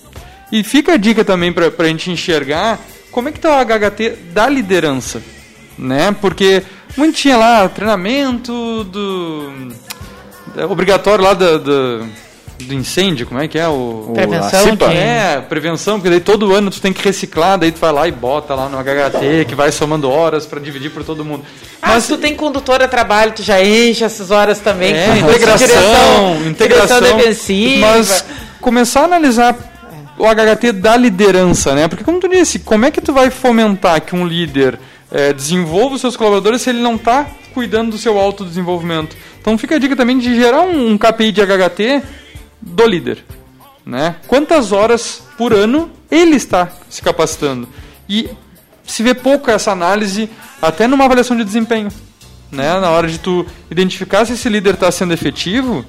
E 0.53 0.63
fica 0.63 0.93
a 0.93 0.97
dica 0.99 1.25
também 1.25 1.51
para 1.51 1.73
a 1.79 1.87
gente 1.87 2.11
enxergar 2.11 2.79
como 3.11 3.31
é 3.31 3.33
que 3.33 3.39
está 3.39 3.59
o 3.59 3.65
HHT 3.65 4.19
da 4.35 4.47
liderança, 4.51 5.23
né? 5.79 6.15
Porque 6.21 6.63
muito 6.97 7.17
tinha 7.17 7.37
lá 7.37 7.69
treinamento 7.69 8.85
do. 8.85 9.73
É, 10.57 10.65
obrigatório 10.65 11.25
lá 11.25 11.33
do, 11.33 11.59
do, 11.59 12.07
do, 12.59 12.75
incêndio, 12.75 13.27
como 13.27 13.41
é 13.41 13.47
que 13.47 13.59
é? 13.59 13.69
O, 13.69 14.11
prevenção. 14.13 14.65
O 14.65 14.91
é, 14.91 15.41
prevenção, 15.41 15.99
porque 15.99 16.11
daí 16.11 16.21
todo 16.21 16.55
ano 16.55 16.71
tu 16.71 16.81
tem 16.81 16.93
que 16.93 17.03
reciclar, 17.03 17.57
daí 17.57 17.71
tu 17.71 17.79
vai 17.79 17.93
lá 17.93 18.09
e 18.09 18.13
bota 18.13 18.55
lá 18.55 18.69
no 18.69 18.77
HHT, 18.77 19.47
que 19.47 19.55
vai 19.55 19.71
somando 19.71 20.11
horas 20.11 20.47
para 20.47 20.59
dividir 20.59 20.91
por 20.91 21.05
todo 21.05 21.25
mundo. 21.25 21.45
Ah, 21.81 21.91
Mas 21.91 22.05
se 22.05 22.11
tu 22.11 22.19
tem 22.19 22.35
condutor 22.35 22.83
a 22.83 22.89
trabalho, 22.89 23.33
tu 23.33 23.43
já 23.43 23.63
enche 23.63 24.03
essas 24.03 24.31
horas 24.31 24.59
também. 24.59 24.93
É, 24.93 25.19
integração, 25.19 25.67
direção, 25.67 26.47
integração 26.49 27.01
defensiva. 27.01 27.87
Mas 27.87 28.25
começar 28.61 29.03
a 29.03 29.05
analisar 29.05 29.57
o 30.19 30.25
HHT 30.27 30.73
da 30.73 30.97
liderança, 30.97 31.75
né? 31.75 31.89
Porque 31.89 32.05
como 32.05 32.21
tu 32.21 32.29
disse, 32.29 32.59
como 32.59 32.85
é 32.85 32.91
que 32.91 33.01
tu 33.01 33.13
vai 33.13 33.31
fomentar 33.31 34.01
que 34.03 34.15
um 34.15 34.27
líder 34.27 34.79
é, 35.11 35.33
desenvolva 35.33 35.95
os 35.95 36.01
seus 36.01 36.17
colaboradores 36.17 36.63
se 36.63 36.71
ele 36.71 36.81
não 36.81 36.97
está 36.97 37.27
cuidando 37.53 37.91
do 37.91 37.99
seu 37.99 38.19
autodesenvolvimento. 38.19 39.17
Então 39.41 39.59
fica 39.59 39.77
a 39.77 39.79
dica 39.79 39.97
também 39.97 40.19
de 40.19 40.35
gerar 40.35 40.63
um, 40.63 40.91
um 40.91 40.99
KPI 40.99 41.33
de 41.33 41.41
HHT 41.43 42.03
do 42.61 42.87
líder. 42.87 43.25
Né? 43.85 44.17
Quantas 44.27 44.73
horas 44.73 45.23
por 45.37 45.53
ano 45.53 45.91
ele 46.11 46.37
está 46.37 46.71
se 46.89 47.03
capacitando? 47.03 47.69
E 48.09 48.29
se 48.85 49.03
vê 49.03 49.15
pouco 49.15 49.51
essa 49.51 49.73
análise 49.73 50.29
até 50.61 50.87
numa 50.87 51.05
avaliação 51.05 51.37
de 51.37 51.45
desempenho. 51.45 51.89
né? 52.51 52.79
Na 52.81 52.91
hora 52.91 53.09
de 53.09 53.19
tu 53.19 53.47
identificar 53.71 54.25
se 54.25 54.35
esse 54.35 54.49
líder 54.49 54.75
está 54.75 54.91
sendo 54.91 55.13
efetivo, 55.13 55.85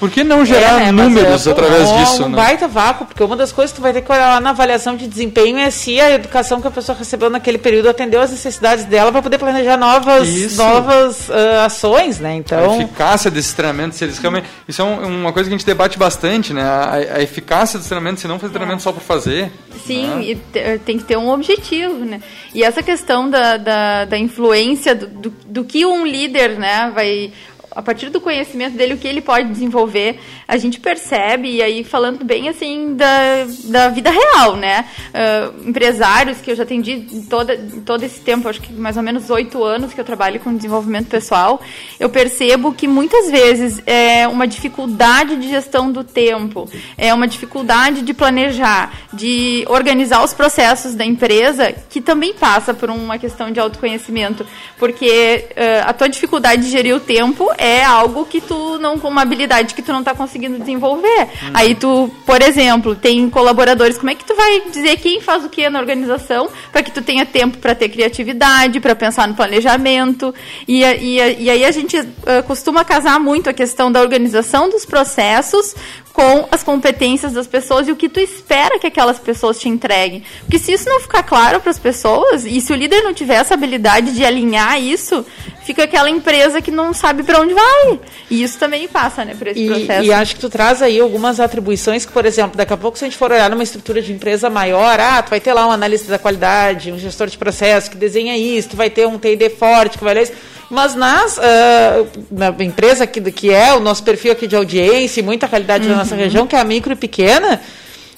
por 0.00 0.10
que 0.10 0.22
não 0.24 0.44
gerar 0.44 0.80
É, 0.82 0.92
né, 0.92 0.92
números 0.92 1.46
é, 1.46 1.50
através 1.50 1.88
um, 1.88 1.96
disso, 1.98 2.24
um 2.24 2.28
né? 2.28 2.36
baita 2.36 2.68
vácuo, 2.68 3.06
porque 3.06 3.22
uma 3.22 3.36
das 3.36 3.52
coisas 3.52 3.72
que 3.72 3.78
tu 3.78 3.82
vai 3.82 3.92
ter 3.92 4.02
que 4.02 4.10
olhar 4.12 4.28
lá 4.34 4.40
na 4.40 4.50
avaliação 4.50 4.96
de 4.96 5.06
desempenho 5.06 5.58
é 5.58 5.70
se 5.70 6.00
a 6.00 6.10
educação 6.12 6.60
que 6.60 6.66
a 6.68 6.70
pessoa 6.70 6.96
recebeu 6.98 7.30
naquele 7.30 7.58
período 7.58 7.88
atendeu 7.88 8.20
às 8.20 8.30
necessidades 8.30 8.84
dela 8.84 9.10
para 9.12 9.22
poder 9.22 9.38
planejar 9.38 9.76
novas, 9.76 10.28
Isso. 10.28 10.56
novas 10.56 11.30
ah, 11.30 11.64
ações, 11.66 12.18
né? 12.20 12.32
A 12.32 12.36
Então, 12.36 12.80
eficácia 12.80 13.30
desses 13.30 13.52
treinamentos, 13.52 13.98
se 13.98 14.04
eles 14.04 14.18
realmente. 14.18 14.46
Isso 14.68 14.82
é 14.82 14.84
um- 14.84 15.20
uma 15.22 15.32
coisa 15.32 15.48
que 15.48 15.54
a 15.54 15.58
gente 15.58 15.66
debate 15.66 15.98
bastante, 15.98 16.52
né? 16.52 16.62
A, 16.62 16.92
a 17.16 17.22
eficácia 17.22 17.78
dos 17.78 17.88
treinamentos, 17.88 18.20
se 18.20 18.28
não 18.28 18.38
fazer 18.38 18.52
treinamento 18.52 18.82
só 18.82 18.92
por 18.92 19.02
fazer. 19.02 19.50
Sim, 19.86 20.06
né? 20.06 20.22
e 20.22 20.34
te- 20.36 20.78
tem 20.84 20.98
que 20.98 21.04
ter 21.04 21.16
um 21.16 21.28
objetivo, 21.30 22.04
né? 22.04 22.20
E 22.54 22.62
essa 22.62 22.82
questão 22.82 23.28
da, 23.28 23.56
da, 23.56 24.04
da 24.04 24.18
influência 24.18 24.94
do, 24.94 25.06
do, 25.06 25.34
do 25.46 25.64
que 25.64 25.84
um 25.86 26.06
líder, 26.06 26.50
né, 26.58 26.90
vai 26.94 27.32
a 27.74 27.82
partir 27.82 28.10
do 28.10 28.20
conhecimento 28.20 28.76
dele, 28.76 28.94
o 28.94 28.98
que 28.98 29.08
ele 29.08 29.20
pode 29.20 29.48
desenvolver, 29.48 30.20
a 30.46 30.56
gente 30.56 30.80
percebe, 30.80 31.48
e 31.50 31.62
aí 31.62 31.84
falando 31.84 32.24
bem 32.24 32.48
assim 32.48 32.94
da, 32.94 33.46
da 33.64 33.88
vida 33.88 34.10
real, 34.10 34.56
né? 34.56 34.84
Ah, 35.12 35.50
empresários 35.64 36.40
que 36.40 36.50
eu 36.50 36.56
já 36.56 36.62
atendi 36.62 37.24
toda, 37.28 37.58
todo 37.84 38.02
esse 38.02 38.20
tempo, 38.20 38.48
acho 38.48 38.60
que 38.60 38.72
mais 38.72 38.96
ou 38.96 39.02
menos 39.02 39.30
oito 39.30 39.62
anos 39.62 39.92
que 39.92 40.00
eu 40.00 40.04
trabalho 40.04 40.40
com 40.40 40.54
desenvolvimento 40.54 41.08
pessoal, 41.08 41.60
eu 41.98 42.08
percebo 42.08 42.72
que 42.72 42.86
muitas 42.86 43.30
vezes 43.30 43.80
é 43.86 44.26
uma 44.28 44.46
dificuldade 44.46 45.36
de 45.36 45.48
gestão 45.48 45.90
do 45.90 46.04
tempo, 46.04 46.68
é 46.96 47.12
uma 47.12 47.26
dificuldade 47.26 48.02
de 48.02 48.14
planejar, 48.14 48.92
de 49.12 49.64
organizar 49.68 50.22
os 50.22 50.34
processos 50.34 50.94
da 50.94 51.04
empresa, 51.04 51.74
que 51.88 52.00
também 52.00 52.34
passa 52.34 52.74
por 52.74 52.90
uma 52.90 53.18
questão 53.18 53.50
de 53.50 53.60
autoconhecimento, 53.60 54.46
porque 54.78 55.46
eh, 55.56 55.82
a 55.84 55.92
tua 55.92 56.08
dificuldade 56.08 56.62
de 56.62 56.70
gerir 56.70 56.94
o 56.94 57.00
tempo 57.00 57.48
algo 57.84 58.26
que 58.26 58.40
tu 58.40 58.78
não 58.78 58.98
uma 59.04 59.22
habilidade 59.22 59.74
que 59.74 59.82
tu 59.82 59.92
não 59.92 60.00
está 60.00 60.14
conseguindo 60.14 60.58
desenvolver. 60.58 61.28
Aí 61.52 61.74
tu, 61.74 62.10
por 62.26 62.42
exemplo, 62.42 62.94
tem 62.94 63.28
colaboradores, 63.30 63.96
como 63.96 64.10
é 64.10 64.14
que 64.14 64.24
tu 64.24 64.34
vai 64.34 64.62
dizer 64.70 64.96
quem 64.96 65.20
faz 65.20 65.44
o 65.44 65.48
que 65.48 65.68
na 65.68 65.78
organização 65.78 66.48
para 66.72 66.82
que 66.82 66.90
tu 66.90 67.02
tenha 67.02 67.24
tempo 67.24 67.58
para 67.58 67.74
ter 67.74 67.88
criatividade, 67.88 68.80
para 68.80 68.94
pensar 68.94 69.28
no 69.28 69.34
planejamento? 69.34 70.34
E, 70.66 70.82
e, 70.82 71.16
e 71.44 71.50
aí 71.50 71.64
a 71.64 71.70
gente 71.70 71.96
eh, 71.96 72.42
costuma 72.42 72.84
casar 72.84 73.20
muito 73.20 73.48
a 73.48 73.52
questão 73.52 73.90
da 73.90 74.00
organização 74.00 74.68
dos 74.68 74.84
processos 74.84 75.74
com 76.14 76.46
as 76.48 76.62
competências 76.62 77.32
das 77.32 77.48
pessoas 77.48 77.88
e 77.88 77.90
o 77.90 77.96
que 77.96 78.08
tu 78.08 78.20
espera 78.20 78.78
que 78.78 78.86
aquelas 78.86 79.18
pessoas 79.18 79.58
te 79.58 79.68
entreguem. 79.68 80.22
Porque 80.42 80.60
se 80.60 80.72
isso 80.72 80.88
não 80.88 81.00
ficar 81.00 81.24
claro 81.24 81.60
para 81.60 81.72
as 81.72 81.78
pessoas, 81.78 82.46
e 82.46 82.60
se 82.60 82.72
o 82.72 82.76
líder 82.76 83.02
não 83.02 83.12
tiver 83.12 83.34
essa 83.34 83.54
habilidade 83.54 84.14
de 84.14 84.24
alinhar 84.24 84.80
isso, 84.80 85.26
fica 85.64 85.82
aquela 85.82 86.08
empresa 86.08 86.62
que 86.62 86.70
não 86.70 86.94
sabe 86.94 87.24
para 87.24 87.40
onde 87.40 87.52
vai. 87.52 87.98
E 88.30 88.44
isso 88.44 88.56
também 88.60 88.86
passa, 88.86 89.24
né, 89.24 89.34
por 89.36 89.48
esse 89.48 89.58
E, 89.58 89.66
processo. 89.66 90.06
e 90.06 90.12
acho 90.12 90.36
que 90.36 90.40
tu 90.40 90.48
traz 90.48 90.80
aí 90.82 91.00
algumas 91.00 91.40
atribuições 91.40 92.06
que, 92.06 92.12
por 92.12 92.24
exemplo, 92.24 92.56
daqui 92.56 92.72
a 92.72 92.76
pouco, 92.76 92.96
se 92.96 93.04
a 93.04 93.08
gente 93.08 93.18
for 93.18 93.32
olhar 93.32 93.50
numa 93.50 93.64
estrutura 93.64 94.00
de 94.00 94.12
empresa 94.12 94.48
maior, 94.48 95.00
ah, 95.00 95.20
tu 95.20 95.30
vai 95.30 95.40
ter 95.40 95.52
lá 95.52 95.66
um 95.66 95.72
analista 95.72 96.08
da 96.12 96.18
qualidade, 96.18 96.92
um 96.92 96.98
gestor 96.98 97.26
de 97.26 97.36
processo 97.36 97.90
que 97.90 97.96
desenha 97.96 98.36
isso, 98.38 98.68
tu 98.68 98.76
vai 98.76 98.88
ter 98.88 99.08
um 99.08 99.18
TD 99.18 99.50
forte 99.50 99.98
que 99.98 100.04
vai 100.04 100.14
ler 100.14 100.22
isso. 100.22 100.32
Mas 100.70 100.94
nas, 100.94 101.38
ah, 101.38 102.04
na 102.30 102.48
empresa 102.64 103.06
que, 103.06 103.20
que 103.30 103.50
é 103.50 103.74
o 103.74 103.80
nosso 103.80 104.02
perfil 104.02 104.32
aqui 104.32 104.46
de 104.46 104.56
audiência 104.56 105.20
e 105.20 105.22
muita 105.22 105.48
qualidade 105.48 105.88
da 105.88 105.96
nossa 105.96 106.14
região, 106.14 106.46
que 106.46 106.56
é 106.56 106.60
a 106.60 106.64
micro 106.64 106.92
e 106.92 106.96
pequena, 106.96 107.60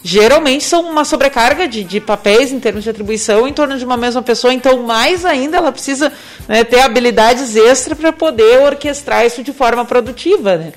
geralmente 0.02 0.62
são 0.62 0.88
uma 0.88 1.04
sobrecarga 1.04 1.66
de, 1.66 1.82
de 1.82 2.00
papéis 2.00 2.52
em 2.52 2.60
termos 2.60 2.84
de 2.84 2.90
atribuição 2.90 3.46
em 3.48 3.52
torno 3.52 3.76
de 3.76 3.84
uma 3.84 3.96
mesma 3.96 4.22
pessoa. 4.22 4.54
Então, 4.54 4.82
mais 4.84 5.24
ainda, 5.24 5.56
ela 5.56 5.72
precisa 5.72 6.12
né, 6.46 6.62
ter 6.62 6.80
habilidades 6.80 7.56
extra 7.56 7.96
para 7.96 8.12
poder 8.12 8.60
orquestrar 8.62 9.26
isso 9.26 9.42
de 9.42 9.52
forma 9.52 9.84
produtiva. 9.84 10.56
Né? 10.56 10.72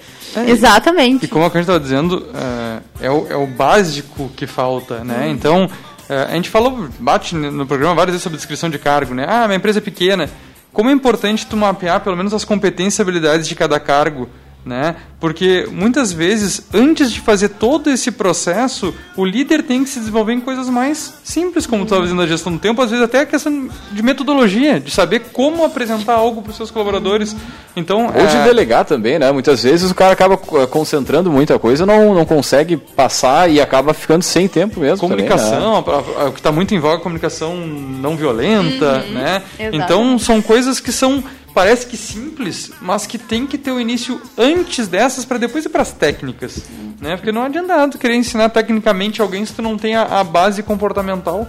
Exatamente. 0.48 1.26
E 1.26 1.28
como 1.28 1.46
a 1.46 1.50
gente 1.50 1.60
estava 1.60 1.80
dizendo, 1.80 2.28
é, 2.34 3.06
é, 3.08 3.12
o, 3.12 3.28
é 3.30 3.36
o 3.36 3.46
básico 3.46 4.32
que 4.36 4.48
falta, 4.48 5.04
né? 5.04 5.30
Então, 5.30 5.70
é, 6.08 6.24
a 6.24 6.34
gente 6.34 6.50
falou, 6.50 6.88
bate 7.00 7.36
no 7.36 7.68
programa 7.68 7.94
várias 7.96 8.14
vezes 8.14 8.24
sobre 8.24 8.38
descrição 8.38 8.70
de 8.70 8.80
cargo, 8.80 9.14
né? 9.14 9.26
Ah, 9.28 9.48
minha 9.48 9.58
empresa 9.58 9.78
é 9.78 9.82
pequena. 9.82 10.30
Como 10.72 10.90
é 10.90 10.94
importante 10.94 11.48
tu 11.48 11.58
mapear 11.58 12.02
pelo 12.02 12.16
menos 12.16 12.34
as 12.34 12.46
competências 12.46 13.00
e 13.00 13.02
habilidades 13.02 13.48
de 13.48 13.56
cada 13.56 13.80
cargo, 13.80 14.30
né? 14.66 14.96
Porque 15.20 15.68
muitas 15.72 16.12
vezes, 16.14 16.62
antes 16.74 17.12
de 17.12 17.20
fazer 17.20 17.50
todo 17.50 17.90
esse 17.90 18.12
processo, 18.12 18.94
o 19.18 19.26
líder 19.26 19.64
tem 19.64 19.84
que 19.84 19.90
se 19.90 20.00
desenvolver 20.00 20.32
em 20.34 20.40
coisas 20.40 20.70
mais 20.70 21.14
simples, 21.24 21.66
como 21.66 21.84
tu 21.84 21.88
estava 21.88 22.04
dizendo, 22.04 22.22
a 22.22 22.28
gestão 22.28 22.54
do 22.54 22.60
tempo, 22.60 22.82
às 22.82 22.90
vezes 22.90 23.04
até 23.04 23.22
a 23.22 23.26
questão 23.26 23.70
de 23.92 24.02
metodologia, 24.04 24.80
de 24.80 24.92
saber 24.92 25.20
como 25.34 25.66
apresentar 25.66 26.14
algo 26.14 26.42
para 26.42 26.52
os 26.52 26.58
seus 26.58 26.72
colaboradores. 26.72 27.36
Então, 27.76 28.06
Ou 28.08 28.28
de 28.28 28.38
é, 28.38 28.44
delegar 28.44 28.86
também, 28.86 29.18
né? 29.20 29.32
Muitas 29.32 29.64
vezes 29.64 29.90
o 29.92 29.96
cara 29.96 30.14
acaba 30.14 30.36
eh, 30.36 30.66
concentrando 30.68 31.30
muita 31.32 31.58
coisa, 31.60 31.86
não, 31.86 32.14
não 32.14 32.26
consegue 32.26 32.78
passar 32.78 33.50
e 33.50 33.60
acaba 33.60 33.94
ficando 33.94 34.24
sem 34.24 34.48
tempo 34.48 34.80
mesmo. 34.80 35.08
também, 35.08 35.26
né? 35.26 35.30
comunicação, 35.30 35.84
a- 36.18 36.26
o 36.28 36.32
que 36.32 36.40
está 36.40 36.52
muito 36.52 36.74
em 36.74 36.80
voga 36.80 36.96
é 36.96 36.98
a 36.98 37.02
comunicação 37.02 37.56
não 37.58 38.16
violenta, 38.16 39.00
né? 39.10 39.42
exatamente. 39.60 39.76
Então 39.84 40.18
são 40.20 40.42
coisas 40.42 40.80
que 40.80 40.92
são 40.92 41.22
parece 41.54 41.86
que 41.88 41.98
simples, 41.98 42.72
mas 42.82 43.06
que 43.06 43.18
tem 43.18 43.46
que 43.46 43.58
ter 43.58 43.72
o 43.72 43.80
início 43.80 44.22
antes 44.38 44.88
dessas 44.88 45.26
para 45.26 45.38
depois 45.38 45.66
ir 45.66 45.70
para 45.70 45.82
as 45.82 45.92
técnicas, 45.92 46.64
né? 47.00 47.16
Porque 47.16 47.32
não 47.32 47.44
adianta 47.44 47.76
nada 47.76 47.92
tu 47.92 47.98
querer 47.98 48.16
ensinar 48.16 48.50
tecnicamente 48.50 49.22
alguém 49.22 49.46
se 49.46 49.54
tu 49.54 49.62
não 49.62 49.78
tem 49.78 49.96
a, 49.96 50.04
a 50.04 50.24
base 50.24 50.64
comportamental, 50.64 51.48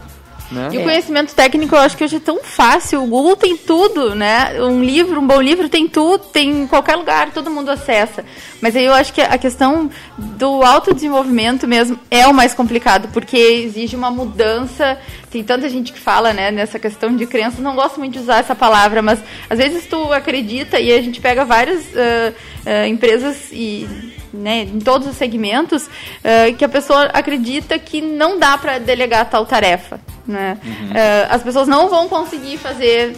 né? 0.51 0.69
E 0.73 0.79
o 0.79 0.83
conhecimento 0.83 1.35
técnico 1.35 1.75
eu 1.75 1.81
acho 1.81 1.97
que 1.97 2.05
hoje 2.05 2.17
é 2.17 2.21
tão 2.21 2.43
fácil. 2.43 3.03
O 3.03 3.07
Google 3.07 3.37
tem 3.37 3.57
tudo, 3.57 4.15
né? 4.15 4.61
Um 4.61 4.83
livro, 4.83 5.21
um 5.21 5.27
bom 5.27 5.41
livro 5.41 5.69
tem 5.69 5.87
tudo, 5.89 6.25
tem 6.27 6.63
em 6.63 6.67
qualquer 6.67 6.97
lugar, 6.97 7.31
todo 7.33 7.51
mundo 7.51 7.71
acessa. 7.71 8.25
Mas 8.61 8.75
aí 8.75 8.85
eu 8.85 8.93
acho 8.93 9.13
que 9.13 9.21
a 9.21 9.39
questão 9.39 9.91
do 10.19 10.63
autodesenvolvimento 10.63 11.67
mesmo 11.67 11.99
é 12.11 12.27
o 12.27 12.35
mais 12.35 12.53
complicado, 12.53 13.09
porque 13.13 13.37
exige 13.37 13.95
uma 13.95 14.11
mudança. 14.11 14.99
Tem 15.31 15.45
tanta 15.45 15.69
gente 15.69 15.93
que 15.93 15.99
fala, 15.99 16.33
né, 16.33 16.51
nessa 16.51 16.79
questão 16.79 17.15
de 17.15 17.25
crenças, 17.27 17.61
não 17.61 17.77
gosto 17.77 18.01
muito 18.01 18.15
de 18.15 18.19
usar 18.19 18.39
essa 18.39 18.55
palavra, 18.55 19.01
mas 19.01 19.21
às 19.49 19.59
vezes 19.59 19.87
tu 19.87 20.13
acredita 20.13 20.81
e 20.81 20.93
a 20.93 21.01
gente 21.01 21.21
pega 21.21 21.45
várias 21.45 21.85
ah, 21.97 22.33
ah, 22.67 22.89
empresas 22.89 23.49
e 23.53 23.89
né, 24.33 24.62
em 24.62 24.79
todos 24.79 25.09
os 25.09 25.16
segmentos, 25.16 25.88
eh, 26.23 26.53
que 26.53 26.64
a 26.64 26.69
pessoa 26.69 27.05
acredita 27.07 27.79
que 27.79 28.01
não 28.01 28.38
dá 28.38 28.57
para 28.57 28.79
delegar 28.79 29.29
tal 29.29 29.45
tarefa. 29.45 30.01
Né? 30.27 30.59
Eh, 30.95 31.27
as 31.29 31.43
pessoas 31.43 31.66
não 31.66 31.88
vão 31.88 32.09
conseguir 32.09 32.57
fazer 32.59 33.16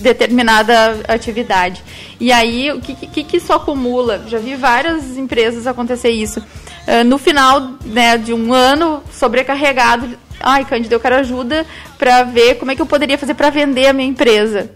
determinada 0.00 1.00
atividade. 1.08 1.82
E 2.18 2.32
aí, 2.32 2.70
o 2.72 2.80
que, 2.80 2.94
que, 2.94 3.24
que 3.24 3.36
isso 3.36 3.52
acumula? 3.52 4.24
Já 4.26 4.38
vi 4.38 4.54
várias 4.54 5.16
empresas 5.16 5.66
acontecer 5.66 6.10
isso. 6.10 6.42
Eh, 6.86 7.04
no 7.04 7.18
final 7.18 7.72
né, 7.84 8.16
de 8.16 8.32
um 8.32 8.52
ano, 8.52 9.02
sobrecarregado, 9.12 10.08
ai, 10.40 10.64
Cândido, 10.64 10.94
eu 10.94 11.00
quero 11.00 11.16
ajuda 11.16 11.66
para 11.98 12.22
ver 12.22 12.54
como 12.56 12.70
é 12.70 12.76
que 12.76 12.82
eu 12.82 12.86
poderia 12.86 13.18
fazer 13.18 13.34
para 13.34 13.50
vender 13.50 13.88
a 13.88 13.92
minha 13.92 14.08
empresa. 14.08 14.70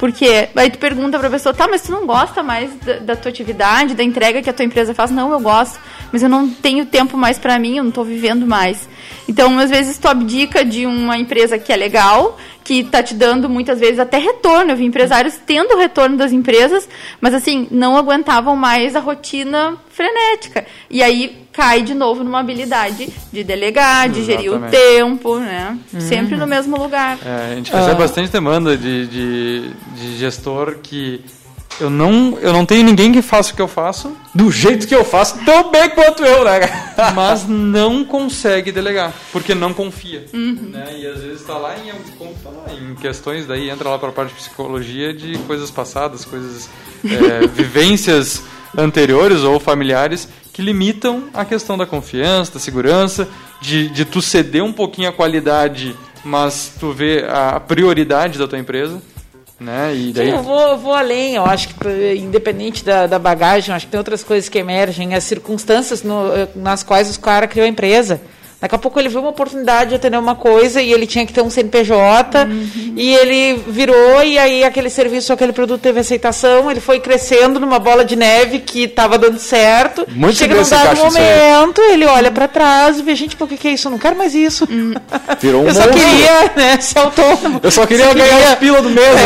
Porque 0.00 0.48
aí 0.56 0.70
tu 0.70 0.78
pergunta 0.78 1.18
pra 1.18 1.28
pessoa, 1.28 1.52
tá, 1.52 1.68
mas 1.68 1.82
tu 1.82 1.92
não 1.92 2.06
gosta 2.06 2.42
mais 2.42 2.74
da, 2.76 2.94
da 3.00 3.16
tua 3.16 3.28
atividade, 3.28 3.94
da 3.94 4.02
entrega 4.02 4.40
que 4.40 4.48
a 4.48 4.52
tua 4.52 4.64
empresa 4.64 4.94
faz? 4.94 5.10
Não, 5.10 5.30
eu 5.30 5.38
gosto, 5.40 5.78
mas 6.10 6.22
eu 6.22 6.28
não 6.28 6.48
tenho 6.48 6.86
tempo 6.86 7.18
mais 7.18 7.38
pra 7.38 7.58
mim, 7.58 7.76
eu 7.76 7.84
não 7.84 7.90
tô 7.90 8.02
vivendo 8.02 8.46
mais. 8.46 8.88
Então, 9.28 9.58
às 9.58 9.70
vezes 9.70 9.98
tu 9.98 10.08
abdica 10.08 10.64
de 10.64 10.86
uma 10.86 11.16
empresa 11.16 11.58
que 11.58 11.72
é 11.72 11.76
legal, 11.76 12.38
que 12.64 12.84
tá 12.84 13.02
te 13.02 13.14
dando 13.14 13.48
muitas 13.48 13.80
vezes 13.80 13.98
até 13.98 14.18
retorno. 14.18 14.72
Eu 14.72 14.76
vi 14.76 14.84
empresários 14.84 15.34
tendo 15.44 15.76
retorno 15.76 16.16
das 16.16 16.32
empresas, 16.32 16.88
mas 17.20 17.34
assim, 17.34 17.66
não 17.70 17.96
aguentavam 17.96 18.54
mais 18.56 18.94
a 18.94 19.00
rotina 19.00 19.76
frenética. 19.90 20.64
E 20.88 21.02
aí 21.02 21.46
cai 21.52 21.82
de 21.82 21.94
novo 21.94 22.22
numa 22.22 22.40
habilidade 22.40 23.12
de 23.32 23.44
delegar, 23.44 24.08
de 24.08 24.24
gerir 24.24 24.52
o 24.52 24.56
Exatamente. 24.56 24.76
tempo, 24.76 25.38
né? 25.38 25.78
Sempre 25.98 26.36
no 26.36 26.46
mesmo 26.46 26.76
lugar. 26.76 27.18
É, 27.24 27.52
a 27.52 27.54
gente 27.56 27.72
recebe 27.72 27.96
bastante 27.96 28.30
demanda 28.30 28.76
de, 28.76 29.06
de, 29.06 29.70
de 29.96 30.16
gestor 30.16 30.76
que 30.82 31.22
eu 31.78 31.88
não, 31.88 32.38
eu 32.40 32.52
não 32.52 32.66
tenho 32.66 32.84
ninguém 32.84 33.12
que 33.12 33.22
faça 33.22 33.52
o 33.52 33.56
que 33.56 33.62
eu 33.62 33.68
faço, 33.68 34.16
Do 34.34 34.50
jeito 34.50 34.86
que 34.86 34.94
eu 34.94 35.04
faço, 35.04 35.44
tão 35.44 35.70
bem 35.70 35.90
quanto 35.90 36.24
eu, 36.24 36.44
né? 36.44 36.60
mas 37.14 37.46
não 37.46 38.04
consegue 38.04 38.72
delegar, 38.72 39.12
porque 39.32 39.54
não 39.54 39.72
confia. 39.72 40.26
Né? 40.32 40.98
E 41.00 41.06
às 41.06 41.22
vezes 41.22 41.40
está 41.40 41.56
lá 41.56 41.76
em, 41.78 41.90
como 42.16 42.34
tá 42.34 42.50
lá, 42.50 42.72
em 42.72 42.94
questões, 42.94 43.46
daí 43.46 43.70
entra 43.70 43.88
lá 43.88 43.98
para 43.98 44.08
a 44.08 44.12
parte 44.12 44.30
de 44.30 44.36
psicologia 44.36 45.12
de 45.14 45.38
coisas 45.40 45.70
passadas, 45.70 46.24
coisas, 46.24 46.68
é, 47.04 47.46
vivências 47.48 48.42
anteriores 48.76 49.42
ou 49.42 49.58
familiares 49.58 50.28
que 50.52 50.62
limitam 50.62 51.24
a 51.32 51.44
questão 51.44 51.78
da 51.78 51.86
confiança, 51.86 52.52
da 52.52 52.60
segurança, 52.60 53.28
de, 53.60 53.88
de 53.88 54.04
tu 54.04 54.20
ceder 54.20 54.62
um 54.62 54.72
pouquinho 54.72 55.08
a 55.08 55.12
qualidade, 55.12 55.96
mas 56.24 56.74
tu 56.78 56.92
vê 56.92 57.24
a 57.28 57.58
prioridade 57.58 58.38
da 58.38 58.46
tua 58.46 58.58
empresa. 58.58 59.00
Né? 59.60 59.94
E 59.94 60.12
daí, 60.12 60.30
Sim, 60.30 60.36
eu 60.36 60.42
vou, 60.42 60.78
vou 60.78 60.94
além. 60.94 61.34
Eu 61.34 61.44
acho 61.44 61.68
que, 61.68 62.14
independente 62.16 62.82
da, 62.82 63.06
da 63.06 63.18
bagagem, 63.18 63.74
acho 63.74 63.84
que 63.84 63.90
tem 63.92 63.98
outras 63.98 64.24
coisas 64.24 64.48
que 64.48 64.58
emergem, 64.58 65.14
as 65.14 65.24
circunstâncias 65.24 66.02
no- 66.02 66.30
nas 66.56 66.82
quais 66.82 67.10
os 67.10 67.18
cara 67.18 67.46
criou 67.46 67.66
a 67.66 67.68
empresa. 67.68 68.20
Daqui 68.60 68.74
a 68.74 68.78
pouco 68.78 69.00
ele 69.00 69.08
viu 69.08 69.20
uma 69.20 69.30
oportunidade 69.30 69.90
de 69.90 69.96
atender 69.96 70.18
uma 70.18 70.34
coisa 70.34 70.82
e 70.82 70.92
ele 70.92 71.06
tinha 71.06 71.24
que 71.24 71.32
ter 71.32 71.40
um 71.40 71.48
CNPJ 71.48 72.44
Uhum. 72.44 72.92
e 72.94 73.14
ele 73.14 73.62
virou 73.68 74.22
e 74.22 74.38
aí 74.38 74.62
aquele 74.64 74.90
serviço, 74.90 75.32
aquele 75.32 75.52
produto 75.52 75.80
teve 75.80 76.00
aceitação, 76.00 76.70
ele 76.70 76.78
foi 76.80 77.00
crescendo 77.00 77.58
numa 77.58 77.78
bola 77.78 78.04
de 78.04 78.16
neve 78.16 78.58
que 78.58 78.84
estava 78.84 79.16
dando 79.18 79.38
certo. 79.38 80.06
Muito 80.10 80.36
Chega 80.36 80.54
num 80.54 80.68
dado 80.68 80.96
momento, 80.98 81.80
ele 81.80 82.04
olha 82.04 82.30
para 82.30 82.46
trás 82.46 82.98
e 82.98 83.02
vê, 83.02 83.14
gente, 83.14 83.34
por 83.34 83.48
que, 83.48 83.56
que 83.56 83.68
é 83.68 83.72
isso? 83.72 83.88
Eu 83.88 83.92
não 83.92 83.98
quero 83.98 84.16
mais 84.16 84.34
isso. 84.34 84.66
Virou 85.40 85.62
um 85.62 85.66
Eu 85.68 85.74
só 85.74 85.80
monstro. 85.86 85.98
queria 85.98 86.52
né, 86.54 86.80
ser 86.80 86.98
autônomo. 86.98 87.60
Eu 87.62 87.70
só 87.70 87.86
queria 87.86 88.08
Só 88.08 88.14
ganhar 88.14 88.52
os 88.52 88.58
pila 88.58 88.82
do 88.82 88.90
mês. 88.90 89.16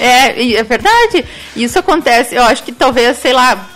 É, 0.00 0.04
é, 0.04 0.42
e 0.42 0.56
é 0.56 0.62
verdade. 0.62 1.24
Isso 1.56 1.78
acontece, 1.78 2.36
eu 2.36 2.42
acho 2.44 2.62
que 2.62 2.70
talvez, 2.70 3.18
sei 3.18 3.32
lá, 3.32 3.68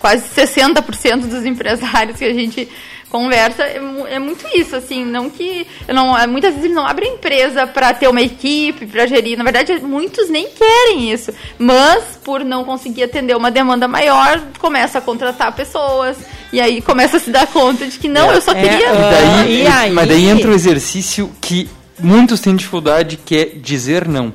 quase 0.00 0.24
60% 0.36 1.26
dos 1.26 1.44
empresários 1.44 2.16
que 2.18 2.24
a 2.24 2.34
gente 2.34 2.68
conversa 3.10 3.64
é, 3.64 3.80
é 4.08 4.18
muito 4.18 4.46
isso, 4.54 4.76
assim, 4.76 5.04
não 5.04 5.28
que 5.28 5.66
eu 5.86 5.94
não, 5.94 6.16
é, 6.16 6.26
muitas 6.26 6.50
vezes 6.52 6.66
eles 6.66 6.76
não 6.76 6.86
abrem 6.86 7.14
empresa 7.14 7.66
para 7.66 7.92
ter 7.92 8.08
uma 8.08 8.22
equipe, 8.22 8.86
para 8.86 9.06
gerir, 9.06 9.36
na 9.36 9.44
verdade 9.44 9.78
muitos 9.80 10.30
nem 10.30 10.48
querem 10.48 11.12
isso, 11.12 11.32
mas 11.58 12.18
por 12.24 12.44
não 12.44 12.64
conseguir 12.64 13.02
atender 13.02 13.36
uma 13.36 13.50
demanda 13.50 13.88
maior, 13.88 14.40
começa 14.58 14.98
a 14.98 15.00
contratar 15.00 15.54
pessoas 15.54 16.16
e 16.52 16.60
aí 16.60 16.80
começa 16.80 17.16
a 17.16 17.20
se 17.20 17.30
dar 17.30 17.46
conta 17.46 17.86
de 17.86 17.98
que 17.98 18.08
não, 18.08 18.32
eu 18.32 18.40
só 18.40 18.52
É, 18.52 18.60
queria 18.62 18.92
Daí, 18.92 19.62
e 19.62 19.66
aí? 19.66 19.90
Mas 19.90 20.08
daí 20.08 20.28
entra 20.28 20.50
o 20.50 20.54
exercício 20.54 21.30
que 21.40 21.68
muitos 21.98 22.40
têm 22.40 22.56
dificuldade, 22.56 23.16
que 23.16 23.36
é 23.36 23.44
dizer 23.44 24.06
não. 24.08 24.32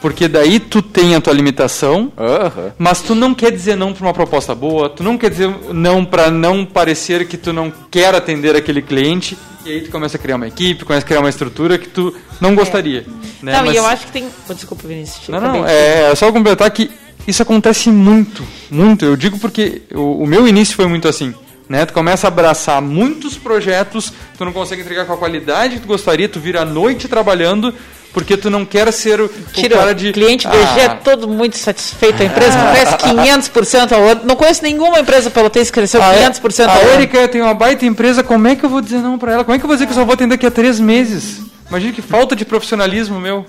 Porque 0.00 0.28
daí 0.28 0.60
tu 0.60 0.82
tem 0.82 1.14
a 1.14 1.20
tua 1.20 1.32
limitação, 1.32 2.12
Aham. 2.18 2.72
mas 2.78 3.00
tu 3.00 3.14
não 3.14 3.34
quer 3.34 3.50
dizer 3.50 3.76
não 3.76 3.92
para 3.92 4.06
uma 4.06 4.12
proposta 4.14 4.54
boa, 4.54 4.88
tu 4.90 5.02
não 5.02 5.16
quer 5.16 5.30
dizer 5.30 5.48
não 5.72 6.04
para 6.04 6.30
não 6.30 6.64
parecer 6.66 7.26
que 7.26 7.36
tu 7.36 7.52
não 7.52 7.72
quer 7.90 8.14
atender 8.14 8.54
aquele 8.54 8.82
cliente, 8.82 9.36
e 9.64 9.70
aí 9.70 9.80
tu 9.80 9.90
começa 9.90 10.16
a 10.16 10.20
criar 10.20 10.36
uma 10.36 10.46
equipe, 10.46 10.84
começa 10.84 11.04
a 11.04 11.08
criar 11.08 11.20
uma 11.20 11.28
estrutura 11.30 11.76
que 11.78 11.88
tu 11.88 12.14
não 12.40 12.54
gostaria. 12.54 13.04
Né? 13.42 13.52
Não, 13.52 13.64
Mas- 13.64 13.74
e 13.74 13.78
eu 13.78 13.86
acho 13.86 14.06
que 14.06 14.12
tem. 14.12 14.28
Oh, 14.48 14.54
desculpa, 14.54 14.86
Vinícius. 14.86 15.28
Não, 15.28 15.40
não, 15.40 15.64
de- 15.64 15.70
é 15.70 16.14
só 16.14 16.30
completar 16.30 16.70
que 16.70 16.88
isso 17.26 17.42
acontece 17.42 17.90
muito, 17.90 18.44
muito. 18.70 19.04
Eu 19.04 19.16
digo 19.16 19.38
porque 19.40 19.82
o, 19.92 20.22
o 20.22 20.26
meu 20.26 20.46
início 20.46 20.76
foi 20.76 20.86
muito 20.86 21.08
assim. 21.08 21.34
Né? 21.68 21.84
Tu 21.84 21.92
começa 21.92 22.26
a 22.26 22.28
abraçar 22.28 22.80
muitos 22.80 23.36
projetos, 23.36 24.12
tu 24.38 24.44
não 24.44 24.52
consegue 24.52 24.82
entregar 24.82 25.04
com 25.04 25.14
a 25.14 25.16
qualidade 25.16 25.74
que 25.76 25.80
tu 25.80 25.88
gostaria, 25.88 26.28
tu 26.28 26.38
vira 26.38 26.60
a 26.62 26.64
noite 26.64 27.08
trabalhando, 27.08 27.74
porque 28.16 28.34
tu 28.34 28.48
não 28.48 28.64
quer 28.64 28.90
ser 28.94 29.20
o, 29.20 29.26
o 29.26 29.30
Tira, 29.52 29.76
cara 29.76 29.94
de. 29.94 30.10
cliente 30.10 30.48
BG 30.48 30.80
é 30.80 30.86
Ah, 30.86 30.96
todo 31.04 31.28
muito 31.28 31.58
satisfeito. 31.58 32.22
A 32.22 32.24
empresa 32.24 32.56
cresce 32.72 32.96
500% 32.96 33.92
ao 33.92 34.02
ano. 34.08 34.22
Não 34.24 34.34
conheço 34.34 34.62
nenhuma 34.62 34.98
empresa 34.98 35.28
pelotense 35.28 35.70
que 35.70 35.78
cresceu 35.78 36.02
a, 36.02 36.14
500% 36.14 36.66
a 36.66 36.72
ao 36.72 36.80
ano. 36.80 36.90
Erika 36.94 37.28
tem 37.28 37.42
uma 37.42 37.52
baita 37.52 37.84
empresa, 37.84 38.22
como 38.22 38.48
é 38.48 38.56
que 38.56 38.64
eu 38.64 38.70
vou 38.70 38.80
dizer 38.80 39.00
não 39.00 39.18
pra 39.18 39.34
ela? 39.34 39.44
Como 39.44 39.54
é 39.54 39.58
que 39.58 39.64
eu 39.66 39.68
vou 39.68 39.76
dizer 39.76 39.84
que 39.84 39.92
eu 39.92 39.96
só 39.96 40.02
vou 40.06 40.14
atender 40.14 40.30
daqui 40.30 40.46
a 40.46 40.50
três 40.50 40.80
meses? 40.80 41.42
Imagina 41.68 41.92
que 41.92 42.00
falta 42.00 42.34
de 42.34 42.46
profissionalismo 42.46 43.20
meu. 43.20 43.44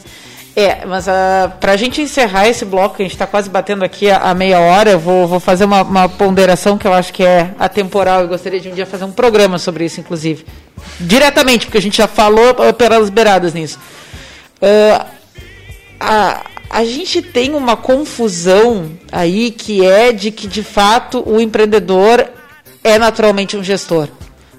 É, 0.53 0.85
mas 0.85 1.07
uh, 1.07 1.49
para 1.61 1.71
a 1.71 1.77
gente 1.77 2.01
encerrar 2.01 2.49
esse 2.49 2.65
bloco, 2.65 2.95
a 2.99 3.03
gente 3.03 3.13
está 3.13 3.25
quase 3.25 3.49
batendo 3.49 3.85
aqui 3.85 4.09
a, 4.09 4.17
a 4.17 4.33
meia 4.33 4.59
hora, 4.59 4.89
eu 4.89 4.99
vou, 4.99 5.27
vou 5.27 5.39
fazer 5.39 5.63
uma, 5.63 5.81
uma 5.83 6.09
ponderação 6.09 6.77
que 6.77 6.85
eu 6.85 6.91
acho 6.91 7.13
que 7.13 7.23
é 7.23 7.51
atemporal 7.57 8.25
e 8.25 8.27
gostaria 8.27 8.59
de 8.59 8.67
um 8.67 8.73
dia 8.73 8.85
fazer 8.85 9.05
um 9.05 9.13
programa 9.13 9.59
sobre 9.59 9.85
isso, 9.85 10.01
inclusive. 10.01 10.45
Diretamente, 10.99 11.67
porque 11.67 11.77
a 11.77 11.81
gente 11.81 11.95
já 11.95 12.07
falou 12.07 12.49
uh, 12.51 12.73
pelas 12.73 13.09
beiradas 13.09 13.53
nisso. 13.53 13.79
Uh, 14.61 15.05
a, 15.99 16.45
a 16.69 16.83
gente 16.83 17.21
tem 17.21 17.53
uma 17.53 17.75
confusão 17.75 18.91
aí 19.11 19.51
que 19.51 19.85
é 19.85 20.11
de 20.11 20.31
que, 20.31 20.47
de 20.47 20.63
fato, 20.63 21.23
o 21.25 21.39
empreendedor 21.39 22.27
é 22.83 22.97
naturalmente 22.97 23.55
um 23.57 23.63
gestor. 23.63 24.09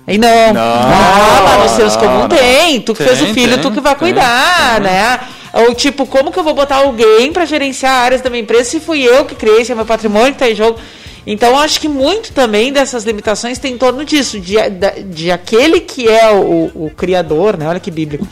E 0.06 0.16
não, 0.16 0.54
Não. 0.54 0.62
ah, 0.62 1.58
mas 1.58 1.70
no 1.70 1.76
senso 1.76 1.98
comum 1.98 2.20
Não, 2.20 2.28
tem, 2.28 2.80
tu 2.80 2.94
que 2.94 3.04
fez 3.04 3.20
o 3.20 3.24
Tem, 3.26 3.34
filho, 3.34 3.52
tem, 3.54 3.62
tu 3.62 3.70
que 3.70 3.80
vai 3.80 3.94
tem, 3.94 3.98
cuidar, 3.98 4.80
né? 4.80 5.20
Ou 5.52 5.74
tipo, 5.74 6.06
como 6.06 6.32
que 6.32 6.38
eu 6.38 6.44
vou 6.44 6.54
botar 6.54 6.76
alguém 6.76 7.30
para 7.30 7.44
gerenciar 7.44 7.92
áreas 7.92 8.22
da 8.22 8.30
minha 8.30 8.42
empresa 8.42 8.70
se 8.70 8.80
fui 8.80 9.02
eu 9.02 9.26
que 9.26 9.34
criei, 9.34 9.64
se 9.64 9.72
é 9.72 9.74
meu 9.74 9.84
patrimônio 9.84 10.28
que 10.28 10.42
está 10.42 10.48
em 10.48 10.54
jogo? 10.54 10.78
Então, 11.30 11.58
acho 11.58 11.78
que 11.78 11.88
muito 11.88 12.32
também 12.32 12.72
dessas 12.72 13.04
limitações 13.04 13.58
tem 13.58 13.74
em 13.74 13.78
torno 13.78 14.02
disso, 14.02 14.40
de, 14.40 14.56
da- 14.70 14.94
de 14.98 15.30
aquele 15.30 15.80
que 15.80 16.08
é 16.08 16.30
o, 16.32 16.70
o 16.74 16.90
criador, 16.96 17.58
né? 17.58 17.68
Olha 17.68 17.78
que 17.78 17.90
bíblico. 17.90 18.26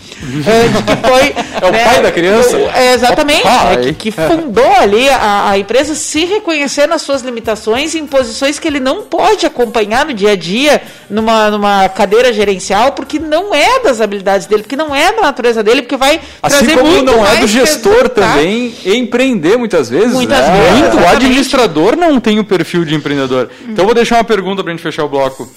É, 0.46 0.68
de 0.72 0.82
que 0.82 0.96
foi, 1.06 1.35
É 1.61 1.66
o 1.68 1.85
pai 1.85 2.02
da 2.02 2.11
criança? 2.11 2.56
o- 2.56 2.70
é, 2.70 2.94
exatamente. 2.94 3.46
É 3.46 3.76
que, 3.76 3.92
que 3.92 4.11
fundou 4.11 4.72
ali 4.80 5.06
a, 5.11 5.50
a 5.50 5.59
empresa 5.59 5.94
se 5.94 6.24
reconhecer 6.24 6.87
nas 6.87 7.02
suas 7.02 7.20
limitações 7.20 7.94
em 7.94 8.06
posições 8.06 8.59
que 8.59 8.66
ele 8.66 8.80
não 8.80 9.02
pode 9.02 9.44
acompanhar 9.44 10.06
no 10.06 10.14
dia 10.14 10.30
a 10.30 10.37
dia 10.37 10.80
numa, 11.11 11.50
numa 11.50 11.88
cadeira 11.90 12.32
gerencial, 12.32 12.92
porque 12.92 13.18
não 13.18 13.54
é 13.54 13.80
das 13.80 14.00
habilidades 14.00 14.46
dele, 14.46 14.62
porque 14.62 14.76
não 14.76 14.94
é 14.94 15.12
da 15.12 15.20
natureza 15.20 15.62
dele, 15.62 15.82
porque 15.82 15.98
vai 15.98 16.18
Assim 16.42 16.56
trazer 16.64 16.78
como 16.78 16.90
muito 16.90 17.04
não 17.12 17.26
é 17.26 17.37
do 17.37 17.46
gestor 17.46 18.09
também 18.09 18.72
empreender 18.87 19.59
muitas 19.59 19.90
vezes. 19.90 20.12
Muitas 20.14 20.46
né? 20.46 20.61
vezes. 20.62 20.78
Muito, 20.80 20.96
o 21.04 21.09
administrador 21.09 21.94
não 21.94 22.18
tem 22.18 22.38
o 22.38 22.44
perfil 22.44 22.86
de 22.87 22.94
empreendedor. 22.94 23.51
Então 23.62 23.83
eu 23.83 23.87
vou 23.87 23.94
deixar 23.94 24.16
uma 24.16 24.25
pergunta 24.25 24.62
pra 24.62 24.72
gente 24.72 24.83
fechar 24.83 25.05
o 25.05 25.09
bloco. 25.09 25.49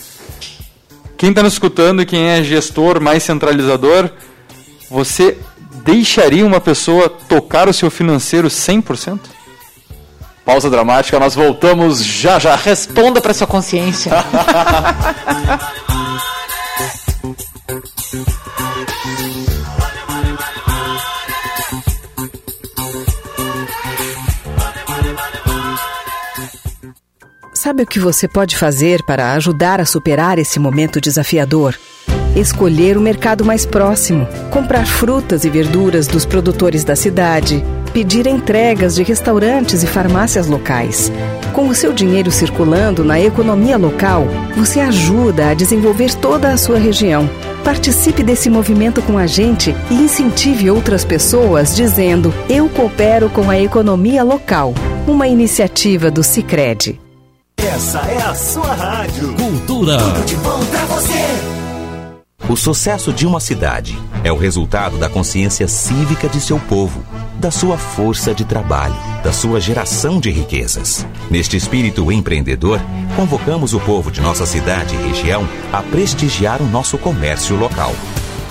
Quem 1.18 1.30
está 1.30 1.44
nos 1.44 1.54
escutando 1.54 2.02
e 2.02 2.06
quem 2.06 2.28
é 2.30 2.44
gestor 2.44 3.02
mais 3.02 3.24
centralizador, 3.24 4.10
você 4.90 5.38
deixaria 5.84 6.46
uma 6.46 6.62
pessoa 6.62 7.10
tocar 7.10 7.68
o 7.68 7.74
seu 7.74 7.92
financeiro 7.92 8.48
100%? 8.48 9.20
Pausa 10.46 10.70
dramática, 10.70 11.20
nós 11.20 11.36
voltamos 11.36 12.04
já 12.04 12.40
já. 12.40 12.56
Responda 12.56 13.22
para 13.22 13.34
sua 13.34 13.46
consciência. 13.46 14.12
Sabe 27.60 27.84
o 27.84 27.86
que 27.86 28.00
você 28.00 28.26
pode 28.26 28.56
fazer 28.56 29.04
para 29.04 29.34
ajudar 29.34 29.82
a 29.82 29.86
superar 29.86 30.40
esse 30.40 30.58
momento 30.58 31.02
desafiador? 31.02 31.76
Escolher 32.34 32.96
o 32.96 33.02
mercado 33.02 33.44
mais 33.44 33.66
próximo, 33.66 34.26
comprar 34.50 34.88
frutas 34.88 35.44
e 35.44 35.50
verduras 35.50 36.08
dos 36.08 36.26
produtores 36.26 36.86
da 36.86 36.96
cidade, 36.96 37.62
pedir 37.92 38.28
entregas 38.28 38.96
de 38.96 39.04
restaurantes 39.04 39.84
e 39.84 39.88
farmácias 39.88 40.48
locais. 40.48 41.12
Com 41.52 41.68
o 41.68 41.76
seu 41.76 41.92
dinheiro 41.92 42.32
circulando 42.32 43.04
na 43.04 43.20
economia 43.20 43.76
local, 43.76 44.26
você 44.56 44.80
ajuda 44.80 45.50
a 45.50 45.54
desenvolver 45.54 46.16
toda 46.16 46.54
a 46.54 46.58
sua 46.58 46.78
região. 46.78 47.30
Participe 47.66 48.24
desse 48.24 48.50
movimento 48.50 49.02
com 49.02 49.18
a 49.18 49.28
gente 49.28 49.76
e 49.92 49.96
incentive 49.96 50.72
outras 50.72 51.04
pessoas 51.04 51.76
dizendo: 51.76 52.34
Eu 52.48 52.70
coopero 52.70 53.30
com 53.30 53.50
a 53.50 53.60
economia 53.60 54.24
local. 54.24 54.74
Uma 55.06 55.28
iniciativa 55.28 56.10
do 56.10 56.24
Cicred. 56.24 57.09
Essa 57.70 58.00
é 58.00 58.18
a 58.24 58.34
sua 58.34 58.74
rádio. 58.74 59.36
Cultura. 59.36 59.98
De 60.26 60.36
bom 60.38 60.60
pra 60.66 60.86
você. 60.86 62.50
O 62.52 62.56
sucesso 62.58 63.14
de 63.14 63.28
uma 63.28 63.40
cidade 63.40 63.96
é 64.24 64.32
o 64.32 64.36
resultado 64.36 64.98
da 64.98 65.08
consciência 65.08 65.68
cívica 65.68 66.28
de 66.28 66.42
seu 66.42 66.60
povo, 66.60 67.06
da 67.36 67.52
sua 67.52 67.78
força 67.78 68.34
de 68.34 68.44
trabalho, 68.44 68.96
da 69.24 69.32
sua 69.32 69.62
geração 69.62 70.20
de 70.20 70.32
riquezas. 70.32 71.06
Neste 71.30 71.58
espírito 71.58 72.12
empreendedor, 72.12 72.82
convocamos 73.16 73.72
o 73.76 73.80
povo 73.80 74.10
de 74.10 74.20
nossa 74.20 74.48
cidade 74.48 74.96
e 74.96 75.08
região 75.08 75.48
a 75.72 75.84
prestigiar 75.84 76.64
o 76.64 76.68
nosso 76.68 76.98
comércio 76.98 77.56
local. 77.56 77.94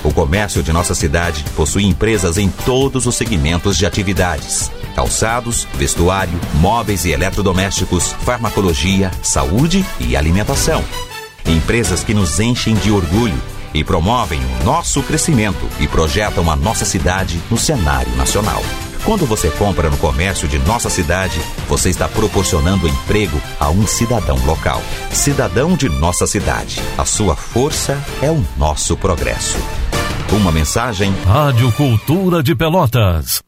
O 0.04 0.14
comércio 0.14 0.62
de 0.62 0.72
nossa 0.72 0.94
cidade 0.94 1.44
possui 1.57 1.85
empresas 1.85 2.38
em 2.38 2.48
todos 2.48 3.04
os 3.04 3.16
segmentos 3.16 3.76
de 3.76 3.85
atividades: 3.85 4.70
calçados, 4.99 5.65
vestuário, 5.75 6.41
móveis 6.55 7.05
e 7.05 7.13
eletrodomésticos, 7.13 8.13
farmacologia, 8.25 9.13
saúde 9.23 9.87
e 10.01 10.17
alimentação. 10.17 10.85
Empresas 11.47 12.03
que 12.03 12.13
nos 12.13 12.41
enchem 12.41 12.75
de 12.75 12.91
orgulho 12.91 13.41
e 13.73 13.85
promovem 13.85 14.41
o 14.41 14.65
nosso 14.65 15.01
crescimento 15.05 15.69
e 15.79 15.87
projetam 15.87 16.51
a 16.51 16.57
nossa 16.57 16.85
cidade 16.85 17.41
no 17.49 17.57
cenário 17.57 18.11
nacional. 18.17 18.61
Quando 19.05 19.25
você 19.25 19.49
compra 19.51 19.89
no 19.89 19.97
comércio 19.99 20.49
de 20.49 20.59
nossa 20.59 20.91
cidade, 20.91 21.41
você 21.69 21.91
está 21.91 22.09
proporcionando 22.09 22.89
emprego 22.89 23.41
a 23.61 23.71
um 23.71 23.87
cidadão 23.87 24.37
local. 24.45 24.83
Cidadão 25.13 25.77
de 25.77 25.89
nossa 25.89 26.27
cidade. 26.27 26.83
A 26.99 27.05
sua 27.05 27.37
força 27.37 27.97
é 28.21 28.33
o 28.33 28.45
nosso 28.57 28.97
progresso. 28.97 29.59
Uma 30.33 30.51
mensagem 30.51 31.15
Rádio 31.25 31.71
Cultura 31.71 32.43
de 32.43 32.57
Pelotas. 32.57 33.48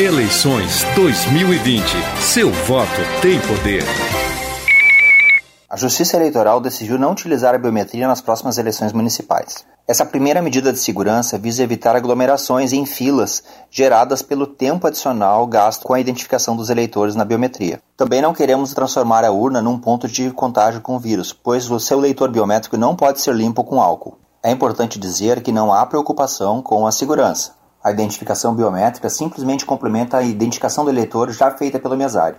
Eleições 0.00 0.82
2020. 0.96 1.84
Seu 2.20 2.50
voto 2.50 2.88
tem 3.22 3.40
poder. 3.42 3.84
A 5.70 5.76
Justiça 5.76 6.16
Eleitoral 6.16 6.60
decidiu 6.60 6.98
não 6.98 7.12
utilizar 7.12 7.54
a 7.54 7.58
biometria 7.58 8.08
nas 8.08 8.20
próximas 8.20 8.58
eleições 8.58 8.92
municipais. 8.92 9.64
Essa 9.86 10.04
primeira 10.04 10.42
medida 10.42 10.72
de 10.72 10.80
segurança 10.80 11.38
visa 11.38 11.62
evitar 11.62 11.94
aglomerações 11.94 12.72
em 12.72 12.84
filas 12.84 13.44
geradas 13.70 14.20
pelo 14.20 14.48
tempo 14.48 14.88
adicional 14.88 15.46
gasto 15.46 15.84
com 15.84 15.94
a 15.94 16.00
identificação 16.00 16.56
dos 16.56 16.70
eleitores 16.70 17.14
na 17.14 17.24
biometria. 17.24 17.80
Também 17.96 18.20
não 18.20 18.34
queremos 18.34 18.74
transformar 18.74 19.24
a 19.24 19.30
urna 19.30 19.62
num 19.62 19.78
ponto 19.78 20.08
de 20.08 20.28
contágio 20.32 20.80
com 20.80 20.96
o 20.96 21.00
vírus, 21.00 21.32
pois 21.32 21.70
o 21.70 21.78
seu 21.78 22.00
leitor 22.00 22.32
biométrico 22.32 22.76
não 22.76 22.96
pode 22.96 23.20
ser 23.20 23.32
limpo 23.32 23.62
com 23.62 23.80
álcool. 23.80 24.18
É 24.42 24.50
importante 24.50 24.98
dizer 24.98 25.40
que 25.40 25.52
não 25.52 25.72
há 25.72 25.86
preocupação 25.86 26.60
com 26.60 26.84
a 26.84 26.90
segurança. 26.90 27.62
A 27.84 27.90
identificação 27.90 28.54
biométrica 28.54 29.10
simplesmente 29.10 29.66
complementa 29.66 30.16
a 30.16 30.22
identificação 30.22 30.84
do 30.86 30.90
eleitor 30.90 31.30
já 31.30 31.50
feita 31.50 31.78
pelo 31.78 31.94
mesário. 31.94 32.38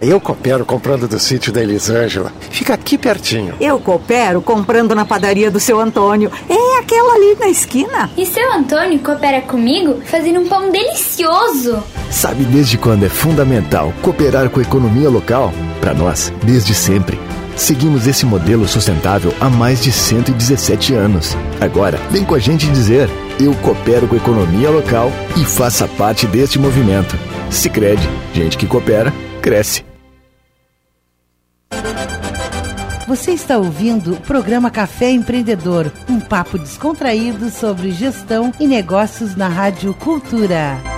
Eu 0.00 0.20
coopero 0.20 0.64
comprando 0.64 1.08
do 1.08 1.18
sítio 1.18 1.52
da 1.52 1.60
Elisângela. 1.60 2.32
Fica 2.50 2.74
aqui 2.74 2.96
pertinho. 2.96 3.54
Eu 3.60 3.80
coopero 3.80 4.40
comprando 4.40 4.94
na 4.94 5.04
padaria 5.04 5.50
do 5.50 5.58
seu 5.58 5.80
Antônio. 5.80 6.30
É 6.48 6.78
aquela 6.78 7.14
ali 7.14 7.36
na 7.40 7.48
esquina. 7.48 8.08
E 8.16 8.24
seu 8.24 8.52
Antônio 8.52 9.00
coopera 9.00 9.40
comigo 9.40 10.00
fazendo 10.04 10.38
um 10.38 10.48
pão 10.48 10.70
delicioso. 10.70 11.82
Sabe 12.08 12.44
desde 12.44 12.78
quando 12.78 13.04
é 13.04 13.08
fundamental 13.08 13.92
cooperar 14.00 14.48
com 14.50 14.60
a 14.60 14.62
economia 14.62 15.10
local? 15.10 15.52
Para 15.80 15.92
nós, 15.92 16.32
desde 16.44 16.74
sempre. 16.74 17.18
Seguimos 17.56 18.06
esse 18.06 18.24
modelo 18.24 18.68
sustentável 18.68 19.34
há 19.40 19.50
mais 19.50 19.82
de 19.82 19.90
117 19.90 20.94
anos. 20.94 21.36
Agora, 21.60 21.98
vem 22.08 22.24
com 22.24 22.36
a 22.36 22.38
gente 22.38 22.68
dizer: 22.68 23.10
eu 23.40 23.54
coopero 23.56 24.08
com 24.08 24.14
a 24.14 24.18
economia 24.18 24.70
local 24.70 25.10
e 25.40 25.44
faça 25.44 25.86
parte 25.86 26.26
deste 26.26 26.58
movimento. 26.58 27.16
Sicredi, 27.50 28.08
gente 28.34 28.58
que 28.58 28.66
coopera, 28.66 29.12
cresce. 29.40 29.84
Você 33.06 33.30
está 33.30 33.56
ouvindo 33.56 34.14
o 34.14 34.20
programa 34.20 34.70
Café 34.70 35.10
Empreendedor, 35.10 35.90
um 36.10 36.20
papo 36.20 36.58
descontraído 36.58 37.48
sobre 37.48 37.90
gestão 37.90 38.52
e 38.60 38.66
negócios 38.66 39.34
na 39.34 39.48
Rádio 39.48 39.94
Cultura. 39.94 40.97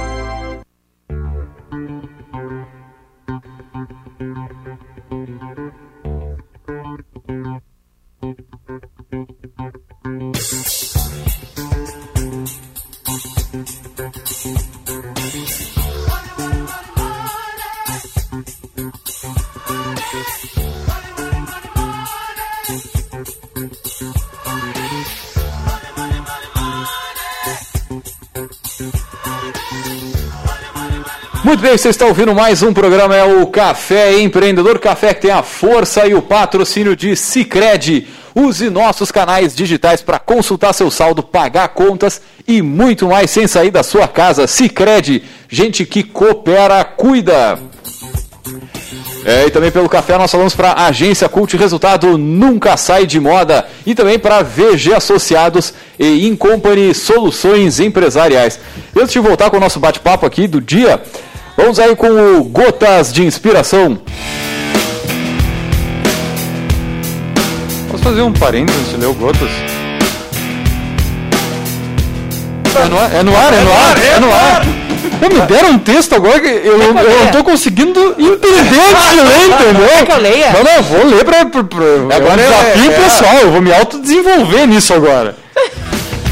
Muito 31.60 31.68
bem, 31.68 31.76
você 31.76 31.90
está 31.90 32.06
ouvindo 32.06 32.34
mais 32.34 32.62
um 32.62 32.72
programa, 32.72 33.14
é 33.14 33.22
o 33.22 33.46
Café 33.46 34.18
Empreendedor, 34.18 34.78
café 34.78 35.12
que 35.12 35.20
tem 35.20 35.30
a 35.30 35.42
força 35.42 36.06
e 36.06 36.14
o 36.14 36.22
patrocínio 36.22 36.96
de 36.96 37.14
Cicred. 37.14 38.08
Use 38.34 38.70
nossos 38.70 39.12
canais 39.12 39.54
digitais 39.54 40.00
para 40.00 40.18
consultar 40.18 40.72
seu 40.72 40.90
saldo, 40.90 41.22
pagar 41.22 41.68
contas 41.68 42.22
e 42.48 42.62
muito 42.62 43.08
mais 43.08 43.30
sem 43.30 43.46
sair 43.46 43.70
da 43.70 43.82
sua 43.82 44.08
casa. 44.08 44.46
Cicred, 44.46 45.22
gente 45.50 45.84
que 45.84 46.02
coopera, 46.02 46.82
cuida. 46.82 47.58
É, 49.26 49.44
e 49.46 49.50
também 49.50 49.70
pelo 49.70 49.86
café 49.86 50.16
nós 50.16 50.30
falamos 50.30 50.54
para 50.54 50.70
a 50.70 50.86
Agência 50.86 51.28
Cult 51.28 51.54
Resultado 51.58 52.16
Nunca 52.16 52.74
Sai 52.78 53.04
de 53.04 53.20
Moda 53.20 53.66
e 53.84 53.94
também 53.94 54.18
para 54.18 54.42
VG 54.42 54.94
Associados 54.94 55.74
e 55.98 56.26
Incompany 56.26 56.94
Soluções 56.94 57.80
Empresariais. 57.80 58.58
Antes 58.96 59.12
de 59.12 59.18
voltar 59.18 59.50
com 59.50 59.58
o 59.58 59.60
nosso 59.60 59.78
bate-papo 59.78 60.24
aqui 60.24 60.48
do 60.48 60.58
dia, 60.58 61.02
vamos 61.56 61.78
aí 61.78 61.94
com 61.96 62.08
o 62.08 62.44
Gotas 62.44 63.12
de 63.12 63.24
Inspiração. 63.24 63.98
Posso 67.90 68.02
fazer 68.02 68.22
um 68.22 68.32
parênteses 68.32 68.80
antes 68.80 68.92
de 68.92 68.96
ler 68.98 69.06
o 69.06 69.14
Gotas? 69.14 69.50
É 72.82 72.88
no 72.88 72.98
ar, 72.98 73.14
é 73.14 73.22
no 73.22 73.36
ar, 73.36 73.52
é 73.52 73.60
no 73.60 73.72
ar, 73.72 73.98
é 74.16 74.20
no 74.20 74.32
ar. 74.32 74.62
Pô, 75.20 75.28
me 75.28 75.40
deram 75.42 75.70
um 75.72 75.78
texto 75.78 76.14
agora 76.14 76.40
que 76.40 76.46
eu, 76.48 76.80
eu 76.80 76.94
não 76.94 77.26
tô 77.30 77.44
conseguindo 77.44 78.14
entender 78.18 78.80
antes 78.90 79.10
de 79.10 79.20
ler, 79.20 79.48
entendeu? 79.48 79.88
Quer 79.88 80.06
que 80.06 80.12
eu 80.12 80.18
leia? 80.18 80.52
Não, 80.52 80.64
não, 80.64 80.72
eu 80.72 80.82
vou 80.82 81.04
ler 81.06 81.24
pra. 81.24 81.44
pra, 81.44 81.64
pra 81.64 82.16
Agora 82.16 82.40
é 82.40 82.44
é- 82.44 82.48
um 82.48 82.52
desafio 82.52 82.90
é- 82.92 82.94
pessoal, 82.94 83.34
eu 83.42 83.50
vou 83.52 83.60
me 83.60 83.74
autodesenvolver 83.74 84.66
nisso 84.66 84.94
agora. 84.94 85.36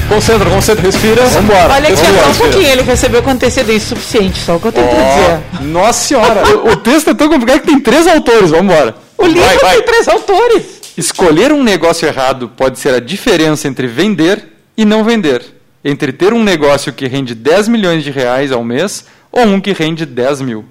Concentra, 0.08 0.48
concentra, 0.50 0.82
respira. 0.82 1.22
Vambora. 1.26 1.74
Olha 1.74 1.88
aqui, 1.88 1.96
Vambora, 2.02 2.22
só 2.24 2.30
um 2.30 2.34
pouquinho, 2.50 2.68
ele 2.68 2.82
recebeu 2.82 3.22
com 3.22 3.30
antecedência 3.30 3.88
suficiente, 3.88 4.38
só 4.38 4.56
o 4.56 4.60
que 4.60 4.66
eu 4.68 4.72
tenho 4.72 4.88
pra 4.88 4.96
dizer. 4.96 5.64
Nossa 5.66 6.06
senhora. 6.08 6.56
O, 6.56 6.70
o 6.72 6.76
texto 6.76 7.10
é 7.10 7.14
tão 7.14 7.28
complicado 7.28 7.60
que 7.60 7.66
tem 7.66 7.80
três 7.80 8.06
autores, 8.06 8.50
vambora. 8.50 8.96
O 9.18 9.26
livro 9.26 9.42
Vai, 9.42 9.58
vai. 9.58 9.76
tem 9.76 9.84
três 9.84 10.08
autores. 10.08 10.62
Escolher 10.96 11.52
um 11.52 11.62
negócio 11.62 12.06
errado 12.08 12.48
pode 12.56 12.78
ser 12.78 12.94
a 12.94 13.00
diferença 13.00 13.68
entre 13.68 13.86
vender 13.86 14.44
e 14.76 14.84
não 14.84 15.04
vender. 15.04 15.42
Entre 15.84 16.12
ter 16.12 16.32
um 16.32 16.42
negócio 16.42 16.92
que 16.92 17.06
rende 17.06 17.34
10 17.34 17.68
milhões 17.68 18.02
de 18.02 18.10
reais 18.10 18.50
ao 18.50 18.64
mês 18.64 19.04
ou 19.30 19.42
um 19.44 19.60
que 19.60 19.72
rende 19.72 20.04
10 20.04 20.40
mil. 20.40 20.64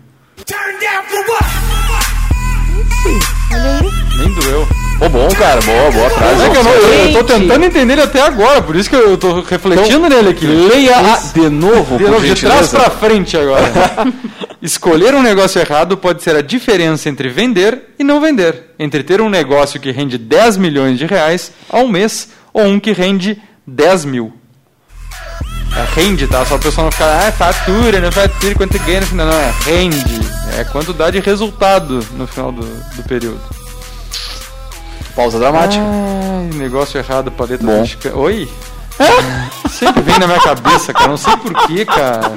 Nem 4.18 4.34
doeu. 4.34 4.68
Ô, 5.00 5.10
bom, 5.10 5.28
cara, 5.30 5.62
boa, 5.62 5.92
boa 5.92 6.10
frase. 6.10 6.44
É 6.44 6.50
que 6.50 6.58
eu, 6.58 6.64
não- 6.64 6.72
eu 6.72 7.14
tô 7.14 7.24
tentando 7.24 7.64
entender 7.66 7.94
ele 7.94 8.02
até 8.02 8.20
agora, 8.22 8.62
por 8.64 8.76
isso 8.76 8.90
que 8.90 8.96
eu 8.96 9.16
tô 9.18 9.42
refletindo 9.42 10.10
nele 10.10 10.30
aqui. 10.30 10.46
Leia 10.48 10.98
a 10.98 11.18
de 11.34 11.50
novo, 11.50 11.98
De 11.98 12.04
novo, 12.06 12.20
de 12.26 12.34
trás 12.36 12.70
pra 12.70 12.90
frente 12.90 13.38
agora. 13.38 13.72
Escolher 14.60 15.14
um 15.14 15.22
negócio 15.22 15.62
errado 15.62 15.96
pode 15.98 16.24
ser 16.24 16.36
a 16.36 16.42
diferença 16.42 17.08
entre 17.10 17.30
vender 17.30 17.94
e 18.00 18.04
não 18.04 18.20
vender. 18.20 18.72
Entre 18.80 19.04
ter 19.04 19.22
um 19.22 19.30
negócio 19.30 19.80
que 19.80 19.92
rende 19.92 20.18
10 20.18 20.58
milhões 20.58 20.98
de 20.98 21.06
reais 21.06 21.52
ao 21.70 21.88
mês 21.88 22.30
ou 22.52 22.64
um 22.66 22.80
que 22.80 22.92
rende 22.92 23.40
10 23.68 24.04
mil. 24.06 24.34
É 25.76 25.86
rende, 26.02 26.26
tá? 26.26 26.44
Só 26.44 26.56
o 26.56 26.60
pessoal 26.60 26.86
não 26.86 26.92
ficar, 26.92 27.28
ah, 27.28 27.32
fatura, 27.32 28.00
não 28.00 28.12
fatura, 28.12 28.56
quanto 28.56 28.80
ganha 28.80 29.02
no 29.02 29.06
final. 29.06 29.28
Não, 29.28 29.40
é 29.40 29.54
rende. 29.64 30.20
É 30.60 30.64
quanto 30.64 30.92
dá 30.92 31.12
de 31.12 31.20
resultado 31.20 32.04
no 32.14 32.26
final 32.26 32.52
do, 32.52 32.64
do 32.96 33.04
período. 33.04 33.40
Pausa 35.18 35.40
dramática. 35.40 35.84
Ai, 35.84 36.58
negócio 36.60 37.00
errado, 37.00 37.32
paleta 37.32 37.66
Bom. 37.66 37.82
mexicana. 37.82 38.16
Oi? 38.18 38.48
Sempre 39.72 40.04
vem 40.04 40.20
na 40.20 40.28
minha 40.28 40.40
cabeça, 40.40 40.94
cara. 40.94 41.08
Não 41.08 41.18
sei 41.18 41.36
porquê, 41.38 41.84
cara. 41.86 42.34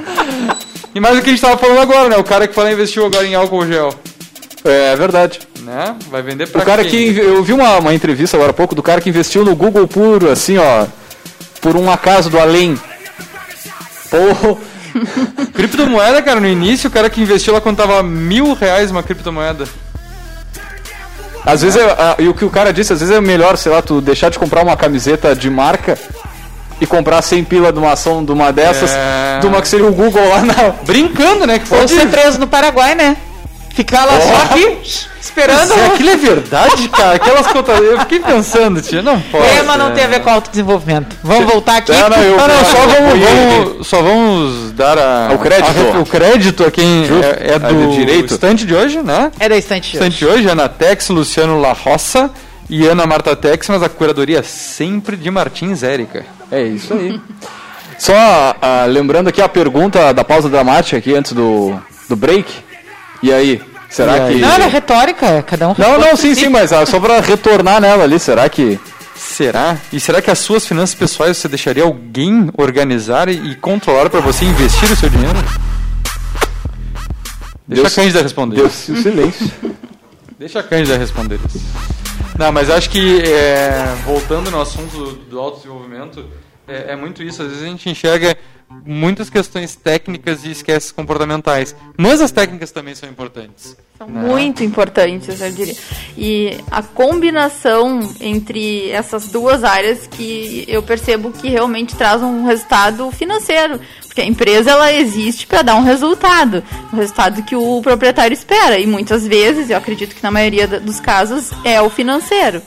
E 0.95 0.99
mais 0.99 1.15
o 1.15 1.21
que 1.21 1.29
a 1.29 1.31
gente 1.31 1.41
tava 1.41 1.57
falando 1.57 1.79
agora, 1.79 2.09
né? 2.09 2.17
O 2.17 2.23
cara 2.23 2.47
que 2.47 2.55
falou 2.55 2.71
investiu 2.71 3.05
agora 3.05 3.25
em 3.27 3.35
álcool 3.35 3.67
gel. 3.67 3.93
É 4.65 4.95
verdade. 4.95 5.41
Né? 5.59 5.95
Vai 6.09 6.23
vender 6.23 6.47
pra 6.47 6.63
O 6.63 6.65
cara 6.65 6.83
quem? 6.83 7.13
que. 7.13 7.19
Eu 7.19 7.43
vi 7.43 7.53
uma, 7.53 7.77
uma 7.77 7.93
entrevista 7.93 8.35
agora 8.35 8.49
há 8.49 8.53
pouco 8.53 8.73
do 8.73 8.81
cara 8.81 8.99
que 8.99 9.09
investiu 9.09 9.45
no 9.45 9.55
Google 9.55 9.87
por, 9.87 10.27
assim, 10.27 10.57
ó. 10.57 10.87
Por 11.61 11.75
um 11.75 11.89
acaso 11.91 12.31
do 12.31 12.39
além. 12.39 12.79
Pô, 14.09 14.57
Criptomoeda, 15.53 16.19
cara, 16.23 16.39
no 16.39 16.47
início, 16.47 16.89
o 16.89 16.91
cara 16.91 17.11
que 17.11 17.21
investiu 17.21 17.53
lá 17.53 17.61
quando 17.61 17.77
tava 17.77 18.01
mil 18.01 18.55
reais 18.55 18.89
uma 18.89 19.03
criptomoeda. 19.03 19.67
Às 21.45 21.61
vezes, 21.61 21.79
é, 21.81 22.15
e 22.19 22.27
o 22.27 22.33
que 22.33 22.45
o 22.45 22.49
cara 22.49 22.71
disse, 22.71 22.93
às 22.93 22.99
vezes 22.99 23.15
é 23.15 23.19
melhor, 23.21 23.57
sei 23.57 23.71
lá, 23.71 23.81
tu 23.81 23.99
deixar 24.01 24.29
de 24.29 24.37
comprar 24.39 24.63
uma 24.63 24.75
camiseta 24.77 25.35
de 25.35 25.49
marca 25.49 25.97
e 26.79 26.85
comprar 26.85 27.21
100 27.21 27.43
pila 27.43 27.71
de 27.71 27.79
uma 27.79 27.91
ação 27.93 28.23
de 28.23 28.31
uma 28.31 28.51
dessas, 28.51 28.91
É. 28.91 29.39
de 29.39 29.47
uma 29.47 29.61
que 29.61 29.67
seria 29.67 29.85
o 29.85 29.91
Google 29.93 30.27
lá 30.29 30.41
na. 30.41 30.69
Brincando, 30.85 31.45
né? 31.45 31.59
Que 31.59 31.71
Ou 31.73 31.79
pode... 31.81 31.93
ser 31.93 32.07
preso 32.07 32.39
no 32.39 32.47
Paraguai, 32.47 32.95
né? 32.95 33.17
Ficar 33.73 34.03
lá 34.05 34.19
só 34.19 34.35
aqui, 34.43 34.77
esperando. 35.21 35.73
Se 35.73 35.79
aquilo 35.79 36.09
é 36.09 36.15
verdade, 36.17 36.89
cara, 36.89 37.13
aquelas 37.15 37.47
contas. 37.47 37.79
Eu 37.79 37.99
fiquei 38.01 38.19
pensando, 38.19 38.81
tia, 38.81 39.01
não 39.01 39.19
pode. 39.21 39.47
É, 39.47 39.63
mas 39.63 39.77
não 39.77 39.91
tem 39.93 40.03
a 40.03 40.07
ver 40.07 40.19
com 40.21 40.29
autodesenvolvimento. 40.29 41.15
Vamos 41.23 41.45
voltar 41.51 41.77
aqui. 41.77 41.91
Não, 41.91 42.09
não, 42.09 42.17
eu, 42.17 42.37
não, 42.37 42.47
não, 42.47 42.65
só, 42.65 42.77
vamos, 42.87 43.19
vamos- 43.19 43.87
só 43.87 44.01
vamos 44.01 44.71
dar 44.73 44.97
a, 44.99 45.33
O 45.33 45.39
crédito. 45.39 45.95
a- 45.95 45.99
o 45.99 46.05
crédito 46.05 46.63
a 46.65 46.71
quem 46.71 47.03
é, 47.23 47.53
é 47.53 47.59
do 47.59 47.87
de 47.91 47.95
direito. 47.95 48.33
estante 48.33 48.65
de 48.65 48.75
hoje, 48.75 49.01
né? 49.01 49.31
É 49.39 49.47
da 49.47 49.55
estante 49.57 49.89
de 49.91 49.95
Estante 49.97 50.17
de 50.17 50.25
hoje, 50.25 50.47
Ana 50.49 50.67
Tex, 50.67 51.07
Luciano 51.09 51.59
La 51.61 51.71
Roça 51.71 52.29
e 52.69 52.85
Ana 52.85 53.05
Marta 53.07 53.35
Tex, 53.35 53.69
mas 53.69 53.81
a 53.81 53.87
curadoria 53.89 54.43
sempre 54.43 55.15
de 55.15 55.31
Martins 55.31 55.81
Érica. 55.81 56.25
É 56.51 56.61
isso 56.61 56.93
aí. 56.93 57.19
Só 57.97 58.13
ah, 58.61 58.85
lembrando 58.87 59.27
aqui 59.29 59.41
a 59.41 59.47
pergunta 59.47 60.11
da 60.13 60.23
pausa 60.23 60.49
dramática 60.49 60.97
aqui 60.97 61.13
antes 61.15 61.33
do, 61.33 61.79
do 62.09 62.15
break. 62.15 62.51
E 63.21 63.31
aí? 63.31 63.61
Será 63.89 64.17
E 64.17 64.21
aí? 64.21 64.33
que. 64.35 64.41
Não, 64.41 64.49
era 64.51 64.67
retórica, 64.67 65.25
é, 65.25 65.41
cada 65.41 65.69
um 65.69 65.75
Não, 65.77 65.99
não, 65.99 66.15
sim, 66.15 66.33
si. 66.33 66.41
sim, 66.41 66.49
mas 66.49 66.71
ah, 66.73 66.85
só 66.85 66.99
pra 66.99 67.19
retornar 67.19 67.79
nela 67.81 68.03
ali, 68.03 68.19
será 68.19 68.47
que. 68.49 68.79
Será? 69.15 69.77
E 69.93 69.99
será 69.99 70.21
que 70.21 70.31
as 70.31 70.39
suas 70.39 70.65
finanças 70.65 70.95
pessoais 70.95 71.37
você 71.37 71.47
deixaria 71.47 71.83
alguém 71.83 72.49
organizar 72.57 73.29
e, 73.29 73.51
e 73.51 73.55
controlar 73.55 74.09
para 74.09 74.19
você 74.19 74.43
investir 74.45 74.91
o 74.91 74.95
seu 74.95 75.09
dinheiro? 75.09 75.37
Deixa 77.67 77.83
Deus- 77.83 77.93
a 77.93 77.95
Cândida 78.01 78.21
responder. 78.21 78.55
Deus 78.57 78.89
o 78.89 78.95
silêncio. 79.01 79.51
Deixa 80.39 80.59
a 80.59 80.63
Cândida 80.63 80.97
responder 80.97 81.39
isso. 81.47 81.61
Não, 82.37 82.51
mas 82.51 82.69
acho 82.69 82.89
que, 82.89 83.21
é, 83.21 83.95
voltando 84.05 84.49
no 84.49 84.59
assunto 84.59 84.91
do, 84.97 85.11
do 85.29 85.39
autodesenvolvimento, 85.39 86.25
é, 86.67 86.93
é 86.93 86.95
muito 86.95 87.21
isso. 87.21 87.41
Às 87.43 87.49
vezes 87.49 87.63
a 87.63 87.67
gente 87.67 87.89
enxerga 87.89 88.35
muitas 88.85 89.29
questões 89.29 89.75
técnicas 89.75 90.43
e 90.43 90.51
esquece 90.51 90.93
comportamentais. 90.93 91.75
Mas 91.97 92.21
as 92.21 92.31
técnicas 92.31 92.71
também 92.71 92.95
são 92.95 93.09
importantes. 93.09 93.75
São 93.97 94.07
né? 94.07 94.21
muito 94.21 94.63
importantes, 94.63 95.39
eu 95.39 95.51
diria. 95.51 95.75
E 96.17 96.57
a 96.71 96.81
combinação 96.81 97.99
entre 98.19 98.89
essas 98.89 99.27
duas 99.27 99.63
áreas 99.63 100.07
que 100.07 100.65
eu 100.67 100.81
percebo 100.81 101.31
que 101.31 101.49
realmente 101.49 101.95
traz 101.95 102.23
um 102.23 102.43
resultado 102.45 103.11
financeiro. 103.11 103.79
Porque 104.07 104.21
a 104.21 104.25
empresa 104.25 104.71
ela 104.71 104.91
existe 104.91 105.47
para 105.47 105.61
dar 105.61 105.75
um 105.75 105.83
resultado, 105.83 106.63
um 106.91 106.97
resultado 106.97 107.43
que 107.43 107.55
o 107.55 107.81
proprietário 107.81 108.33
espera. 108.33 108.79
E 108.79 108.87
muitas 108.87 109.25
vezes, 109.25 109.69
eu 109.69 109.77
acredito 109.77 110.15
que 110.15 110.23
na 110.23 110.31
maioria 110.31 110.67
dos 110.67 110.99
casos, 110.99 111.51
é 111.63 111.81
o 111.81 111.89
financeiro. 111.89 112.61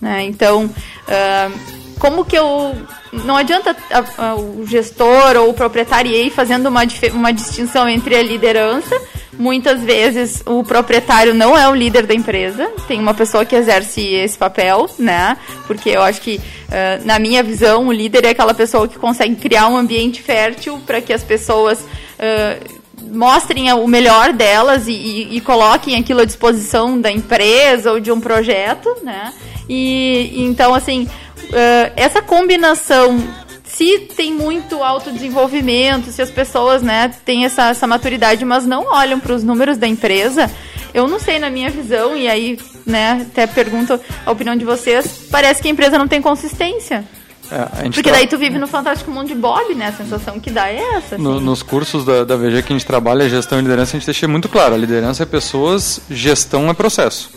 né? 0.00 0.24
Então, 0.24 0.68
ah, 1.06 1.50
como 1.98 2.24
que 2.24 2.36
eu. 2.36 2.74
Não 3.12 3.36
adianta 3.36 3.74
a- 3.90 4.30
a- 4.30 4.34
o 4.36 4.66
gestor 4.66 5.36
ou 5.36 5.50
o 5.50 5.54
proprietário 5.54 6.10
ir 6.12 6.30
fazendo 6.30 6.66
uma, 6.68 6.82
uma 7.12 7.32
distinção 7.32 7.88
entre 7.88 8.14
a 8.16 8.22
liderança. 8.22 9.00
Muitas 9.32 9.80
vezes 9.80 10.42
o 10.44 10.64
proprietário 10.64 11.32
não 11.32 11.56
é 11.56 11.68
o 11.68 11.74
líder 11.74 12.06
da 12.06 12.14
empresa, 12.14 12.68
tem 12.88 12.98
uma 12.98 13.14
pessoa 13.14 13.44
que 13.44 13.54
exerce 13.54 14.00
esse 14.04 14.36
papel, 14.36 14.90
né? 14.98 15.36
Porque 15.66 15.90
eu 15.90 16.02
acho 16.02 16.20
que, 16.20 16.40
ah, 16.70 16.98
na 17.04 17.18
minha 17.20 17.40
visão, 17.42 17.86
o 17.86 17.92
líder 17.92 18.24
é 18.24 18.30
aquela 18.30 18.52
pessoa 18.52 18.88
que 18.88 18.98
consegue 18.98 19.36
criar 19.36 19.68
um 19.68 19.76
ambiente 19.76 20.20
fértil 20.22 20.78
para 20.86 21.00
que 21.00 21.12
as 21.12 21.22
pessoas. 21.22 21.84
ah, 22.18 22.56
mostrem 23.10 23.72
o 23.72 23.86
melhor 23.86 24.32
delas 24.32 24.88
e, 24.88 24.92
e- 24.92 25.36
e 25.36 25.40
coloquem 25.40 25.94
aquilo 25.96 26.20
à 26.20 26.24
disposição 26.24 27.00
da 27.00 27.10
empresa 27.10 27.92
ou 27.92 28.00
de 28.00 28.10
um 28.10 28.20
projeto, 28.20 28.92
né? 29.04 29.32
E 29.68 30.32
então, 30.42 30.74
assim, 30.74 31.08
eh, 31.52 31.92
essa 31.96 32.20
combinação, 32.22 33.22
se 33.64 33.98
tem 34.16 34.32
muito 34.32 34.82
autodesenvolvimento, 34.82 36.10
se 36.10 36.20
as 36.22 36.30
pessoas, 36.30 36.82
né, 36.82 37.12
têm 37.24 37.44
essa, 37.44 37.68
essa 37.70 37.86
maturidade, 37.86 38.44
mas 38.44 38.64
não 38.66 38.86
olham 38.86 39.20
para 39.20 39.34
os 39.34 39.42
números 39.44 39.76
da 39.76 39.86
empresa, 39.86 40.50
eu 40.94 41.06
não 41.06 41.18
sei, 41.20 41.38
na 41.38 41.50
minha 41.50 41.70
visão, 41.70 42.16
e 42.16 42.26
aí, 42.28 42.58
né, 42.86 43.26
até 43.30 43.46
pergunto 43.46 43.98
a 44.24 44.30
opinião 44.30 44.56
de 44.56 44.64
vocês, 44.64 45.26
parece 45.30 45.60
que 45.62 45.68
a 45.68 45.70
empresa 45.70 45.98
não 45.98 46.08
tem 46.08 46.20
consistência. 46.22 47.04
É, 47.50 47.84
Porque 47.84 48.02
tra- 48.02 48.12
daí 48.12 48.26
tu 48.26 48.36
vive 48.36 48.58
no 48.58 48.66
Fantástico 48.66 49.10
Mundo 49.10 49.28
de 49.28 49.34
Bob, 49.34 49.74
né? 49.74 49.86
A 49.86 49.92
sensação 49.92 50.38
que 50.38 50.50
dá 50.50 50.68
é 50.68 50.96
essa. 50.96 51.14
assim. 51.14 51.24
No- 51.24 51.40
nos 51.40 51.62
cursos 51.62 52.04
da, 52.04 52.22
da 52.22 52.36
VG 52.36 52.62
que 52.62 52.74
a 52.74 52.76
gente 52.76 52.84
trabalha 52.84 53.26
gestão 53.26 53.58
e 53.58 53.62
liderança, 53.62 53.96
a 53.96 53.98
gente 53.98 54.04
deixa 54.04 54.28
muito 54.28 54.50
claro: 54.50 54.74
a 54.74 54.76
liderança 54.76 55.22
é 55.22 55.26
pessoas, 55.26 55.98
gestão 56.10 56.68
é 56.68 56.74
processo. 56.74 57.30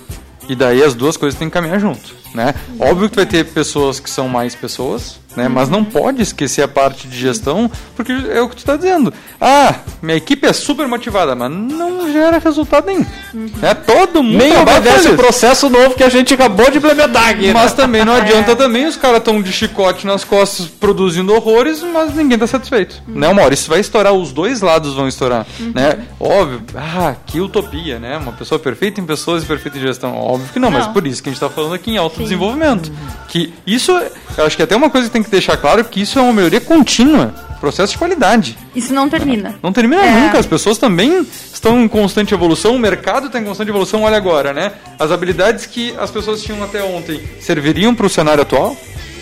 E 0.52 0.56
daí 0.56 0.84
as 0.84 0.94
duas 0.94 1.16
coisas 1.16 1.40
têm 1.40 1.48
que 1.48 1.54
caminhar 1.54 1.80
junto. 1.80 2.14
Né? 2.36 2.54
Óbvio 2.78 3.10
que 3.10 3.16
vai 3.16 3.26
ter 3.26 3.46
pessoas 3.46 4.02
que 4.02 4.10
são 4.10 4.28
mais 4.28 4.54
pessoas, 4.54 5.18
né? 5.36 5.48
mas 5.48 5.70
não 5.70 5.84
pode 5.84 6.22
esquecer 6.22 6.62
a 6.62 6.68
parte 6.68 7.08
de 7.08 7.18
gestão, 7.18 7.70
porque 7.96 8.12
é 8.12 8.42
o 8.42 8.50
que 8.50 8.56
tu 8.56 8.60
está 8.60 8.76
dizendo. 8.76 9.14
Ah, 9.40 9.76
minha 10.02 10.18
equipe 10.18 10.46
é 10.48 10.54
super 10.54 10.88
motivada, 10.88 11.36
mas 11.36 11.50
não 11.52 12.12
gera 12.12 12.38
resultado 12.40 12.86
nenhum. 12.88 13.06
Né? 13.34 13.74
Todo 13.74 14.22
mundo 14.24 14.38
Nem 14.38 14.58
obedece 14.58 15.10
o 15.10 15.16
processo 15.16 15.70
novo 15.70 15.96
que 15.96 16.04
a 16.04 16.10
gente 16.10 16.34
acabou 16.34 16.70
de 16.70 16.78
implementar 16.78 17.30
aqui. 17.30 17.48
né? 17.48 17.54
Mas 17.54 17.74
também 17.74 18.04
não 18.06 18.14
adianta 18.16 18.56
também, 18.56 18.86
os 18.86 18.98
caras 18.98 19.18
estão 19.20 19.42
de 19.42 19.52
chicote 19.52 20.06
nas 20.06 20.24
costas 20.24 20.68
produzindo 20.68 21.34
horrores, 21.34 21.82
mas 21.82 22.14
ninguém 22.16 22.38
tá 22.38 22.48
satisfeito. 22.48 23.02
Né, 23.08 23.28
uma 23.28 23.42
hora 23.44 23.54
isso 23.54 23.70
vai 23.70 23.80
estourar, 23.80 24.14
os 24.14 24.32
dois 24.32 24.62
lados 24.62 24.94
vão 24.96 25.08
estourar. 25.08 25.46
Né? 25.74 26.00
Óbvio, 26.20 26.62
ah, 26.76 27.16
que 27.26 27.40
utopia, 27.40 28.00
né? 28.00 28.18
Uma 28.18 28.32
pessoa 28.34 28.60
perfeita 28.60 29.00
em 29.02 29.06
pessoas 29.06 29.44
e 29.44 29.46
perfeita 29.46 29.78
em 29.78 29.82
gestão. 29.82 30.16
Óbvio 30.16 30.50
que 30.52 30.60
não, 30.60 30.70
mas 30.72 30.86
Não. 30.88 30.94
por 30.94 31.06
isso 31.08 31.22
que 31.24 31.30
a 31.30 31.32
gente 31.32 31.40
tá 31.40 31.50
falando 31.50 31.74
aqui 31.74 31.92
em 31.92 31.98
autodesenvolvimento. 31.98 32.92
Que 33.28 33.54
isso, 33.66 33.92
eu 34.38 34.46
acho 34.46 34.56
que 34.58 34.64
até 34.64 34.76
uma 34.76 34.90
coisa 34.90 35.08
que 35.08 35.14
tem 35.14 35.21
que 35.24 35.32
deixar 35.32 35.58
claro 35.58 35.84
que 35.86 36.02
isso 36.02 36.18
é 36.20 36.22
uma 36.22 36.34
melhoria 36.34 36.62
contínua, 36.62 37.34
processo 37.60 37.94
de 37.94 37.98
qualidade. 38.00 38.58
Isso 38.76 38.94
não 38.94 39.08
termina. 39.10 39.56
Não 39.62 39.72
termina 39.72 40.04
É. 40.04 40.12
nunca, 40.22 40.40
as 40.40 40.46
pessoas 40.46 40.78
também 40.78 41.26
estão 41.54 41.82
em 41.82 41.88
constante 41.88 42.34
evolução, 42.34 42.76
o 42.76 42.80
mercado 42.80 43.28
está 43.28 43.40
em 43.40 43.44
constante 43.44 43.70
evolução, 43.70 44.02
olha 44.04 44.18
agora, 44.18 44.52
né? 44.54 44.72
As 44.98 45.12
habilidades 45.12 45.66
que 45.66 45.94
as 46.00 46.10
pessoas 46.10 46.42
tinham 46.42 46.64
até 46.64 46.84
ontem 46.84 47.22
serviriam 47.40 47.94
para 47.94 48.06
o 48.06 48.10
cenário 48.10 48.42
atual? 48.42 48.76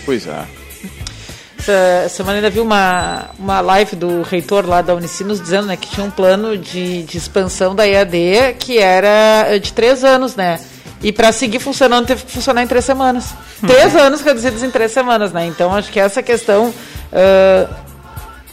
Pois 0.06 0.26
é. 0.26 0.44
Essa 1.58 2.08
semana 2.08 2.36
ainda 2.38 2.48
vi 2.48 2.58
uma, 2.60 3.26
uma 3.38 3.60
live 3.60 3.94
do 3.94 4.22
reitor 4.22 4.66
lá 4.66 4.80
da 4.80 4.94
Unicinos 4.94 5.38
dizendo 5.38 5.66
né, 5.66 5.76
que 5.76 5.90
tinha 5.90 6.06
um 6.06 6.10
plano 6.10 6.56
de, 6.56 7.02
de 7.02 7.18
expansão 7.18 7.74
da 7.74 7.86
EAD 7.86 8.56
que 8.58 8.78
era 8.78 9.58
de 9.58 9.70
três 9.74 10.02
anos, 10.02 10.34
né? 10.36 10.58
E 11.02 11.12
para 11.12 11.32
seguir 11.32 11.60
funcionando 11.60 12.06
teve 12.06 12.24
que 12.24 12.32
funcionar 12.32 12.62
em 12.62 12.66
três 12.66 12.84
semanas. 12.84 13.34
Três 13.66 13.96
anos 13.96 14.20
reduzidos 14.20 14.62
em 14.62 14.70
três 14.70 14.92
semanas, 14.92 15.32
né? 15.32 15.46
Então 15.46 15.74
acho 15.74 15.90
que 15.90 15.98
essa 15.98 16.22
questão. 16.22 16.72
ah, 17.12 17.89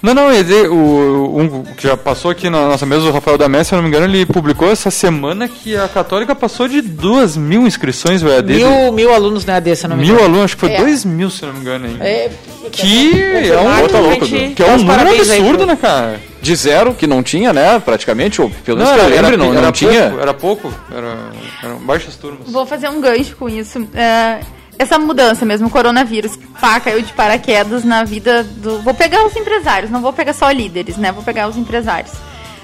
Não, 0.08 0.14
não, 0.14 0.32
dizer, 0.32 0.70
o, 0.70 1.38
um 1.38 1.64
que 1.76 1.84
já 1.88 1.98
passou 1.98 2.32
aqui 2.32 2.50
na 2.50 2.66
nossa 2.68 2.86
mesa, 2.86 3.02
o 3.06 3.12
Rafael 3.12 3.38
da 3.38 3.50
Messi, 3.50 3.70
se 3.70 3.76
eu 3.76 3.78
não 3.78 3.84
me 3.84 3.90
engano, 3.90 4.06
ele 4.06 4.26
publicou 4.26 4.72
essa 4.72 4.90
semana 4.90 5.48
que 5.50 5.76
a 5.76 5.88
Católica 5.88 6.34
passou 6.34 6.68
de 6.68 6.82
duas 6.82 7.36
mil 7.36 7.68
inscrições 7.68 8.22
no 8.22 8.30
EAD. 8.32 8.54
mil, 8.56 8.92
mil 8.94 9.14
alunos 9.14 9.44
na 9.46 9.56
EAD, 9.56 9.76
se 9.76 9.86
eu 9.86 9.90
não 9.90 9.98
me 9.98 10.04
Mil 10.04 10.14
engano. 10.14 10.26
alunos, 10.30 10.46
acho 10.46 10.56
que 10.56 10.62
foi 10.62 10.72
É. 10.72 10.78
dois 10.78 11.04
mil, 11.04 11.30
se 11.30 11.44
eu 11.44 11.48
não 11.48 11.56
me 11.56 11.62
engano. 11.62 11.88
Hein? 11.88 11.98
É, 12.00 12.30
Que 12.72 13.22
é 13.22 13.34
confirmado, 13.52 13.94
um, 13.94 13.98
a 13.98 14.00
louco, 14.02 14.26
que 14.26 14.64
é 14.64 14.66
um 14.72 14.78
número 14.78 15.08
aí 15.10 15.20
absurdo, 15.20 15.58
pro- 15.58 15.66
né, 15.68 15.76
cara? 15.76 16.20
De 16.42 16.56
zero, 16.56 16.94
que 16.94 17.06
não 17.08 17.22
tinha, 17.24 17.52
né? 17.52 17.80
Praticamente, 17.84 18.42
ou 18.42 18.50
pelo 18.50 18.78
menos 18.78 18.92
Não, 18.92 18.98
que 19.00 19.04
eu 19.04 19.08
era, 19.08 19.16
lembre, 19.28 19.34
era, 19.36 19.38
não, 19.38 19.46
era 19.54 19.56
não 19.56 19.72
pouco, 19.72 19.78
tinha. 19.78 20.16
Era 20.22 20.34
pouco, 20.34 20.74
era, 20.96 21.18
eram 21.64 21.78
baixas 21.80 22.16
turmas. 22.16 22.50
Vou 22.50 22.66
fazer 22.66 22.88
um 22.90 23.02
gancho 23.02 23.36
com 23.36 23.50
isso. 23.50 23.86
É, 23.94 24.40
essa 24.80 25.00
mudança 25.00 25.46
mesmo, 25.46 25.68
o 25.68 25.72
coronavírus, 25.72 26.38
pá, 26.60 26.80
caiu 26.80 27.02
de 27.02 27.12
paraquedas 27.14 27.84
na 27.84 28.04
vida 28.04 28.44
do. 28.44 28.82
Vou 28.82 28.94
pegar 28.94 29.26
os 29.26 29.36
empresários, 29.36 29.90
não 29.90 30.02
vou 30.02 30.14
pegar 30.14 30.34
só 30.34 30.52
líderes, 30.52 30.98
né? 30.98 31.12
Vou 31.12 31.24
pegar 31.24 31.48
os 31.48 31.58
empresários. 31.58 32.14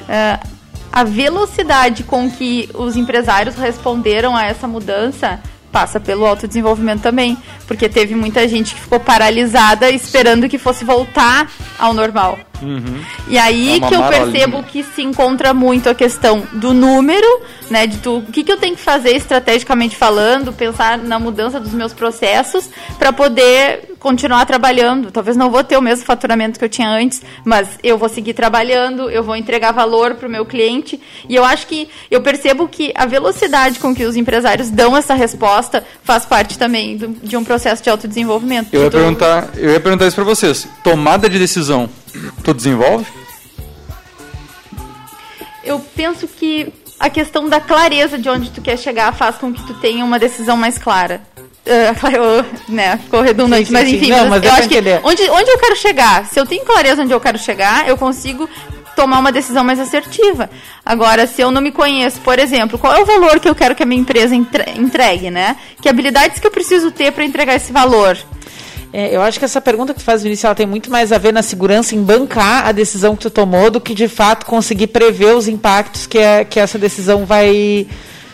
É, 0.07 0.39
a 0.91 1.03
velocidade 1.03 2.03
com 2.03 2.29
que 2.29 2.69
os 2.73 2.95
empresários 2.95 3.55
responderam 3.55 4.35
a 4.35 4.45
essa 4.45 4.67
mudança 4.67 5.39
passa 5.71 5.99
pelo 5.99 6.23
autodesenvolvimento 6.23 7.01
também. 7.01 7.35
Porque 7.73 7.89
teve 7.89 8.13
muita 8.13 8.47
gente 8.47 8.75
que 8.75 8.81
ficou 8.81 8.99
paralisada 8.99 9.89
esperando 9.89 10.47
que 10.47 10.59
fosse 10.59 10.85
voltar 10.85 11.49
ao 11.79 11.91
normal. 11.91 12.37
E 13.27 13.37
aí 13.37 13.77
É 13.83 13.87
que 13.89 13.93
eu 13.93 13.99
marolinha. 13.99 14.31
percebo 14.31 14.63
que 14.63 14.83
se 14.83 15.01
encontra 15.01 15.53
muito 15.53 15.89
a 15.89 15.95
questão 15.95 16.43
do 16.53 16.71
número, 16.73 17.27
né? 17.69 17.85
De 17.87 17.97
tu, 17.97 18.19
o 18.19 18.31
que, 18.31 18.41
que 18.43 18.51
eu 18.51 18.55
tenho 18.57 18.75
que 18.75 18.81
fazer 18.81 19.15
estrategicamente 19.17 19.97
falando, 19.97 20.53
pensar 20.53 20.97
na 20.97 21.19
mudança 21.19 21.59
dos 21.59 21.73
meus 21.73 21.91
processos 21.93 22.69
para 22.97 23.11
poder 23.11 23.89
continuar 23.99 24.45
trabalhando. 24.45 25.11
Talvez 25.11 25.35
não 25.35 25.49
vou 25.49 25.63
ter 25.63 25.77
o 25.77 25.81
mesmo 25.81 26.05
faturamento 26.05 26.57
que 26.59 26.63
eu 26.63 26.69
tinha 26.69 26.89
antes, 26.89 27.21
mas 27.43 27.67
eu 27.83 27.97
vou 27.97 28.07
seguir 28.07 28.33
trabalhando, 28.33 29.09
eu 29.09 29.23
vou 29.23 29.35
entregar 29.35 29.71
valor 29.73 30.15
para 30.15 30.27
o 30.27 30.31
meu 30.31 30.45
cliente. 30.45 30.99
E 31.27 31.35
eu 31.35 31.43
acho 31.43 31.67
que 31.67 31.89
eu 32.11 32.21
percebo 32.21 32.67
que 32.67 32.93
a 32.95 33.05
velocidade 33.05 33.77
com 33.79 33.93
que 33.95 34.05
os 34.05 34.15
empresários 34.15 34.69
dão 34.69 34.95
essa 34.95 35.13
resposta 35.15 35.83
faz 36.03 36.25
parte 36.25 36.57
também 36.57 36.95
do- 36.95 37.07
de 37.09 37.35
um 37.35 37.43
processo 37.43 37.62
de 37.83 37.89
autodesenvolvimento. 37.89 38.69
Eu 38.73 38.83
ia, 38.83 38.89
Tu- 38.89 38.97
perguntar, 38.97 39.49
eu 39.57 39.71
ia 39.71 39.79
perguntar 39.79 40.05
isso 40.07 40.15
pra 40.15 40.23
vocês. 40.23 40.67
Tomada 40.83 41.29
de 41.29 41.37
decisão, 41.39 41.89
tu 42.43 42.53
desenvolve? 42.53 43.05
Eu 45.63 45.79
penso 45.95 46.27
que 46.27 46.71
a 46.99 47.09
questão 47.09 47.47
da 47.47 47.59
clareza 47.59 48.17
de 48.17 48.29
onde 48.29 48.49
tu 48.51 48.61
quer 48.61 48.77
chegar 48.77 49.13
faz 49.13 49.35
com 49.37 49.53
que 49.53 49.61
tu 49.63 49.73
tenha 49.75 50.03
uma 50.03 50.19
decisão 50.19 50.57
mais 50.57 50.77
clara. 50.77 51.21
Eu, 51.65 52.45
né, 52.67 52.97
ficou 52.97 53.21
redundante, 53.21 53.61
Sim, 53.61 53.67
sim, 53.67 53.73
mas 53.73 53.87
sim. 53.89 53.95
enfim, 53.95 54.09
Não, 54.09 54.27
mas 54.27 54.43
eu 54.43 54.51
acho 54.51 54.67
que 54.67 54.79
onde, 55.01 55.29
onde 55.29 55.49
eu 55.49 55.57
quero 55.57 55.75
chegar, 55.77 56.25
se 56.25 56.37
eu 56.37 56.45
tenho 56.45 56.65
clareza 56.65 57.01
onde 57.01 57.13
eu 57.13 57.21
quero 57.21 57.37
chegar, 57.37 57.87
eu 57.87 57.95
consigo 57.95 58.49
tomar 58.95 59.19
uma 59.19 59.31
decisão 59.31 59.63
mais 59.63 59.79
assertiva. 59.79 60.49
Agora, 60.85 61.27
se 61.27 61.41
eu 61.41 61.51
não 61.51 61.61
me 61.61 61.71
conheço, 61.71 62.19
por 62.21 62.39
exemplo, 62.39 62.77
qual 62.77 62.93
é 62.93 63.01
o 63.01 63.05
valor 63.05 63.39
que 63.39 63.49
eu 63.49 63.55
quero 63.55 63.75
que 63.75 63.83
a 63.83 63.85
minha 63.85 64.01
empresa 64.01 64.35
entregue, 64.35 65.29
né? 65.29 65.55
Que 65.81 65.89
habilidades 65.89 66.39
que 66.39 66.47
eu 66.47 66.51
preciso 66.51 66.91
ter 66.91 67.11
para 67.11 67.25
entregar 67.25 67.55
esse 67.55 67.71
valor? 67.71 68.17
É, 68.95 69.15
eu 69.15 69.23
acho 69.23 69.39
que 69.39 69.45
essa 69.45 69.59
pergunta 69.59 69.91
que 69.91 69.99
tu 69.99 70.03
faz, 70.05 70.21
Vinícius, 70.21 70.45
ela 70.45 70.53
tem 70.53 70.67
muito 70.67 70.91
mais 70.91 71.11
a 71.11 71.17
ver 71.17 71.33
na 71.33 71.41
segurança 71.41 71.95
em 71.95 72.03
bancar 72.03 72.67
a 72.67 72.71
decisão 72.71 73.15
que 73.15 73.23
tu 73.23 73.29
tomou 73.31 73.71
do 73.71 73.81
que 73.81 73.95
de 73.95 74.07
fato 74.07 74.45
conseguir 74.45 74.87
prever 74.87 75.35
os 75.35 75.47
impactos 75.47 76.05
que, 76.05 76.19
a, 76.19 76.45
que 76.45 76.59
essa 76.59 76.77
decisão 76.77 77.25
vai, 77.25 77.87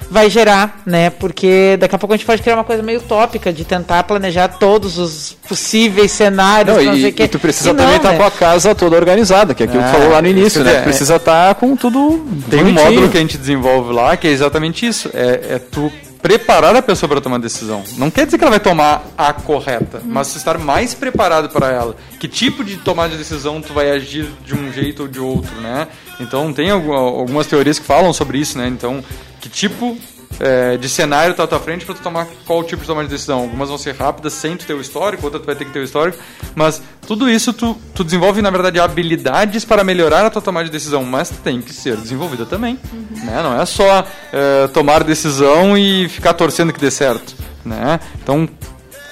vai 0.09 0.29
gerar, 0.29 0.81
né? 0.85 1.09
Porque 1.09 1.77
daqui 1.79 1.95
a 1.95 1.97
pouco 1.97 2.13
a 2.13 2.17
gente 2.17 2.25
pode 2.25 2.41
criar 2.41 2.55
uma 2.55 2.63
coisa 2.63 2.81
meio 2.81 2.99
utópica 2.99 3.53
de 3.53 3.63
tentar 3.63 4.03
planejar 4.03 4.47
todos 4.47 4.97
os 4.97 5.37
possíveis 5.47 6.11
cenários. 6.11 6.83
Não, 6.83 6.95
e, 6.95 7.07
e, 7.07 7.27
tu 7.27 7.39
precisa 7.39 7.71
e 7.71 7.73
também 7.73 7.95
estar 7.95 8.11
tá 8.11 8.17
com 8.17 8.23
a 8.23 8.31
casa 8.31 8.73
toda 8.73 8.95
organizada, 8.95 9.53
que 9.53 9.63
é 9.63 9.65
aquilo 9.65 9.81
é, 9.81 9.85
que 9.85 9.91
tu 9.91 9.97
falou 9.97 10.13
lá 10.13 10.21
no 10.21 10.27
início, 10.27 10.63
né? 10.63 10.77
É, 10.77 10.81
precisa 10.81 11.17
estar 11.17 11.49
tá 11.49 11.55
com 11.55 11.75
tudo. 11.75 12.25
Tem 12.49 12.59
bonitinho. 12.59 12.81
um 12.81 12.85
módulo 12.85 13.09
que 13.09 13.17
a 13.17 13.21
gente 13.21 13.37
desenvolve 13.37 13.93
lá 13.93 14.17
que 14.17 14.27
é 14.27 14.31
exatamente 14.31 14.85
isso. 14.85 15.09
É, 15.13 15.55
é 15.55 15.59
tu 15.59 15.91
preparar 16.21 16.75
a 16.75 16.81
pessoa 16.81 17.09
para 17.09 17.21
tomar 17.21 17.39
decisão. 17.39 17.83
Não 17.97 18.11
quer 18.11 18.25
dizer 18.25 18.37
que 18.37 18.43
ela 18.43 18.51
vai 18.51 18.59
tomar 18.59 19.03
a 19.17 19.31
correta, 19.31 19.99
hum. 19.99 20.07
mas 20.07 20.35
estar 20.35 20.57
mais 20.57 20.93
preparado 20.93 21.49
para 21.49 21.71
ela. 21.71 21.95
Que 22.19 22.27
tipo 22.27 22.63
de 22.63 22.77
tomada 22.77 23.09
de 23.09 23.17
decisão 23.17 23.61
tu 23.61 23.73
vai 23.73 23.91
agir 23.91 24.27
de 24.45 24.53
um 24.53 24.71
jeito 24.71 25.03
ou 25.03 25.07
de 25.07 25.19
outro, 25.19 25.55
né? 25.61 25.87
Então 26.19 26.51
tem 26.53 26.69
algumas 26.69 27.47
teorias 27.47 27.79
que 27.79 27.85
falam 27.85 28.11
sobre 28.11 28.39
isso, 28.39 28.57
né? 28.57 28.67
Então, 28.67 29.03
que 29.39 29.47
tipo 29.47 29.97
é, 30.39 30.77
de 30.77 30.87
cenário 30.87 31.33
tá 31.33 31.43
à 31.43 31.47
tua 31.47 31.59
frente 31.59 31.85
para 31.85 31.95
tu 31.95 32.01
tomar 32.01 32.27
qual 32.45 32.63
tipo 32.63 32.81
de 32.81 32.87
tomada 32.87 33.07
de 33.07 33.13
decisão. 33.13 33.39
Algumas 33.39 33.69
vão 33.69 33.77
ser 33.77 33.95
rápidas 33.95 34.33
sem 34.33 34.55
tu 34.55 34.65
ter 34.65 34.73
o 34.73 34.81
histórico, 34.81 35.23
outras 35.25 35.41
tu 35.41 35.45
vai 35.45 35.55
ter 35.55 35.65
que 35.65 35.71
ter 35.71 35.79
o 35.79 35.83
histórico, 35.83 36.17
mas 36.55 36.81
tudo 37.07 37.29
isso 37.29 37.53
tu, 37.53 37.75
tu 37.93 38.03
desenvolve, 38.03 38.41
na 38.41 38.49
verdade, 38.49 38.79
habilidades 38.79 39.65
para 39.65 39.83
melhorar 39.83 40.25
a 40.25 40.29
tua 40.29 40.41
tomada 40.41 40.65
de 40.65 40.71
decisão, 40.71 41.03
mas 41.03 41.29
tem 41.29 41.61
que 41.61 41.73
ser 41.73 41.97
desenvolvida 41.97 42.45
também. 42.45 42.79
Uhum. 42.93 43.25
Né? 43.25 43.41
Não 43.43 43.59
é 43.59 43.65
só 43.65 44.05
é, 44.31 44.67
tomar 44.67 45.03
decisão 45.03 45.77
e 45.77 46.07
ficar 46.09 46.33
torcendo 46.33 46.71
que 46.71 46.79
dê 46.79 46.91
certo. 46.91 47.35
Né? 47.65 47.99
Então, 48.21 48.47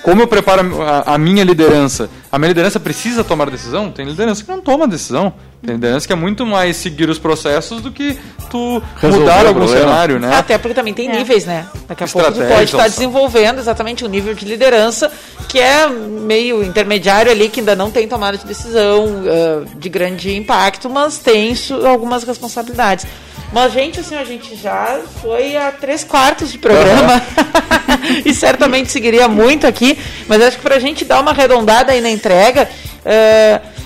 como 0.04 0.22
eu 0.22 0.28
preparo 0.28 0.82
a, 0.82 1.16
a, 1.16 1.18
minha 1.18 1.44
liderança? 1.44 2.10
A 2.32 2.40
minha 2.40 2.48
liderança 2.48 2.80
precisa 2.80 3.24
tomar 3.26 3.50
decisão? 3.50 3.92
Tem 3.92 4.06
liderança 4.06 4.44
que 4.44 4.50
não 4.50 4.62
toma 4.62 4.88
decisão. 4.88 5.34
Liderança 5.64 6.06
que 6.06 6.14
é 6.14 6.16
muito 6.16 6.46
mais 6.46 6.78
seguir 6.78 7.10
os 7.10 7.18
processos 7.18 7.82
do 7.82 7.92
que 7.92 8.18
tu 8.50 8.82
Resolver 8.98 9.20
mudar 9.20 9.46
algum 9.46 9.68
cenário, 9.68 10.20
né? 10.20 10.36
Até 10.36 10.58
porque 10.58 10.76
também 10.76 10.94
tem 10.94 11.10
é. 11.10 11.18
níveis, 11.18 11.46
né? 11.46 11.66
Daqui 11.88 12.04
a 12.04 12.08
pouco 12.08 12.32
tu 12.32 12.40
pode 12.42 12.64
estar 12.64 12.88
desenvolvendo 12.88 13.60
exatamente 13.60 14.06
um 14.06 14.08
nível 14.08 14.36
de 14.36 14.46
liderança 14.46 15.12
que 15.50 15.60
é 15.60 15.88
meio 15.90 16.64
intermediário 16.64 17.32
ali, 17.32 17.50
que 17.50 17.60
ainda 17.60 17.76
não 17.76 17.90
tem 17.90 18.08
tomada 18.08 18.38
de 18.38 18.46
decisão 18.46 19.06
uh, 19.06 19.66
de 19.78 19.90
grande 19.90 20.36
impacto, 20.36 20.90
mas 20.90 21.18
tem 21.18 21.54
algumas 21.90 22.24
responsabilidades. 22.24 23.08
Mas, 23.52 23.74
gente, 23.74 24.00
assim, 24.00 24.16
a 24.16 24.26
gente 24.26 24.56
já 24.56 25.00
foi 25.22 25.56
a 25.56 25.72
três 25.72 26.04
quartos 26.04 26.52
de 26.52 26.60
programa 26.60 27.14
uhum. 27.16 28.22
e 28.26 28.34
certamente 28.34 28.92
seguiria 28.92 29.28
muito 29.28 29.66
aqui, 29.66 29.98
mas 30.28 30.42
acho 30.42 30.58
que 30.58 30.64
para 30.64 30.76
a 30.76 30.80
gente 30.80 31.04
dar 31.04 31.20
uma 31.20 31.32
arredondada 31.32 31.94
aí 31.94 32.02
na 32.02 32.10
entrega. 32.10 32.70
Uh, 33.06 33.77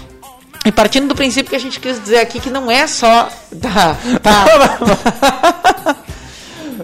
e 0.66 0.72
partindo 0.72 1.08
do 1.08 1.16
princípio 1.16 1.50
que 1.50 1.56
a 1.56 1.60
gente 1.60 1.80
quis 1.80 2.02
dizer 2.02 2.20
aqui 2.20 2.40
que 2.40 2.50
não 2.50 2.70
é 2.70 2.88
só. 2.88 3.30
Tá, 3.62 3.98
tá. 4.24 5.98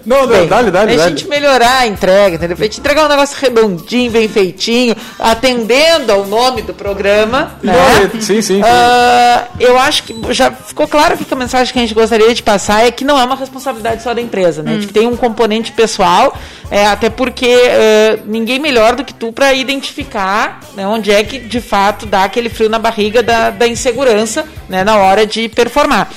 Não, 0.06 0.22
não, 0.22 0.28
bem, 0.28 0.48
dá-lhe, 0.48 0.72
dá-lhe. 0.72 0.94
A 0.94 1.10
gente 1.10 1.28
melhorar 1.28 1.80
a 1.80 1.88
entrega, 1.88 2.36
entendeu? 2.36 2.58
A 2.60 2.64
gente 2.64 2.80
entregar 2.80 3.06
um 3.06 3.10
negócio 3.10 3.38
redondinho, 3.40 4.12
bem 4.12 4.28
feitinho, 4.28 4.96
atendendo 5.20 6.12
ao 6.12 6.26
nome 6.26 6.62
do 6.62 6.74
programa. 6.74 7.58
Né? 7.62 7.74
Sim, 8.20 8.42
sim. 8.42 8.62
Uh, 8.62 9.48
eu 9.60 9.78
acho 9.78 10.04
que 10.04 10.16
já 10.34 10.52
ficou 10.52 10.88
claro 10.88 11.18
que 11.18 11.34
a 11.34 11.38
mensagem 11.38 11.72
que 11.72 11.80
a 11.80 11.82
gente 11.82 11.94
gostaria 11.94 12.34
de 12.34 12.44
passar 12.44 12.86
é 12.86 12.92
que 12.92 13.04
não 13.04 13.20
é 13.20 13.24
uma 13.24 13.36
responsabilidade 13.36 14.04
só 14.04 14.14
da 14.14 14.22
empresa, 14.22 14.64
né? 14.64 14.74
Hum. 14.74 14.88
Tem 14.88 15.08
um 15.08 15.16
componente 15.16 15.72
pessoal, 15.72 16.38
é, 16.70 16.86
até 16.88 17.10
porque 17.10 17.48
uh, 17.48 18.22
ninguém 18.26 18.60
melhor 18.60 18.96
do 18.96 19.04
que 19.04 19.14
tu 19.14 19.32
para 19.32 19.54
identificar 19.54 20.60
né, 20.76 20.88
onde 20.88 21.12
é 21.12 21.24
que 21.24 21.40
de 21.40 21.62
fato 21.62 22.06
dá 22.06 22.24
aquele 22.24 22.50
frio 22.50 22.70
na 22.70 22.80
barriga 22.80 23.24
da, 23.24 23.50
da 23.50 23.68
insegurança 23.68 24.46
né, 24.70 24.84
na 24.84 24.98
hora 24.98 25.26
de 25.26 25.50
performar. 25.50 26.10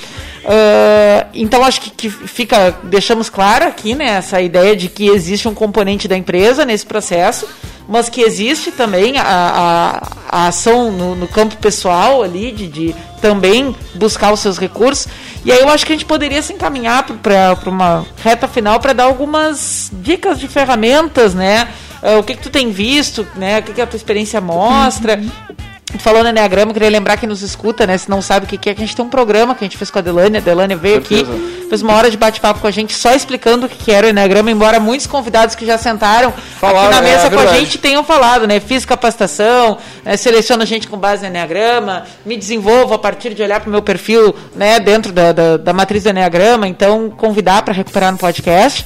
Uh, 0.43 1.27
então 1.35 1.63
acho 1.63 1.81
que, 1.81 1.89
que, 1.91 2.09
fica, 2.09 2.75
deixamos 2.83 3.29
claro 3.29 3.67
aqui, 3.67 3.93
né, 3.93 4.05
essa 4.05 4.41
ideia 4.41 4.75
de 4.75 4.89
que 4.89 5.07
existe 5.07 5.47
um 5.47 5.53
componente 5.53 6.07
da 6.07 6.17
empresa 6.17 6.65
nesse 6.65 6.83
processo, 6.85 7.47
mas 7.87 8.09
que 8.09 8.21
existe 8.21 8.71
também 8.71 9.19
a, 9.19 9.23
a, 9.23 10.07
a 10.29 10.47
ação 10.47 10.91
no, 10.91 11.15
no, 11.15 11.27
campo 11.27 11.57
pessoal 11.57 12.23
ali, 12.23 12.51
de, 12.51 12.67
de, 12.67 12.95
também 13.21 13.75
buscar 13.93 14.33
os 14.33 14.39
seus 14.39 14.57
recursos. 14.57 15.07
E 15.45 15.51
aí 15.51 15.59
eu 15.59 15.69
acho 15.69 15.85
que 15.85 15.93
a 15.93 15.95
gente 15.95 16.05
poderia 16.05 16.41
se 16.41 16.53
encaminhar 16.53 17.03
para 17.03 17.57
uma 17.67 18.05
reta 18.23 18.47
final 18.47 18.79
para 18.79 18.93
dar 18.93 19.03
algumas 19.03 19.91
dicas 19.93 20.39
de 20.39 20.47
ferramentas, 20.47 21.35
né? 21.35 21.67
Uh, 22.01 22.19
o 22.19 22.23
que, 22.23 22.35
que 22.35 22.41
tu 22.41 22.49
tem 22.49 22.71
visto, 22.71 23.27
né? 23.35 23.59
O 23.59 23.63
que, 23.63 23.73
que 23.73 23.81
a 23.81 23.85
tua 23.85 23.97
experiência 23.97 24.41
mostra, 24.41 25.17
uhum 25.17 25.70
falou 25.99 26.23
no 26.23 26.29
Enneagrama, 26.29 26.73
queria 26.73 26.89
lembrar 26.89 27.17
quem 27.17 27.27
nos 27.27 27.41
escuta, 27.41 27.85
né? 27.85 27.97
Se 27.97 28.09
não 28.09 28.21
sabe 28.21 28.45
o 28.45 28.49
que 28.49 28.69
é, 28.69 28.73
que 28.73 28.81
a 28.81 28.85
gente 28.85 28.95
tem 28.95 29.03
um 29.03 29.09
programa 29.09 29.55
que 29.55 29.63
a 29.63 29.67
gente 29.67 29.77
fez 29.77 29.89
com 29.89 29.99
a 29.99 30.01
Delane. 30.01 30.37
A 30.37 30.39
Delane 30.39 30.75
veio 30.75 30.97
aqui, 30.97 31.25
fez 31.69 31.81
uma 31.81 31.93
hora 31.93 32.09
de 32.09 32.17
bate-papo 32.17 32.59
com 32.59 32.67
a 32.67 32.71
gente, 32.71 32.93
só 32.93 33.13
explicando 33.13 33.65
o 33.65 33.69
que 33.69 33.91
era 33.91 34.07
o 34.07 34.09
Enneagrama, 34.09 34.51
embora 34.51 34.79
muitos 34.79 35.07
convidados 35.07 35.55
que 35.55 35.65
já 35.65 35.77
sentaram 35.77 36.33
Falaram, 36.59 36.87
aqui 36.87 36.95
na 36.95 37.01
mesa 37.01 37.27
é, 37.27 37.29
com 37.29 37.39
a 37.39 37.47
gente 37.47 37.77
tenham 37.77 38.03
falado, 38.03 38.47
né? 38.47 38.59
Fiz 38.59 38.85
capacitação, 38.85 39.77
né? 40.03 40.17
seleciono 40.17 40.63
a 40.63 40.65
gente 40.65 40.87
com 40.87 40.97
base 40.97 41.23
no 41.23 41.29
Enneagrama, 41.29 42.05
me 42.25 42.37
desenvolvo 42.37 42.93
a 42.93 42.99
partir 42.99 43.33
de 43.33 43.41
olhar 43.41 43.59
para 43.59 43.69
o 43.69 43.71
meu 43.71 43.81
perfil, 43.81 44.35
né? 44.55 44.79
Dentro 44.79 45.11
da, 45.11 45.31
da, 45.31 45.57
da 45.57 45.73
matriz 45.73 46.03
do 46.03 46.09
Enneagrama, 46.09 46.67
então 46.67 47.09
convidar 47.09 47.61
para 47.63 47.73
recuperar 47.73 48.11
no 48.11 48.17
podcast 48.17 48.85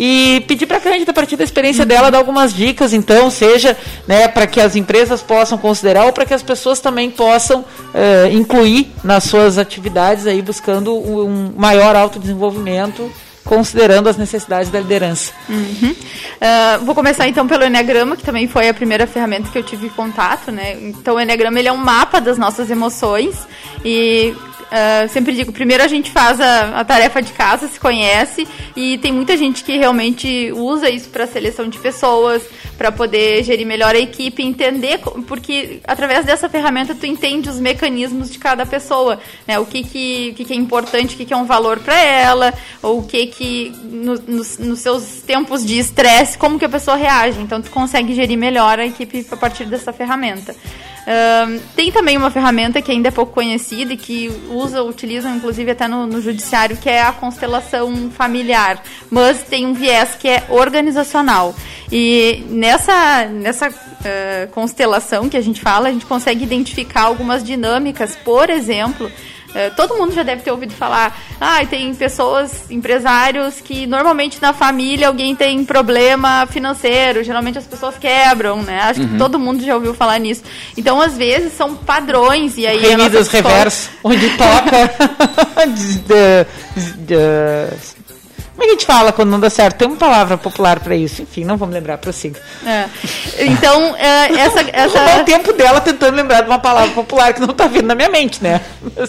e 0.00 0.44
pedir 0.46 0.64
para 0.66 0.76
a 0.76 0.80
Cândida, 0.80 1.10
a 1.10 1.14
partir 1.14 1.36
da 1.36 1.42
experiência 1.42 1.82
uhum. 1.82 1.88
dela, 1.88 2.10
dar 2.10 2.18
algumas 2.18 2.54
dicas, 2.54 2.92
então, 2.92 3.28
seja 3.28 3.76
né, 4.06 4.28
para 4.28 4.46
que 4.46 4.60
as 4.60 4.76
empresas 4.76 5.20
possam 5.20 5.58
considerar 5.58 6.06
ou 6.06 6.12
para 6.12 6.24
que 6.24 6.32
as 6.32 6.42
pessoas 6.42 6.78
também 6.78 7.10
possam 7.10 7.60
uh, 7.62 8.32
incluir 8.32 8.92
nas 9.02 9.24
suas 9.24 9.58
atividades, 9.58 10.28
aí 10.28 10.40
buscando 10.40 10.94
um 10.94 11.52
maior 11.56 11.96
autodesenvolvimento 11.96 13.10
considerando 13.44 14.08
as 14.08 14.16
necessidades 14.18 14.70
da 14.70 14.78
liderança. 14.78 15.32
Uhum. 15.48 15.90
Uh, 15.90 16.84
vou 16.84 16.94
começar 16.94 17.26
então 17.26 17.48
pelo 17.48 17.64
Enneagrama, 17.64 18.14
que 18.14 18.22
também 18.22 18.46
foi 18.46 18.68
a 18.68 18.74
primeira 18.74 19.06
ferramenta 19.06 19.48
que 19.50 19.58
eu 19.58 19.62
tive 19.62 19.88
contato, 19.88 20.52
né? 20.52 20.74
Então 20.82 21.16
o 21.16 21.20
Enneagrama 21.20 21.58
ele 21.58 21.68
é 21.68 21.72
um 21.72 21.78
mapa 21.78 22.20
das 22.20 22.36
nossas 22.36 22.70
emoções 22.70 23.34
e 23.82 24.34
Uh, 24.68 25.08
sempre 25.08 25.34
digo, 25.34 25.50
primeiro 25.50 25.82
a 25.82 25.88
gente 25.88 26.10
faz 26.10 26.38
a, 26.38 26.80
a, 26.80 26.84
tarefa 26.84 27.22
de 27.22 27.32
casa, 27.32 27.66
se 27.68 27.80
conhece, 27.80 28.46
e 28.76 28.98
tem 28.98 29.10
muita 29.10 29.34
gente 29.34 29.64
que 29.64 29.78
realmente 29.78 30.52
usa 30.52 30.90
isso 30.90 31.08
para 31.08 31.26
seleção 31.26 31.70
de 31.70 31.78
pessoas, 31.78 32.42
para 32.76 32.92
poder 32.92 33.42
gerir 33.42 33.66
melhor 33.66 33.94
a 33.94 33.98
equipe, 33.98 34.42
entender, 34.42 34.98
porque 35.26 35.80
através 35.84 36.26
dessa 36.26 36.50
ferramenta 36.50 36.94
tu 36.94 37.06
entende 37.06 37.48
os 37.48 37.58
mecanismos 37.58 38.30
de 38.30 38.38
cada 38.38 38.66
pessoa, 38.66 39.18
né? 39.46 39.58
O 39.58 39.64
que, 39.64 39.82
que, 39.82 40.34
que, 40.36 40.44
que 40.44 40.52
é 40.52 40.56
importante, 40.56 41.14
o 41.14 41.18
que, 41.18 41.24
que 41.24 41.32
é 41.32 41.36
um 41.36 41.46
valor 41.46 41.78
para 41.80 41.98
ela, 41.98 42.52
ou 42.82 42.98
o 42.98 43.06
que 43.06 43.26
que 43.26 43.70
no, 43.82 44.16
nos, 44.28 44.58
nos 44.58 44.80
seus 44.80 45.22
tempos 45.22 45.64
de 45.64 45.78
estresse, 45.78 46.36
como 46.36 46.58
que 46.58 46.64
a 46.66 46.68
pessoa 46.68 46.96
reage. 46.96 47.40
Então 47.40 47.62
tu 47.62 47.70
consegue 47.70 48.14
gerir 48.14 48.36
melhor 48.36 48.78
a 48.78 48.86
equipe 48.86 49.26
a 49.30 49.36
partir 49.36 49.64
dessa 49.64 49.94
ferramenta 49.94 50.54
tem 51.74 51.90
também 51.90 52.16
uma 52.16 52.30
ferramenta 52.30 52.82
que 52.82 52.92
ainda 52.92 53.08
é 53.08 53.10
pouco 53.10 53.32
conhecida 53.32 53.94
e 53.94 53.96
que 53.96 54.28
usa, 54.58 54.82
utilizam 54.82 55.34
inclusive 55.36 55.70
até 55.70 55.86
no, 55.86 56.06
no, 56.06 56.20
judiciário, 56.20 56.76
que 56.76 56.88
é 56.88 57.02
a 57.02 57.12
constelação 57.12 58.10
familiar, 58.10 58.82
mas 59.10 59.42
tem 59.42 59.66
um 59.66 59.74
viés 59.74 60.16
que 60.18 60.28
é 60.28 60.44
organizacional. 60.48 61.54
E 61.90 62.44
nessa, 62.48 63.24
nessa 63.26 63.68
uh, 63.68 64.48
constelação 64.52 65.28
que 65.28 65.36
a 65.36 65.40
gente 65.40 65.60
fala, 65.60 65.88
a 65.88 65.92
gente 65.92 66.06
consegue 66.06 66.44
identificar 66.44 67.02
algumas 67.02 67.42
dinâmicas, 67.42 68.16
por 68.16 68.50
exemplo, 68.50 69.10
todo 69.76 69.96
mundo 69.96 70.12
já 70.12 70.22
deve 70.22 70.42
ter 70.42 70.50
ouvido 70.50 70.72
falar, 70.72 71.18
ah, 71.40 71.64
tem 71.66 71.94
pessoas, 71.94 72.70
empresários 72.70 73.60
que 73.60 73.86
normalmente 73.86 74.40
na 74.40 74.52
família 74.52 75.08
alguém 75.08 75.34
tem 75.34 75.64
problema 75.64 76.46
financeiro, 76.46 77.24
geralmente 77.24 77.58
as 77.58 77.66
pessoas 77.66 77.96
quebram, 77.98 78.62
né? 78.62 78.80
Acho 78.82 79.00
uhum. 79.00 79.08
que 79.08 79.18
todo 79.18 79.38
mundo 79.38 79.64
já 79.64 79.74
ouviu 79.74 79.94
falar 79.94 80.18
nisso. 80.18 80.42
Então, 80.76 81.00
às 81.00 81.16
vezes, 81.16 81.52
são 81.52 81.74
padrões 81.74 82.56
e 82.58 82.66
aí... 82.66 82.78
Remidas 82.78 83.28
reverso, 83.28 83.90
onde 84.02 84.28
toca... 84.36 84.88
de, 85.66 85.98
de, 85.98 86.92
de, 87.06 88.07
como 88.58 88.64
é 88.64 88.66
que 88.66 88.70
a 88.72 88.78
gente 88.80 88.86
fala 88.86 89.12
quando 89.12 89.30
não 89.30 89.38
dá 89.38 89.48
certo? 89.48 89.76
Tem 89.76 89.86
uma 89.86 89.96
palavra 89.96 90.36
popular 90.36 90.80
para 90.80 90.96
isso. 90.96 91.22
Enfim, 91.22 91.44
não 91.44 91.56
vamos 91.56 91.72
lembrar, 91.72 91.96
prossiga. 91.96 92.40
É. 92.66 92.86
Então, 93.38 93.94
é, 93.96 94.32
essa. 94.32 94.60
essa... 94.74 95.20
o 95.20 95.24
tempo 95.24 95.52
dela 95.52 95.80
tentando 95.80 96.16
lembrar 96.16 96.40
de 96.40 96.48
uma 96.48 96.58
palavra 96.58 96.90
popular 96.90 97.32
que 97.32 97.40
não 97.40 97.50
está 97.50 97.68
vindo 97.68 97.86
na 97.86 97.94
minha 97.94 98.08
mente, 98.08 98.42
né? 98.42 98.60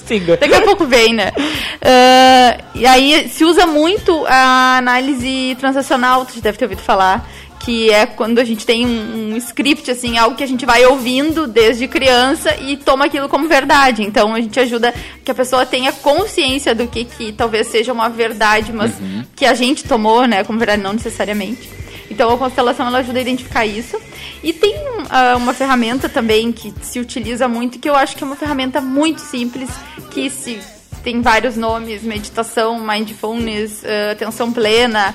Siga. 0.06 0.38
Daqui 0.38 0.54
a 0.54 0.62
pouco 0.62 0.86
vem, 0.86 1.16
né? 1.16 1.32
Uh, 1.36 2.64
e 2.76 2.86
aí 2.86 3.28
se 3.28 3.44
usa 3.44 3.66
muito 3.66 4.24
a 4.28 4.78
análise 4.78 5.58
transacional, 5.60 6.26
você 6.26 6.42
deve 6.42 6.56
ter 6.56 6.66
ouvido 6.66 6.84
falar 6.84 7.28
que 7.70 7.92
é 7.92 8.08
quando 8.08 8.40
a 8.40 8.44
gente 8.44 8.66
tem 8.66 8.84
um, 8.84 9.34
um, 9.34 9.38
script, 9.38 9.92
assim, 9.92 10.18
algo 10.18 10.36
que 10.36 10.44
a 10.44 10.48
gente 10.48 10.66
vai 10.66 10.84
ouvindo 10.88 11.46
desde 11.46 11.88
criança 11.88 12.56
e 12.60 12.76
toma 12.76 13.06
aquilo 13.06 13.30
como 13.30 13.48
verdade. 13.48 14.02
Então 14.02 14.34
a 14.34 14.42
gente 14.42 14.60
ajuda 14.60 14.92
que 15.24 15.30
a 15.30 15.36
pessoa 15.36 15.68
tenha 15.68 15.92
consciência 15.92 16.74
do 16.74 16.88
que, 16.88 17.06
que 17.06 17.32
talvez 17.32 17.68
seja 17.68 17.94
uma 17.94 18.10
verdade, 18.10 18.74
mas 18.74 19.00
uhum. 19.00 19.24
que 19.36 19.46
a 19.46 19.54
gente 19.54 19.84
tomou, 19.84 20.26
né, 20.26 20.44
como 20.44 20.58
verdade, 20.58 20.82
não 20.82 20.94
necessariamente. 20.94 21.70
Então 22.10 22.34
a 22.34 22.38
constelação 22.40 22.88
ela 22.88 22.98
ajuda 22.98 23.20
a 23.20 23.22
identificar 23.22 23.68
isso. 23.68 24.02
E 24.42 24.52
tem 24.52 24.74
uh, 24.76 25.38
uma 25.38 25.54
ferramenta 25.54 26.10
também 26.10 26.52
que 26.52 26.74
se 26.82 27.00
utiliza 27.00 27.48
muito, 27.48 27.78
que 27.78 27.88
eu 27.88 27.96
acho 27.96 28.16
que 28.18 28.24
é 28.24 28.26
uma 28.26 28.36
ferramenta 28.36 28.82
muito 28.82 29.22
simples, 29.22 29.70
que 30.10 30.28
se 30.32 30.60
tem 31.04 31.22
vários 31.22 31.56
nomes, 31.56 32.02
meditação, 32.02 32.80
mindfulness, 32.84 33.84
uh, 33.84 34.14
atenção 34.14 34.52
plena 34.52 35.14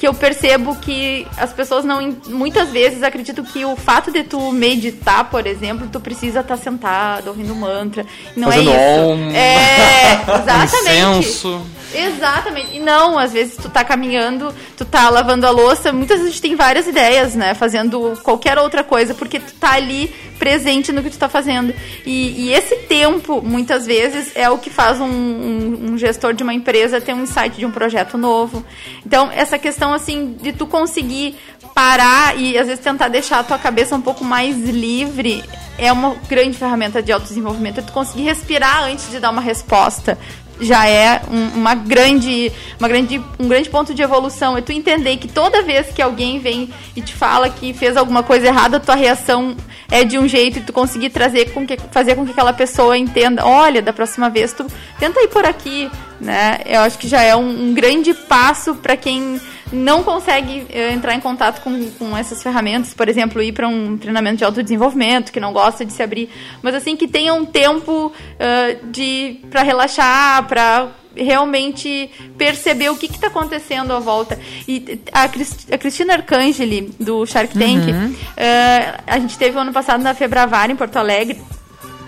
que 0.00 0.08
eu 0.08 0.14
percebo 0.14 0.74
que 0.76 1.26
as 1.36 1.52
pessoas 1.52 1.84
não 1.84 2.00
muitas 2.28 2.70
vezes 2.70 3.02
acreditam 3.02 3.44
que 3.44 3.66
o 3.66 3.76
fato 3.76 4.10
de 4.10 4.24
tu 4.24 4.50
meditar, 4.50 5.28
por 5.28 5.46
exemplo, 5.46 5.86
tu 5.92 6.00
precisa 6.00 6.40
estar 6.40 6.56
tá 6.56 6.62
sentado 6.62 7.28
ouvindo 7.28 7.54
mantra. 7.54 8.06
Não 8.34 8.48
Fazendo 8.50 8.70
é 8.70 8.94
isso. 8.94 9.00
Um... 9.10 9.30
É, 9.30 10.12
exatamente. 10.40 11.18
Incenso. 11.18 11.62
Exatamente. 11.92 12.76
E 12.76 12.80
não, 12.80 13.18
às 13.18 13.34
vezes 13.34 13.56
tu 13.56 13.68
tá 13.68 13.84
caminhando, 13.84 14.54
tu 14.74 14.86
tá 14.86 15.10
lavando 15.10 15.46
a 15.46 15.50
louça, 15.50 15.92
muitas 15.92 16.16
vezes 16.16 16.30
a 16.30 16.32
gente 16.32 16.42
tem 16.42 16.56
várias 16.56 16.86
ideias, 16.86 17.34
né? 17.34 17.52
Fazendo 17.52 18.18
qualquer 18.22 18.56
outra 18.58 18.82
coisa, 18.82 19.12
porque 19.12 19.38
tu 19.38 19.52
tá 19.54 19.72
ali 19.72 20.10
presente 20.40 20.90
no 20.90 21.02
que 21.02 21.10
tu 21.10 21.18
tá 21.18 21.28
fazendo. 21.28 21.72
E, 22.04 22.46
e 22.46 22.52
esse 22.52 22.74
tempo, 22.76 23.42
muitas 23.42 23.86
vezes, 23.86 24.32
é 24.34 24.48
o 24.48 24.56
que 24.58 24.70
faz 24.70 24.98
um, 24.98 25.04
um, 25.04 25.92
um, 25.92 25.98
gestor 25.98 26.32
de 26.32 26.42
uma 26.42 26.54
empresa 26.54 27.00
ter 27.00 27.12
um 27.12 27.22
insight 27.22 27.56
de 27.56 27.66
um 27.66 27.70
projeto 27.70 28.16
novo. 28.16 28.64
Então, 29.04 29.30
essa 29.30 29.58
questão, 29.58 29.92
assim, 29.92 30.34
de 30.40 30.52
tu 30.52 30.66
conseguir 30.66 31.36
parar 31.74 32.36
e, 32.36 32.56
às 32.58 32.66
vezes, 32.66 32.82
tentar 32.82 33.08
deixar 33.08 33.40
a 33.40 33.44
tua 33.44 33.58
cabeça 33.58 33.94
um 33.94 34.00
pouco 34.00 34.24
mais 34.24 34.58
livre 34.58 35.44
é 35.80 35.90
uma 35.90 36.14
grande 36.28 36.56
ferramenta 36.58 37.02
de 37.02 37.10
autodesenvolvimento. 37.10 37.80
É 37.80 37.82
tu 37.82 37.92
conseguir 37.92 38.24
respirar 38.24 38.84
antes 38.84 39.10
de 39.10 39.18
dar 39.18 39.30
uma 39.30 39.40
resposta 39.40 40.18
já 40.60 40.86
é 40.86 41.22
um, 41.30 41.58
uma 41.58 41.74
grande, 41.74 42.52
uma 42.78 42.88
grande, 42.88 43.20
um 43.38 43.48
grande 43.48 43.68
ponto 43.70 43.94
de 43.94 44.02
evolução. 44.02 44.56
É 44.56 44.60
tu 44.60 44.72
entender 44.72 45.16
que 45.16 45.28
toda 45.28 45.62
vez 45.62 45.88
que 45.88 46.02
alguém 46.02 46.38
vem 46.38 46.70
e 46.94 47.00
te 47.00 47.14
fala 47.14 47.48
que 47.48 47.72
fez 47.72 47.96
alguma 47.96 48.22
coisa 48.22 48.46
errada, 48.46 48.78
tua 48.78 48.94
reação 48.94 49.56
é 49.90 50.04
de 50.04 50.18
um 50.18 50.28
jeito 50.28 50.58
e 50.58 50.62
tu 50.62 50.72
conseguir 50.72 51.10
trazer 51.10 51.52
com 51.52 51.66
que, 51.66 51.76
fazer 51.90 52.14
com 52.14 52.24
que 52.24 52.30
aquela 52.30 52.52
pessoa 52.52 52.96
entenda, 52.96 53.44
olha, 53.44 53.82
da 53.82 53.92
próxima 53.92 54.30
vez 54.30 54.52
tu 54.52 54.66
tenta 54.98 55.20
ir 55.20 55.28
por 55.28 55.44
aqui, 55.44 55.90
né? 56.20 56.60
Eu 56.64 56.80
acho 56.82 56.98
que 56.98 57.08
já 57.08 57.22
é 57.22 57.34
um, 57.34 57.70
um 57.70 57.74
grande 57.74 58.14
passo 58.14 58.74
para 58.76 58.96
quem 58.96 59.40
não 59.72 60.02
consegue 60.02 60.60
uh, 60.60 60.92
entrar 60.92 61.14
em 61.14 61.20
contato 61.20 61.60
com, 61.62 61.90
com 61.92 62.16
essas 62.16 62.42
ferramentas, 62.42 62.94
por 62.94 63.08
exemplo, 63.08 63.42
ir 63.42 63.52
para 63.52 63.68
um 63.68 63.96
treinamento 63.96 64.38
de 64.38 64.44
autodesenvolvimento, 64.44 65.32
que 65.32 65.40
não 65.40 65.52
gosta 65.52 65.84
de 65.84 65.92
se 65.92 66.02
abrir, 66.02 66.30
mas 66.62 66.74
assim 66.74 66.96
que 66.96 67.06
tenha 67.06 67.32
um 67.34 67.44
tempo 67.44 68.06
uh, 68.06 68.86
de 68.90 69.40
para 69.50 69.62
relaxar, 69.62 70.46
para 70.46 70.88
realmente 71.14 72.10
perceber 72.38 72.88
o 72.88 72.96
que 72.96 73.06
está 73.06 73.26
acontecendo 73.26 73.92
à 73.92 73.98
volta. 73.98 74.38
E 74.66 75.00
a, 75.12 75.28
Crist 75.28 75.72
a 75.72 75.78
Cristina 75.78 76.14
Arcangeli, 76.14 76.92
do 76.98 77.26
Shark 77.26 77.52
Tank, 77.56 77.88
uhum. 77.88 78.12
uh, 78.12 79.02
a 79.06 79.18
gente 79.18 79.38
teve 79.38 79.58
ano 79.58 79.72
passado 79.72 80.02
na 80.02 80.14
Febravar, 80.14 80.70
em 80.70 80.76
Porto 80.76 80.96
Alegre, 80.96 81.40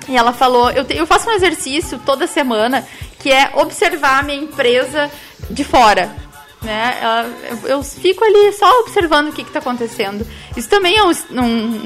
e 0.08 0.16
ela 0.16 0.32
falou: 0.32 0.70
eu, 0.70 0.84
te, 0.84 0.96
eu 0.96 1.06
faço 1.06 1.28
um 1.28 1.32
exercício 1.32 2.00
toda 2.04 2.26
semana 2.26 2.84
que 3.18 3.30
é 3.30 3.52
observar 3.54 4.20
a 4.20 4.22
minha 4.22 4.38
empresa 4.38 5.08
de 5.48 5.62
fora 5.62 6.21
né? 6.62 7.00
Eu 7.64 7.82
fico 7.82 8.24
ali 8.24 8.52
só 8.52 8.80
observando 8.80 9.28
o 9.28 9.32
que 9.32 9.42
está 9.42 9.58
acontecendo. 9.58 10.26
Isso 10.56 10.68
também 10.68 10.96
é 10.96 11.02
um, 11.02 11.12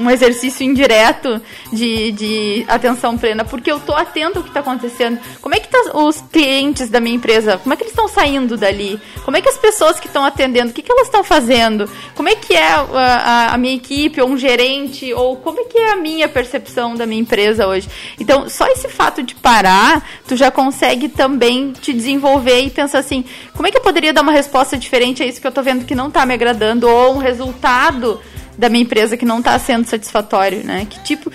um, 0.03 0.09
exercício 0.09 0.63
indireto 0.65 1.41
de, 1.71 2.11
de 2.11 2.65
atenção 2.67 3.17
plena, 3.17 3.45
porque 3.45 3.71
eu 3.71 3.77
estou 3.77 3.95
atento 3.95 4.37
ao 4.37 4.43
que 4.43 4.49
está 4.49 4.59
acontecendo. 4.59 5.19
Como 5.41 5.55
é 5.55 5.59
que 5.59 5.67
tá 5.67 5.91
os 5.93 6.21
clientes 6.21 6.89
da 6.89 6.99
minha 6.99 7.15
empresa? 7.15 7.57
Como 7.57 7.73
é 7.73 7.77
que 7.77 7.83
eles 7.83 7.93
estão 7.93 8.07
saindo 8.07 8.57
dali? 8.57 8.99
Como 9.23 9.35
é 9.35 9.41
que 9.41 9.49
as 9.49 9.57
pessoas 9.57 9.99
que 9.99 10.07
estão 10.07 10.23
atendendo, 10.23 10.71
o 10.71 10.73
que, 10.73 10.81
que 10.81 10.91
elas 10.91 11.07
estão 11.07 11.23
fazendo? 11.23 11.89
Como 12.13 12.29
é 12.29 12.35
que 12.35 12.53
é 12.53 12.71
a, 12.71 12.81
a, 12.81 13.53
a 13.53 13.57
minha 13.57 13.75
equipe, 13.75 14.21
ou 14.21 14.29
um 14.29 14.37
gerente, 14.37 15.13
ou 15.13 15.37
como 15.37 15.61
é 15.61 15.63
que 15.63 15.77
é 15.77 15.91
a 15.93 15.95
minha 15.95 16.27
percepção 16.27 16.95
da 16.95 17.05
minha 17.05 17.21
empresa 17.21 17.67
hoje? 17.67 17.89
Então, 18.19 18.49
só 18.49 18.67
esse 18.67 18.89
fato 18.89 19.23
de 19.23 19.33
parar, 19.35 20.05
tu 20.27 20.35
já 20.35 20.51
consegue 20.51 21.07
também 21.07 21.71
te 21.71 21.93
desenvolver 21.93 22.61
e 22.61 22.69
pensar 22.69 22.99
assim, 22.99 23.23
como 23.53 23.67
é 23.67 23.71
que 23.71 23.77
eu 23.77 23.81
poderia 23.81 24.13
dar 24.13 24.21
uma 24.21 24.31
resposta 24.31 24.66
resposta 24.67 24.77
diferente 24.77 25.23
a 25.23 25.25
isso 25.25 25.39
que 25.39 25.47
eu 25.47 25.51
tô 25.51 25.63
vendo 25.63 25.85
que 25.85 25.95
não 25.95 26.11
tá 26.11 26.25
me 26.25 26.33
agradando, 26.33 26.87
ou 26.89 27.15
um 27.15 27.17
resultado 27.17 28.19
da 28.57 28.69
minha 28.69 28.83
empresa 28.83 29.15
que 29.15 29.25
não 29.25 29.41
tá 29.41 29.57
sendo 29.57 29.87
satisfatório, 29.87 30.63
né? 30.63 30.85
Que 30.89 31.03
tipo, 31.03 31.31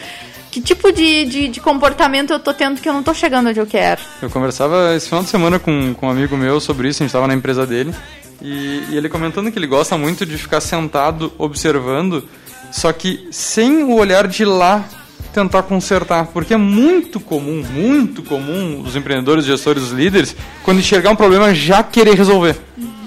que 0.51 0.61
tipo 0.61 0.93
de, 0.93 1.25
de, 1.25 1.49
de, 1.49 1.61
comportamento 1.61 2.33
eu 2.33 2.39
tô 2.39 2.53
tendo 2.53 2.81
que 2.81 2.89
eu 2.89 2.93
não 2.93 3.03
tô 3.03 3.15
chegando 3.15 3.49
onde 3.49 3.59
eu 3.59 3.67
quero? 3.67 4.01
Eu 4.21 4.29
conversava 4.29 4.95
esse 4.95 5.09
final 5.09 5.23
de 5.23 5.31
semana 5.31 5.59
com, 5.59 5.95
com 5.95 6.07
um 6.07 6.11
amigo 6.11 6.37
meu 6.37 6.61
sobre 6.61 6.89
isso, 6.89 7.03
a 7.03 7.07
gente 7.07 7.13
tava 7.13 7.27
na 7.27 7.35
empresa 7.35 7.67
dele, 7.67 7.95
e, 8.43 8.85
e 8.91 8.97
ele 8.97 9.09
comentando 9.09 9.51
que 9.51 9.59
ele 9.59 9.67
gosta 9.67 9.97
muito 9.97 10.27
de 10.27 10.37
ficar 10.37 10.61
sentado 10.61 11.33
observando, 11.39 12.29
só 12.71 12.93
que 12.93 13.29
sem 13.31 13.85
o 13.85 13.95
olhar 13.95 14.27
de 14.27 14.45
lá 14.45 14.85
tentar 15.33 15.63
consertar, 15.63 16.27
porque 16.27 16.53
é 16.53 16.59
muito 16.59 17.19
comum, 17.19 17.65
muito 17.73 18.23
comum 18.23 18.83
os 18.85 18.95
empreendedores, 18.95 19.47
gestores, 19.47 19.85
os 19.85 19.93
líderes, 19.93 20.37
quando 20.63 20.81
enxergar 20.81 21.11
um 21.11 21.17
problema 21.17 21.55
já 21.55 21.83
querer 21.83 22.15
resolver. 22.15 22.57
Uhum. 22.77 23.02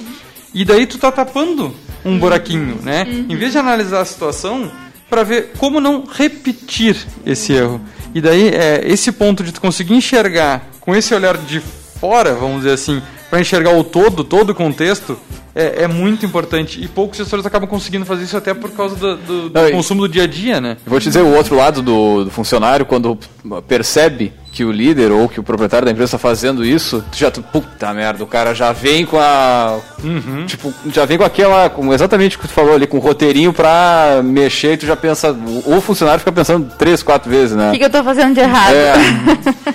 E 0.55 0.63
daí 0.63 0.87
tu 0.87 0.97
tá 0.97 1.11
tapando 1.11 1.75
um 2.05 2.17
buraquinho, 2.17 2.79
né? 2.81 3.05
Uhum. 3.05 3.25
Em 3.27 3.35
vez 3.35 3.51
de 3.51 3.57
analisar 3.57 3.99
a 3.99 4.05
situação 4.05 4.71
para 5.09 5.21
ver 5.21 5.51
como 5.57 5.81
não 5.81 6.05
repetir 6.05 6.95
esse 7.25 7.51
erro. 7.51 7.81
E 8.13 8.21
daí 8.21 8.47
é 8.47 8.81
esse 8.85 9.11
ponto 9.11 9.43
de 9.43 9.51
tu 9.51 9.59
conseguir 9.59 9.93
enxergar 9.93 10.69
com 10.79 10.95
esse 10.95 11.13
olhar 11.13 11.37
de 11.37 11.59
fora, 11.59 12.33
vamos 12.33 12.59
dizer 12.59 12.71
assim, 12.71 13.01
para 13.29 13.41
enxergar 13.41 13.77
o 13.77 13.83
todo, 13.83 14.23
todo 14.23 14.51
o 14.51 14.55
contexto, 14.55 15.19
é, 15.53 15.83
é, 15.83 15.87
muito 15.87 16.25
importante. 16.25 16.81
E 16.81 16.87
poucos 16.87 17.17
gestores 17.17 17.45
acabam 17.45 17.67
conseguindo 17.67 18.05
fazer 18.05 18.23
isso 18.23 18.37
até 18.37 18.53
por 18.53 18.71
causa 18.71 18.95
do, 18.95 19.17
do, 19.17 19.49
do 19.49 19.61
Não, 19.61 19.71
consumo 19.71 20.03
do 20.03 20.09
dia 20.09 20.23
a 20.23 20.27
dia, 20.27 20.61
né? 20.61 20.77
Vou 20.85 21.01
te 21.01 21.09
dizer 21.09 21.21
o 21.21 21.35
outro 21.35 21.57
lado 21.57 21.81
do, 21.81 22.23
do 22.23 22.31
funcionário, 22.31 22.85
quando 22.85 23.19
percebe 23.67 24.31
que 24.55 24.63
o 24.63 24.71
líder 24.71 25.11
ou 25.11 25.27
que 25.27 25.37
o 25.37 25.43
proprietário 25.43 25.83
da 25.83 25.91
empresa 25.91 26.15
está 26.15 26.17
fazendo 26.17 26.63
isso, 26.63 27.03
tu 27.11 27.17
já, 27.17 27.29
tu, 27.29 27.43
puta 27.43 27.93
merda, 27.93 28.23
o 28.23 28.27
cara 28.27 28.55
já 28.55 28.71
vem 28.71 29.05
com 29.05 29.19
a. 29.19 29.79
Uhum. 30.01 30.45
Tipo, 30.45 30.73
já 30.87 31.03
vem 31.03 31.17
com 31.17 31.25
aquela. 31.25 31.69
Com 31.69 31.93
exatamente 31.93 32.37
o 32.37 32.39
que 32.39 32.47
tu 32.47 32.53
falou 32.53 32.73
ali, 32.73 32.87
com 32.87 32.95
o 32.95 33.01
roteirinho 33.01 33.51
pra 33.51 34.21
mexer 34.23 34.73
e 34.73 34.77
tu 34.77 34.85
já 34.85 34.95
pensa. 34.95 35.35
O 35.65 35.81
funcionário 35.81 36.19
fica 36.19 36.31
pensando 36.31 36.71
três, 36.77 37.03
quatro 37.03 37.29
vezes, 37.29 37.53
né? 37.53 37.67
O 37.67 37.71
que, 37.73 37.79
que 37.79 37.83
eu 37.83 37.89
tô 37.89 38.01
fazendo 38.01 38.33
de 38.33 38.39
errado? 38.39 38.73
É. 38.73 38.93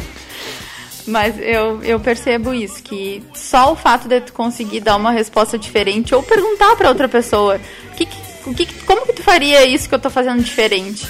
Mas 1.06 1.34
eu, 1.38 1.82
eu 1.82 2.00
percebo 2.00 2.54
isso, 2.54 2.82
que 2.82 3.22
só 3.34 3.72
o 3.72 3.76
fato 3.76 4.08
de 4.08 4.20
tu 4.22 4.32
conseguir 4.32 4.80
dar 4.80 4.96
uma 4.96 5.10
resposta 5.10 5.58
diferente 5.58 6.14
ou 6.14 6.22
perguntar 6.22 6.74
para 6.76 6.88
outra 6.88 7.08
pessoa 7.08 7.60
que, 7.96 8.06
que, 8.06 8.66
como 8.86 9.04
que 9.04 9.12
tu 9.12 9.22
faria 9.22 9.66
isso 9.66 9.88
que 9.88 9.94
eu 9.94 9.98
tô 9.98 10.08
fazendo 10.08 10.42
diferente, 10.42 11.06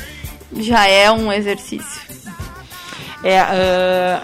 já 0.56 0.88
é 0.88 1.10
um 1.10 1.32
exercício. 1.32 2.00
É, 3.22 4.22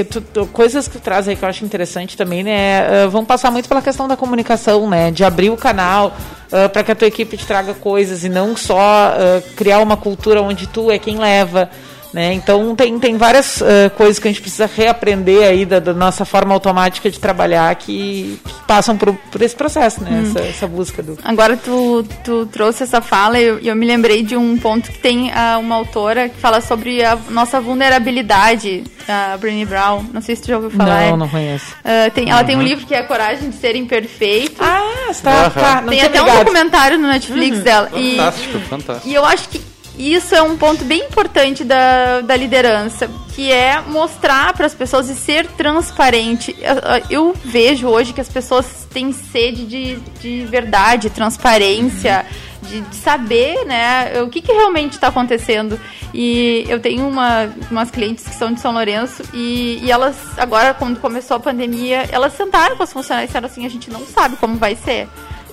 uh, 0.00 0.04
tu, 0.04 0.20
tu, 0.20 0.46
coisas 0.46 0.86
que 0.86 0.98
tu 0.98 1.02
traz 1.02 1.26
aí 1.26 1.36
que 1.36 1.44
eu 1.44 1.48
acho 1.48 1.64
interessante 1.64 2.16
também, 2.16 2.42
né? 2.42 3.06
Uh, 3.06 3.10
vão 3.10 3.24
passar 3.24 3.50
muito 3.50 3.68
pela 3.68 3.80
questão 3.80 4.06
da 4.06 4.16
comunicação, 4.16 4.88
né? 4.88 5.10
De 5.10 5.24
abrir 5.24 5.50
o 5.50 5.56
canal 5.56 6.14
uh, 6.52 6.68
para 6.68 6.84
que 6.84 6.92
a 6.92 6.94
tua 6.94 7.08
equipe 7.08 7.36
te 7.36 7.46
traga 7.46 7.72
coisas 7.74 8.22
e 8.22 8.28
não 8.28 8.56
só 8.56 9.14
criar 9.56 9.80
uma 9.80 9.96
cultura 9.96 10.42
onde 10.42 10.66
tu 10.66 10.90
é 10.90 10.98
quem 10.98 11.18
leva. 11.18 11.70
Né? 12.14 12.32
Então 12.32 12.76
tem, 12.76 12.96
tem 13.00 13.16
várias 13.16 13.60
uh, 13.60 13.90
coisas 13.96 14.20
que 14.20 14.28
a 14.28 14.30
gente 14.30 14.40
precisa 14.40 14.70
reaprender 14.72 15.42
aí 15.42 15.66
da, 15.66 15.80
da 15.80 15.92
nossa 15.92 16.24
forma 16.24 16.54
automática 16.54 17.10
de 17.10 17.18
trabalhar 17.18 17.74
que, 17.74 18.38
que 18.44 18.54
passam 18.68 18.96
por, 18.96 19.12
por, 19.32 19.42
esse 19.42 19.56
processo, 19.56 20.00
né? 20.00 20.10
Hum. 20.12 20.30
Essa, 20.30 20.38
essa, 20.48 20.66
busca 20.68 21.02
do. 21.02 21.18
Agora 21.24 21.56
tu, 21.56 22.06
tu 22.22 22.46
trouxe 22.46 22.84
essa 22.84 23.00
fala 23.00 23.40
e 23.40 23.42
eu, 23.42 23.58
eu, 23.58 23.74
me 23.74 23.84
lembrei 23.84 24.22
de 24.22 24.36
um 24.36 24.56
ponto 24.56 24.92
que 24.92 24.98
tem 24.98 25.32
uh, 25.32 25.58
uma 25.58 25.74
autora 25.74 26.28
que 26.28 26.38
fala 26.38 26.60
sobre 26.60 27.04
a 27.04 27.18
nossa 27.30 27.60
vulnerabilidade, 27.60 28.84
a 29.08 29.36
Brené 29.36 29.64
Brown. 29.64 30.04
Não 30.12 30.20
sei 30.20 30.36
se 30.36 30.42
tu 30.42 30.48
já 30.48 30.54
ouviu 30.54 30.70
falar. 30.70 31.10
Não, 31.10 31.16
não 31.16 31.28
conheço. 31.28 31.74
Uh, 31.80 32.12
tem, 32.12 32.30
ela 32.30 32.42
uhum. 32.42 32.46
tem 32.46 32.56
um 32.56 32.62
livro 32.62 32.86
que 32.86 32.94
é 32.94 33.00
a 33.00 33.04
Coragem 33.04 33.50
de 33.50 33.56
Ser 33.56 33.74
Imperfeito. 33.74 34.62
Ah, 34.62 35.10
está. 35.10 35.46
Uhum. 35.46 35.50
tá. 35.50 35.82
Tem 35.82 36.00
até 36.00 36.20
ligado. 36.20 36.36
um 36.36 36.38
documentário 36.44 36.96
no 36.96 37.08
Netflix 37.08 37.56
uhum. 37.56 37.64
dela. 37.64 37.90
Fantástico, 37.90 38.56
e, 38.56 38.60
fantástico. 38.60 39.08
E 39.08 39.14
eu 39.14 39.24
acho 39.24 39.48
que 39.48 39.73
isso 39.98 40.34
é 40.34 40.42
um 40.42 40.56
ponto 40.56 40.84
bem 40.84 41.04
importante 41.04 41.64
da, 41.64 42.20
da 42.20 42.36
liderança, 42.36 43.08
que 43.34 43.50
é 43.50 43.80
mostrar 43.80 44.52
para 44.52 44.66
as 44.66 44.74
pessoas 44.74 45.08
e 45.08 45.14
ser 45.14 45.46
transparente. 45.46 46.54
Eu, 46.60 47.28
eu, 47.28 47.34
vejo 47.44 47.86
hoje 47.86 48.12
que 48.12 48.20
as 48.20 48.28
pessoas 48.28 48.86
têm 48.92 49.12
sede 49.12 49.66
de, 49.66 49.96
de 50.20 50.44
verdade, 50.46 51.10
transparência, 51.10 52.26
de, 52.62 52.80
de 52.80 52.96
saber 52.96 53.64
né, 53.66 54.20
o 54.22 54.28
que, 54.28 54.40
que 54.40 54.52
realmente 54.52 54.94
está 54.94 55.08
acontecendo. 55.08 55.78
E 56.12 56.64
eu 56.68 56.80
tenho 56.80 57.06
uma, 57.08 57.48
umas 57.70 57.90
clientes 57.90 58.24
que 58.26 58.34
são 58.34 58.52
de 58.52 58.60
São 58.60 58.72
Lourenço 58.72 59.22
e, 59.32 59.80
e 59.82 59.90
elas, 59.90 60.16
agora, 60.38 60.74
quando 60.74 61.00
começou 61.00 61.36
a 61.36 61.40
pandemia, 61.40 62.08
elas 62.10 62.32
sentaram 62.32 62.76
com 62.76 62.82
as 62.82 62.92
funcionários 62.92 63.28
e 63.28 63.32
disseram 63.32 63.46
assim: 63.46 63.66
a 63.66 63.70
gente 63.70 63.90
não 63.90 64.04
sabe 64.06 64.36
como 64.36 64.56
vai 64.56 64.76
ser 64.76 65.08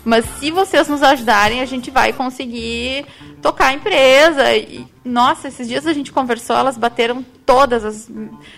Mas 0.06 0.26
se 0.40 0.52
vocês 0.52 0.88
nos 0.88 1.02
ajudarem, 1.02 1.62
a 1.62 1.66
gente 1.66 1.90
vai 1.90 2.14
conseguir 2.14 3.06
tocar 3.42 3.68
a 3.68 3.74
empresa. 3.74 4.56
E, 4.56 4.86
nossa, 5.04 5.48
esses 5.48 5.68
dias 5.68 5.88
a 5.88 5.94
gente 5.94 6.12
conversou, 6.12 6.56
elas 6.56 6.78
bateram 6.78 7.26
todas 7.46 7.84
as, 7.84 8.10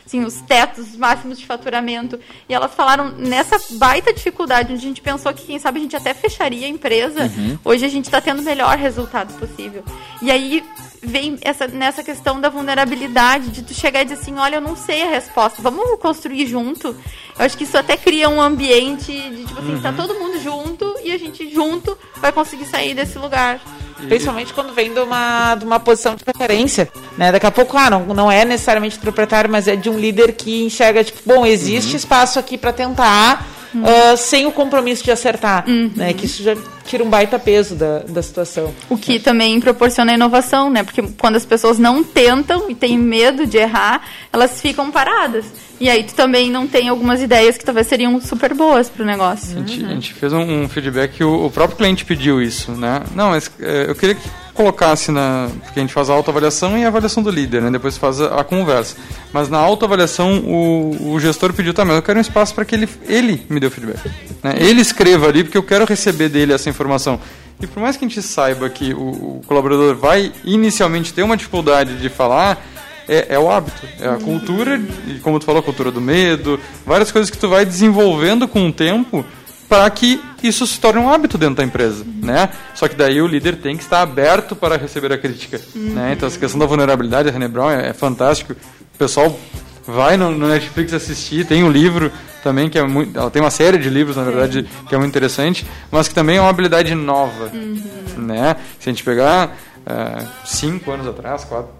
assim, 0.06 0.24
os 0.24 0.42
tetos 0.42 0.90
os 0.90 0.98
máximos 0.98 1.40
de 1.40 1.46
faturamento. 1.46 2.20
E 2.48 2.54
elas 2.54 2.74
falaram 2.74 3.10
nessa 3.10 3.60
baita 3.72 4.14
dificuldade, 4.14 4.74
onde 4.74 4.86
a 4.86 4.88
gente 4.88 5.02
pensou 5.02 5.34
que, 5.34 5.46
quem 5.46 5.60
sabe, 5.60 5.80
a 5.80 5.82
gente 5.82 5.96
até 5.96 6.14
fecharia 6.14 6.68
a 6.68 6.70
empresa. 6.70 7.24
Uhum. 7.24 7.58
Hoje 7.64 7.86
a 7.86 7.90
gente 7.90 8.06
está 8.06 8.20
tendo 8.20 8.42
o 8.42 8.46
melhor 8.46 8.78
resultado 8.78 9.34
possível. 9.40 9.84
E 10.22 10.30
aí 10.30 10.64
vem 11.02 11.38
essa, 11.42 11.68
nessa 11.68 12.02
questão 12.02 12.40
da 12.40 12.50
vulnerabilidade, 12.50 13.50
de 13.50 13.62
tu 13.62 13.74
chegar 13.74 14.02
e 14.02 14.06
dizer 14.06 14.22
assim, 14.22 14.38
olha, 14.38 14.56
eu 14.56 14.62
não 14.62 14.76
sei 14.76 15.04
a 15.04 15.10
resposta, 15.10 15.62
vamos 15.62 16.00
construir 16.00 16.46
junto. 16.48 16.96
Eu 17.38 17.46
acho 17.46 17.58
que 17.58 17.66
isso 17.66 17.78
até 17.78 17.98
cria 17.98 18.30
um 18.30 18.42
ambiente 18.42 19.12
de, 19.12 19.46
tipo 19.46 19.60
assim, 19.60 19.80
tá 19.82 19.90
Uhum. 19.90 19.96
todo 19.96 20.16
mundo 20.16 20.40
junto 20.40 20.96
e 21.04 21.12
a 21.12 21.18
gente 21.18 21.54
junto 21.54 21.98
vai 22.18 22.32
conseguir 22.32 22.66
sair 22.66 22.94
desse 22.94 23.18
lugar. 23.20 23.60
Principalmente 24.08 24.54
quando 24.54 24.74
vem 24.74 24.94
de 24.94 25.00
uma, 25.00 25.56
de 25.56 25.66
uma 25.66 25.80
posição 25.80 26.16
de 26.16 26.24
preferência. 26.24 26.89
Né? 27.18 27.32
Daqui 27.32 27.46
a 27.46 27.52
pouco, 27.52 27.78
ah, 27.78 27.89
não, 27.89 28.06
não 28.08 28.32
é 28.32 28.44
necessariamente 28.46 28.98
proprietário, 28.98 29.50
mas 29.50 29.68
é 29.68 29.76
de 29.76 29.89
um 29.89 29.98
líder 29.98 30.34
que 30.34 30.64
enxerga, 30.64 31.04
tipo, 31.04 31.20
bom, 31.26 31.46
existe 31.46 31.91
Uhum. 31.91 31.98
espaço 31.98 32.39
aqui 32.39 32.58
para 32.58 32.74
tentar, 32.74 33.46
ah, 33.84 34.16
sem 34.18 34.46
o 34.46 34.52
compromisso 34.52 35.04
de 35.04 35.12
acertar. 35.12 35.66
Né? 35.96 36.14
Que 36.14 36.26
isso 36.26 36.44
já 36.44 36.56
tira 36.86 37.04
um 37.04 37.10
baita 37.10 37.40
peso 37.40 37.76
da, 37.76 38.00
da 38.00 38.22
situação. 38.22 38.74
O 38.90 38.98
que 38.98 39.20
também 39.20 39.60
proporciona 39.60 40.14
inovação, 40.14 40.70
né? 40.70 40.84
Porque 40.84 41.02
quando 41.18 41.36
as 41.36 41.46
pessoas 41.46 41.80
não 41.80 42.04
tentam 42.04 42.70
e 42.70 42.76
têm 42.76 42.98
medo 42.98 43.46
de 43.46 43.58
errar, 43.58 44.02
elas 44.32 44.62
ficam 44.62 44.92
paradas. 44.92 45.46
E 45.80 45.90
aí 45.90 46.04
tu 46.04 46.14
também 46.14 46.50
não 46.50 46.68
tem 46.68 46.90
algumas 46.90 47.22
ideias 47.22 47.58
que 47.58 47.66
talvez 47.66 47.88
seriam 47.88 48.20
super 48.22 48.54
boas 48.54 48.90
pro 48.90 49.06
negócio. 49.06 49.58
A 49.58 49.60
gente, 49.60 49.86
a 49.86 49.90
gente 49.90 50.14
fez 50.14 50.32
um, 50.32 50.64
um 50.64 50.70
feedback 50.70 51.14
que 51.14 51.24
o, 51.24 51.46
o 51.46 51.52
próprio 51.52 51.78
cliente 51.78 52.06
pediu 52.06 52.42
isso, 52.42 52.72
né? 52.72 53.02
Não, 53.16 53.30
mas 53.30 53.50
é, 53.60 53.90
eu 53.90 53.96
queria 53.96 54.16
que 54.16 54.43
colocasse 54.54 55.12
na. 55.12 55.49
Porque 55.64 55.80
a 55.80 55.84
gente 55.84 55.93
faz 55.93 56.10
a 56.10 56.14
autoavaliação 56.14 56.78
e 56.78 56.86
a 56.86 56.88
avaliação 56.88 57.24
do 57.24 57.30
líder, 57.30 57.62
né? 57.62 57.72
Depois 57.72 57.97
faz 57.97 58.22
a, 58.22 58.39
a 58.39 58.43
conversa. 58.43 58.95
Mas 59.32 59.49
na 59.49 59.58
autoavaliação, 59.58 60.39
o, 60.39 61.14
o 61.14 61.20
gestor 61.20 61.54
pediu 61.54 61.74
também, 61.74 61.95
eu 61.95 62.01
quero 62.01 62.20
um 62.20 62.22
espaço 62.22 62.54
para 62.54 62.64
que 62.64 62.76
ele, 62.76 62.88
ele 63.08 63.45
me 63.49 63.60
dê 63.60 63.68
o 63.68 63.72
feedback. 63.72 63.99
Né? 64.43 64.56
Ele 64.60 64.82
escreva 64.82 65.28
ali, 65.28 65.43
porque 65.43 65.58
eu 65.58 65.64
quero 65.64 65.86
receber 65.86 66.30
dele 66.30 66.54
essa 66.54 66.70
informação. 66.70 67.20
E 67.62 67.68
por 67.68 67.82
mais 67.82 67.97
que 67.97 68.06
a 68.06 68.08
gente 68.08 68.22
saiba 68.22 68.70
que 68.70 68.93
o, 68.93 68.97
o 68.97 69.41
colaborador 69.47 69.95
vai 69.95 70.32
inicialmente 70.43 71.14
ter 71.14 71.24
uma 71.24 71.38
dificuldade 71.38 71.97
de 71.97 72.10
falar, 72.10 72.62
é, 73.08 73.28
é 73.36 73.39
o 73.39 73.49
hábito, 73.49 73.82
é 73.99 74.08
a 74.08 74.18
cultura, 74.18 74.82
e 75.08 75.20
como 75.20 75.39
tu 75.39 75.45
falou, 75.45 75.60
a 75.60 75.64
cultura 75.64 75.91
do 75.91 76.01
medo, 76.01 76.60
várias 76.86 77.12
coisas 77.12 77.30
que 77.30 77.38
tu 77.38 77.47
vai 77.49 77.66
desenvolvendo 77.66 78.47
com 78.47 78.68
o 78.68 78.74
tempo 78.74 79.26
para 79.74 79.90
que 79.90 80.22
isso 80.44 80.68
se 80.68 80.80
torne 80.80 81.00
um 81.00 81.10
hábito 81.10 81.36
dentro 81.36 81.56
da 81.56 81.64
empresa, 81.64 82.06
né? 82.22 82.48
Só 82.76 82.88
que 82.88 82.94
daí 82.94 83.20
o 83.20 83.26
líder 83.26 83.56
tem 83.56 83.76
que 83.76 83.82
estar 83.82 84.02
aberto 84.02 84.56
para 84.56 84.78
receber 84.78 85.12
a 85.12 85.18
crítica, 85.18 85.60
né? 85.74 86.14
Então 86.14 86.28
essa 86.28 86.38
questão 86.38 86.60
da 86.60 86.68
vulnerabilidade, 86.68 87.28
a 87.28 87.32
René 87.32 87.48
Brown 87.48 87.72
é, 87.72 87.90
é 87.90 87.94
fantástico. 87.94 88.54
O 88.54 88.98
pessoal 89.00 89.36
vai 89.88 90.16
no, 90.16 90.30
no 90.30 90.48
Netflix 90.48 90.94
assistir, 90.94 91.48
tem 91.48 91.64
um 91.64 91.72
livro 91.72 92.12
também 92.44 92.70
que 92.70 92.78
é 92.78 92.84
muito, 92.84 93.18
ela 93.18 93.32
tem 93.32 93.42
uma 93.42 93.50
série 93.50 93.80
de 93.80 93.90
livros 93.90 94.16
na 94.16 94.24
verdade 94.24 94.70
que 94.88 94.94
é 94.94 94.98
muito 94.98 95.10
interessante, 95.10 95.66
mas 95.90 96.08
que 96.08 96.14
também 96.14 96.38
é 96.38 96.42
uma 96.42 96.52
habilidade 96.52 96.94
nova, 96.94 97.50
né? 98.16 98.56
Se 98.80 98.92
a 98.92 98.94
gente 98.94 99.04
pegar 99.04 99.58
eh, 99.88 100.26
cinco 100.46 100.92
anos 100.92 101.08
atrás, 101.08 101.46
quatro, 101.46 101.72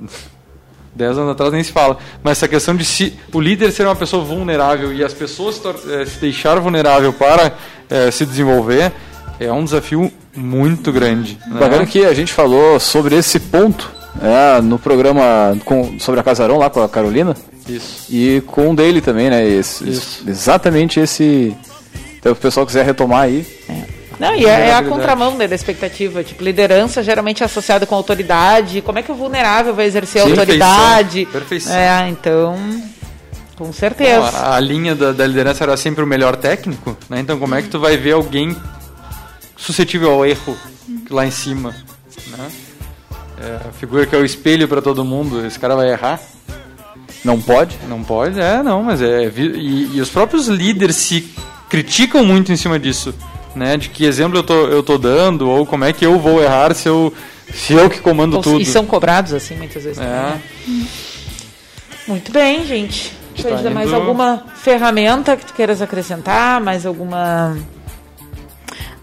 dez 0.96 1.18
anos 1.18 1.32
atrás 1.32 1.52
nem 1.52 1.64
se 1.64 1.72
fala, 1.72 1.98
mas 2.24 2.38
essa 2.38 2.48
questão 2.48 2.76
de 2.76 2.86
se 2.86 3.14
o 3.34 3.40
líder 3.42 3.72
ser 3.72 3.86
uma 3.86 3.96
pessoa 3.96 4.24
vulnerável 4.24 4.94
e 4.94 5.04
as 5.04 5.14
pessoas 5.14 5.58
tor- 5.60 5.80
eh, 5.90 6.06
se 6.06 6.20
deixar 6.20 6.60
vulnerável 6.60 7.12
para 7.14 7.54
eh, 7.90 8.12
se 8.12 8.26
desenvolver 8.26 8.92
é 9.40 9.52
um 9.52 9.64
desafio 9.64 10.12
muito 10.36 10.92
grande. 10.92 11.38
né? 11.48 11.60
Bacana 11.60 11.86
que 11.86 12.06
a 12.06 12.14
gente 12.14 12.32
falou 12.32 12.80
sobre 12.80 13.16
esse 13.16 13.40
ponto 13.40 13.92
é, 14.22 14.62
no 14.62 14.78
programa 14.78 15.58
com, 15.66 16.00
sobre 16.00 16.20
a 16.20 16.24
Casarão 16.24 16.58
lá 16.58 16.70
com 16.70 16.82
a 16.84 16.88
Carolina. 16.88 17.36
Isso. 17.68 18.06
E 18.10 18.42
com 18.46 18.72
o 18.72 18.76
dele 18.76 19.02
também, 19.02 19.30
né? 19.30 19.44
Esse, 19.48 19.90
Isso. 19.90 20.24
Exatamente 20.28 21.00
esse. 21.00 21.56
Então, 22.20 22.34
se 22.34 22.40
o 22.40 22.42
pessoal 22.42 22.66
quiser 22.66 22.86
retomar 22.86 23.24
aí. 23.24 23.46
Não, 24.20 24.34
e 24.36 24.46
é, 24.46 24.70
é 24.70 24.74
a 24.76 24.84
contramão 24.84 25.36
né, 25.36 25.48
da 25.48 25.56
expectativa. 25.56 26.24
Tipo, 26.24 26.44
liderança 26.44 27.02
geralmente 27.04 27.42
é 27.44 27.46
associada 27.46 27.86
com 27.86 27.96
autoridade. 27.96 28.82
Como 28.82 29.00
é 29.00 29.02
que 29.02 29.12
o 29.12 29.16
vulnerável 29.16 29.74
vai 29.74 29.86
exercer 29.86 30.22
Sim, 30.22 30.30
autoridade? 30.32 31.26
perfeição. 31.32 31.76
É, 31.76 32.08
então. 32.10 32.56
Com 33.56 33.72
certeza. 33.72 34.32
Bom, 34.32 34.38
a, 34.38 34.56
a 34.56 34.60
linha 34.60 34.96
da, 34.96 35.12
da 35.12 35.26
liderança 35.28 35.64
era 35.64 35.78
sempre 35.78 36.04
o 36.04 36.08
melhor 36.08 36.36
técnico, 36.36 36.98
né? 37.10 37.20
Então 37.20 37.38
como 37.40 37.54
é 37.56 37.62
que 37.62 37.68
tu 37.70 37.80
vai 37.80 37.96
ver 37.98 38.14
alguém 38.14 38.56
suscetível 39.56 40.12
ao 40.12 40.26
erro 40.26 40.58
lá 41.10 41.26
em 41.26 41.32
cima, 41.32 41.74
né? 42.28 42.52
É, 43.40 43.68
a 43.70 43.72
figura 43.74 44.06
que 44.06 44.16
é 44.16 44.20
o 44.20 44.26
espelho 44.26 44.68
para 44.68 44.82
todo 44.82 45.04
mundo, 45.06 45.46
esse 45.46 45.60
cara 45.60 45.76
vai 45.76 45.90
errar? 45.92 46.20
Não 47.24 47.40
pode? 47.40 47.78
Não 47.88 48.04
pode, 48.04 48.40
é, 48.40 48.62
não, 48.64 48.84
mas 48.84 49.02
é 49.02 49.30
vi- 49.30 49.54
e, 49.56 49.98
e 49.98 50.02
os 50.02 50.10
próprios 50.10 50.48
líderes 50.48 50.96
se 50.98 51.32
criticam 51.70 52.24
muito 52.26 52.52
em 52.52 52.58
cima 52.58 52.78
disso, 52.80 53.14
né? 53.56 53.78
De 53.78 53.90
que 53.90 54.06
exemplo 54.06 54.38
eu 54.38 54.44
tô, 54.44 54.68
eu 54.68 54.84
tô 54.84 54.98
dando 54.98 55.50
ou 55.50 55.66
como 55.66 55.86
é 55.86 55.94
que 55.94 56.06
eu 56.06 56.20
vou 56.20 56.42
errar 56.42 56.74
se 56.74 56.88
eu 56.88 57.14
se 57.54 57.74
eu 57.74 57.90
que 57.90 58.00
comando 58.00 58.40
tudo. 58.42 58.62
E 58.62 58.66
são 58.66 58.86
cobrados 58.86 59.34
assim 59.34 59.56
muitas 59.56 59.84
vezes. 59.84 60.00
É. 60.00 60.06
também. 60.06 60.88
Muito 62.08 62.32
bem, 62.32 62.66
gente. 62.66 63.14
Cândida, 63.42 63.70
mais 63.70 63.92
alguma 63.92 64.46
ferramenta 64.56 65.36
que 65.36 65.46
tu 65.46 65.54
queiras 65.54 65.82
acrescentar? 65.82 66.62
Mais 66.62 66.86
alguma. 66.86 67.58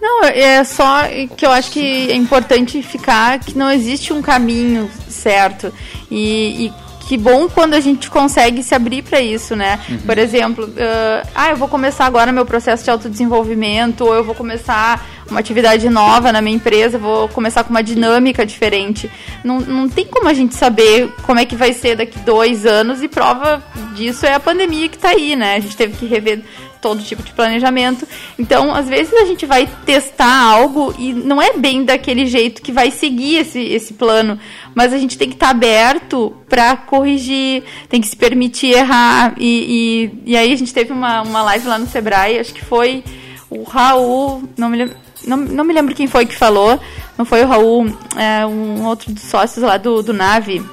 Não, 0.01 0.25
é 0.25 0.63
só 0.65 1.03
que 1.37 1.45
eu 1.45 1.51
acho 1.51 1.71
que 1.73 2.11
é 2.11 2.15
importante 2.15 2.83
ficar 2.83 3.39
que 3.39 3.57
não 3.57 3.71
existe 3.71 4.13
um 4.13 4.23
caminho 4.23 4.91
certo. 5.09 5.73
E, 6.11 6.67
e 6.67 6.73
que 7.11 7.19
bom 7.19 7.49
quando 7.49 7.75
a 7.75 7.81
gente 7.81 8.09
consegue 8.09 8.63
se 8.63 8.73
abrir 8.73 9.03
para 9.03 9.21
isso, 9.21 9.57
né? 9.57 9.81
Uhum. 9.89 9.99
Por 9.99 10.17
exemplo, 10.17 10.73
ah, 10.79 11.27
ah, 11.35 11.51
eu 11.51 11.57
vou 11.57 11.67
começar 11.67 12.07
agora 12.07 12.31
meu 12.31 12.47
processo 12.47 12.85
de 12.85 12.91
autodesenvolvimento, 12.91 14.05
ou 14.05 14.15
eu 14.15 14.23
vou 14.23 14.33
começar 14.33 15.05
uma 15.29 15.41
atividade 15.41 15.91
nova 15.91 16.31
na 16.31 16.41
minha 16.41 16.55
empresa, 16.55 16.99
vou 16.99 17.29
começar 17.29 17.65
com 17.65 17.71
uma 17.71 17.83
dinâmica 17.83 18.47
diferente. 18.47 19.11
Não, 19.43 19.59
não 19.59 19.89
tem 19.89 20.07
como 20.07 20.29
a 20.29 20.33
gente 20.33 20.55
saber 20.55 21.13
como 21.25 21.41
é 21.41 21.45
que 21.45 21.57
vai 21.57 21.73
ser 21.73 21.97
daqui 21.97 22.17
dois 22.21 22.65
anos, 22.65 23.03
e 23.03 23.09
prova 23.09 23.61
disso 23.97 24.25
é 24.25 24.35
a 24.35 24.39
pandemia 24.39 24.89
que 24.89 24.95
está 24.95 25.09
aí, 25.09 25.35
né? 25.35 25.57
A 25.57 25.61
gente 25.61 25.77
teve 25.77 25.97
que 25.97 26.07
rever 26.07 26.45
todo 26.81 27.03
tipo 27.03 27.23
de 27.23 27.33
planejamento. 27.33 28.07
Então, 28.39 28.75
às 28.75 28.89
vezes 28.89 29.13
a 29.15 29.25
gente 29.25 29.47
vai 29.47 29.69
testar 29.85 30.33
algo 30.33 30.95
e 30.99 31.13
não 31.13 31.41
é 31.41 31.53
bem 31.53 31.85
daquele 31.85 32.27
jeito 32.27 32.63
que 32.63 32.73
vai 32.73 32.91
seguir 32.91 33.37
esse, 33.37 33.61
esse 33.61 33.95
plano, 33.95 34.39
mas 34.75 34.93
a 34.93 34.99
gente 34.99 35.19
tem 35.19 35.29
que 35.29 35.35
estar 35.35 35.51
aberto 35.51 36.35
para 36.49 36.77
corrigir, 36.77 37.63
tem 37.89 38.01
que 38.01 38.09
se 38.09 38.17
permitir 38.17 38.73
errar. 38.73 39.35
E, 39.39 40.11
e, 40.25 40.33
e 40.33 40.37
aí 40.37 40.53
a 40.53 40.57
gente 40.57 40.73
teve 40.73 40.93
uma, 40.93 41.23
uma 41.23 41.43
live 41.43 41.69
lá 41.69 41.79
no 41.79 41.87
Sebrae, 41.87 42.39
acho 42.39 42.55
que 42.55 42.65
foi 42.65 43.05
o 43.49 43.63
Raul, 43.65 44.45
não 44.57 44.69
me 44.69 44.77
lembro. 44.77 44.97
Não, 45.27 45.37
não 45.37 45.65
me 45.65 45.75
lembro 45.75 45.95
quem 45.95 46.07
foi 46.07 46.25
que 46.25 46.35
falou, 46.35 46.81
não 47.19 47.27
foi 47.27 47.45
o 47.45 47.47
Raul, 47.47 47.95
é 48.17 48.47
um 48.47 48.87
outro 48.87 49.13
dos 49.13 49.25
sócios 49.25 49.63
lá 49.63 49.77
do, 49.77 50.03
do 50.03 50.15
Nave, 50.15 50.65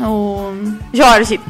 o 0.00 0.52
Jorge, 0.92 1.40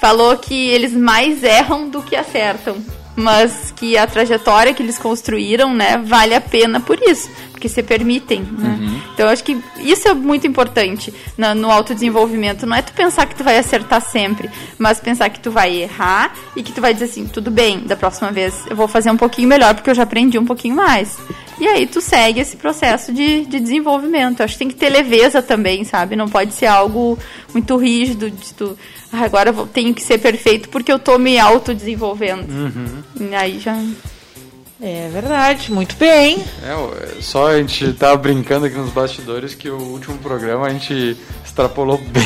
falou 0.00 0.36
que 0.36 0.54
eles 0.54 0.92
mais 0.92 1.42
erram 1.42 1.88
do 1.88 2.00
que 2.02 2.16
acertam, 2.16 2.76
mas 3.14 3.72
que 3.76 3.96
a 3.96 4.06
trajetória 4.06 4.72
que 4.72 4.82
eles 4.82 4.98
construíram, 4.98 5.74
né, 5.74 5.98
vale 5.98 6.34
a 6.34 6.40
pena 6.40 6.80
por 6.80 6.98
isso, 7.02 7.28
porque 7.50 7.68
se 7.68 7.82
permitem, 7.82 8.40
né? 8.58 8.78
Então 9.14 9.26
eu 9.26 9.32
acho 9.32 9.44
que 9.44 9.60
isso 9.80 10.08
é 10.08 10.14
muito 10.14 10.46
importante 10.46 11.12
na- 11.36 11.54
no 11.54 11.70
autodesenvolvimento, 11.70 12.66
não 12.66 12.76
é 12.76 12.82
tu 12.82 12.92
pensar 12.92 13.26
que 13.26 13.34
tu 13.34 13.44
vai 13.44 13.58
acertar 13.58 14.00
sempre, 14.00 14.50
mas 14.78 14.98
pensar 15.00 15.28
que 15.28 15.38
tu 15.40 15.50
vai 15.50 15.76
errar 15.82 16.32
e 16.56 16.62
que 16.62 16.72
tu 16.72 16.80
vai 16.80 16.92
dizer 16.94 17.04
assim, 17.06 17.26
tudo 17.26 17.50
bem, 17.50 17.80
da 17.80 17.94
próxima 17.96 18.32
vez 18.32 18.54
eu 18.68 18.74
vou 18.76 18.88
fazer 18.88 19.10
um 19.10 19.16
pouquinho 19.16 19.48
melhor 19.48 19.74
porque 19.74 19.90
eu 19.90 19.94
já 19.94 20.02
aprendi 20.04 20.38
um 20.38 20.46
pouquinho 20.46 20.74
mais. 20.74 21.18
E 21.60 21.66
aí 21.68 21.86
tu 21.86 22.00
segue 22.00 22.40
esse 22.40 22.56
processo 22.56 23.12
de, 23.12 23.44
de 23.44 23.60
desenvolvimento. 23.60 24.40
Eu 24.40 24.44
acho 24.44 24.54
que 24.54 24.58
tem 24.58 24.68
que 24.68 24.74
ter 24.74 24.88
leveza 24.90 25.40
também, 25.42 25.84
sabe? 25.84 26.16
Não 26.16 26.28
pode 26.28 26.54
ser 26.54 26.66
algo 26.66 27.18
muito 27.52 27.76
rígido 27.76 28.30
de 28.30 28.52
tu, 28.54 28.76
"Ah, 29.12 29.24
agora 29.24 29.50
eu 29.50 29.54
vou- 29.54 29.66
tenho 29.66 29.94
que 29.94 30.02
ser 30.02 30.18
perfeito 30.18 30.68
porque 30.70 30.90
eu 30.92 30.98
tô 30.98 31.18
me 31.18 31.38
autodesenvolvendo. 31.38 32.46
E 33.20 33.34
aí 33.34 33.58
já 33.60 33.76
É 34.84 35.08
verdade, 35.12 35.70
muito 35.70 35.94
bem. 35.94 36.42
É, 36.64 36.72
é, 36.72 37.20
só 37.22 37.46
a 37.52 37.56
gente 37.58 37.92
tá 37.92 38.16
brincando 38.16 38.66
aqui 38.66 38.74
nos 38.76 38.90
bastidores 38.90 39.54
que 39.54 39.70
o 39.70 39.76
último 39.78 40.18
programa 40.18 40.66
a 40.66 40.70
gente 40.70 41.16
extrapolou 41.44 41.98
bem 42.10 42.24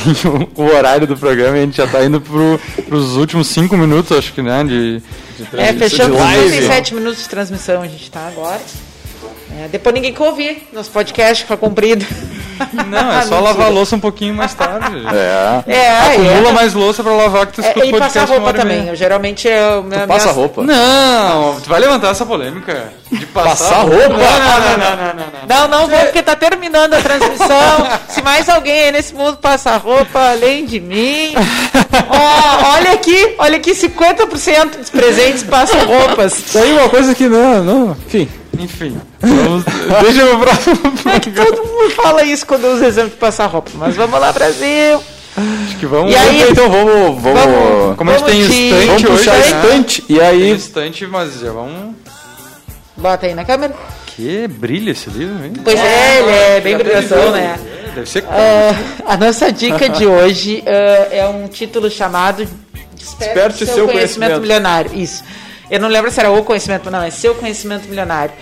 o, 0.57 0.62
o 0.62 0.64
horário 0.74 1.07
do 1.07 1.18
programa 1.18 1.59
e 1.59 1.61
a 1.61 1.64
gente 1.66 1.77
já 1.77 1.87
tá 1.87 2.03
indo 2.03 2.18
pro, 2.18 2.59
pros 2.89 3.14
últimos 3.16 3.49
cinco 3.49 3.77
minutos, 3.77 4.16
acho 4.16 4.33
que, 4.33 4.41
né? 4.41 4.64
De, 4.64 5.01
de 5.01 5.03
É, 5.53 5.66
live. 5.66 6.49
37 6.49 6.95
minutos 6.95 7.22
de 7.24 7.29
transmissão, 7.29 7.83
a 7.83 7.87
gente 7.89 8.11
tá 8.11 8.27
agora. 8.27 8.62
É, 9.64 9.68
depois 9.68 9.94
ninguém 9.94 10.12
quer 10.12 10.22
ouvir. 10.22 10.68
Nosso 10.72 10.90
podcast 10.90 11.44
foi 11.46 11.57
comprido. 11.57 12.04
Não, 12.88 13.12
é 13.12 13.22
só 13.28 13.40
lavar 13.40 13.66
a 13.66 13.70
louça 13.70 13.96
um 13.96 14.00
pouquinho 14.00 14.34
mais 14.34 14.52
tarde. 14.54 15.02
É. 15.14 15.62
É, 15.72 15.98
Acumula 16.12 16.48
é. 16.48 16.52
mais 16.52 16.74
louça 16.74 17.02
pra 17.02 17.12
lavar 17.12 17.46
que 17.46 17.54
tu 17.54 17.61
É, 17.62 17.68
escuta 17.68 17.84
o 17.86 17.88
e 17.88 17.92
podcast 17.92 18.18
passar 18.18 18.32
roupa 18.34 18.52
também. 18.54 18.88
Eu, 18.88 18.96
geralmente 18.96 19.48
eu. 19.48 19.82
minha- 19.82 20.07
Passa 20.07 20.24
minhas- 20.24 20.36
roupa. 20.36 20.62
Não, 20.62 21.61
tu 21.61 21.68
vai 21.68 21.80
levantar 21.80 22.11
essa 22.11 22.24
polêmica 22.26 22.92
de 23.11 23.24
passar, 23.26 23.48
Passar 23.50 23.80
roupa? 23.82 24.09
Não, 24.09 24.18
não, 24.18 24.18
não, 24.18 24.78
não, 24.78 24.96
não, 24.96 25.14
não. 25.16 25.46
Não, 25.48 25.68
não 25.68 25.88
vou, 25.88 25.98
porque 26.00 26.22
tá 26.22 26.34
terminando 26.36 26.94
a 26.94 27.00
transmissão. 27.00 27.86
Se 28.09 28.22
mais 28.22 28.48
alguém 28.48 28.80
aí 28.84 28.92
nesse 28.92 29.14
mundo 29.14 29.36
passa 29.38 29.76
roupa 29.76 30.18
além 30.32 30.64
de 30.66 30.80
mim. 30.80 31.34
Ó, 32.09 32.74
olha 32.76 32.92
aqui, 32.92 33.34
olha 33.38 33.57
aqui, 33.57 33.72
50% 33.72 34.76
dos 34.78 34.90
presentes 34.90 35.42
passam 35.42 35.78
roupas. 35.86 36.54
É 36.54 36.64
uma 36.64 36.88
coisa 36.88 37.14
que 37.14 37.28
não, 37.28 37.62
não. 37.62 37.90
Enfim. 38.07 38.28
Enfim, 38.59 39.00
vamos, 39.20 39.64
deixa 40.02 40.20
eu 40.22 40.38
próximo. 40.38 40.76
É 41.14 41.20
que 41.20 41.30
todo 41.30 41.64
mundo 41.64 41.90
fala 41.94 42.22
isso 42.24 42.46
quando 42.46 42.64
usa 42.68 42.86
exemplo 42.86 43.11
de 43.11 43.16
passar 43.16 43.46
roupa. 43.46 43.70
Mas 43.74 43.94
vamos 43.96 44.18
lá, 44.20 44.32
Brasil. 44.32 45.00
Acho 45.66 45.76
que 45.78 45.86
vamos. 45.86 46.12
E 46.12 46.16
aí? 46.16 46.42
Então 46.50 46.70
vamos. 46.70 47.20
vamos, 47.22 47.40
Vamos- 47.40 47.96
Como 47.96 48.11
a 48.11 48.18
gente 48.18 48.24
tem 48.26 48.40
estante 48.40 48.86
vamos 48.86 49.02
hoje, 49.02 49.07
puxar 49.18 49.32
né? 49.34 49.40
estante 49.46 50.04
e 50.09 50.14
Tem 50.14 50.20
aí. 50.26 50.50
estante, 50.52 51.07
mas 51.07 51.40
já 51.40 51.52
vamos. 51.52 51.94
Bota 52.96 53.26
aí 53.26 53.34
na 53.34 53.44
câmera. 53.44 53.74
Que 54.07 54.48
brilha 54.48 54.92
esse 54.92 55.11
livro, 55.11 55.44
hein? 55.44 55.52
Pois 55.62 55.78
é, 55.78 56.18
ele 56.20 56.30
é 56.30 56.61
bem 56.62 56.76
brilhantão, 56.78 57.30
né? 57.32 57.59
É, 57.90 57.94
Deve 57.94 58.09
ser. 58.09 58.24
Ah, 58.30 58.74
a 59.12 59.16
nossa 59.18 59.52
dica 59.52 59.88
de 59.90 60.07
hoje 60.09 60.64
ah, 60.66 61.09
é 61.11 61.28
um 61.28 61.46
título 61.48 61.90
chamado 61.90 62.48
Desperte 62.94 63.66
seu 63.66 63.86
conhecimento. 63.86 64.40
milionário. 64.40 64.90
Isso. 64.94 65.22
Eu 65.70 65.80
não 65.80 65.88
lembro 65.88 66.10
se 66.10 66.20
era 66.20 66.30
o 66.30 66.44
conhecimento, 66.44 66.90
não, 66.90 67.02
é 67.02 67.10
seu 67.10 67.34
conhecimento 67.34 67.88
milionário. 67.88 68.32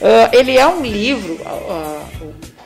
Ah, 0.00 0.30
ele 0.32 0.56
é 0.56 0.66
um 0.66 0.82
livro. 0.82 1.38
ah, 1.46 2.04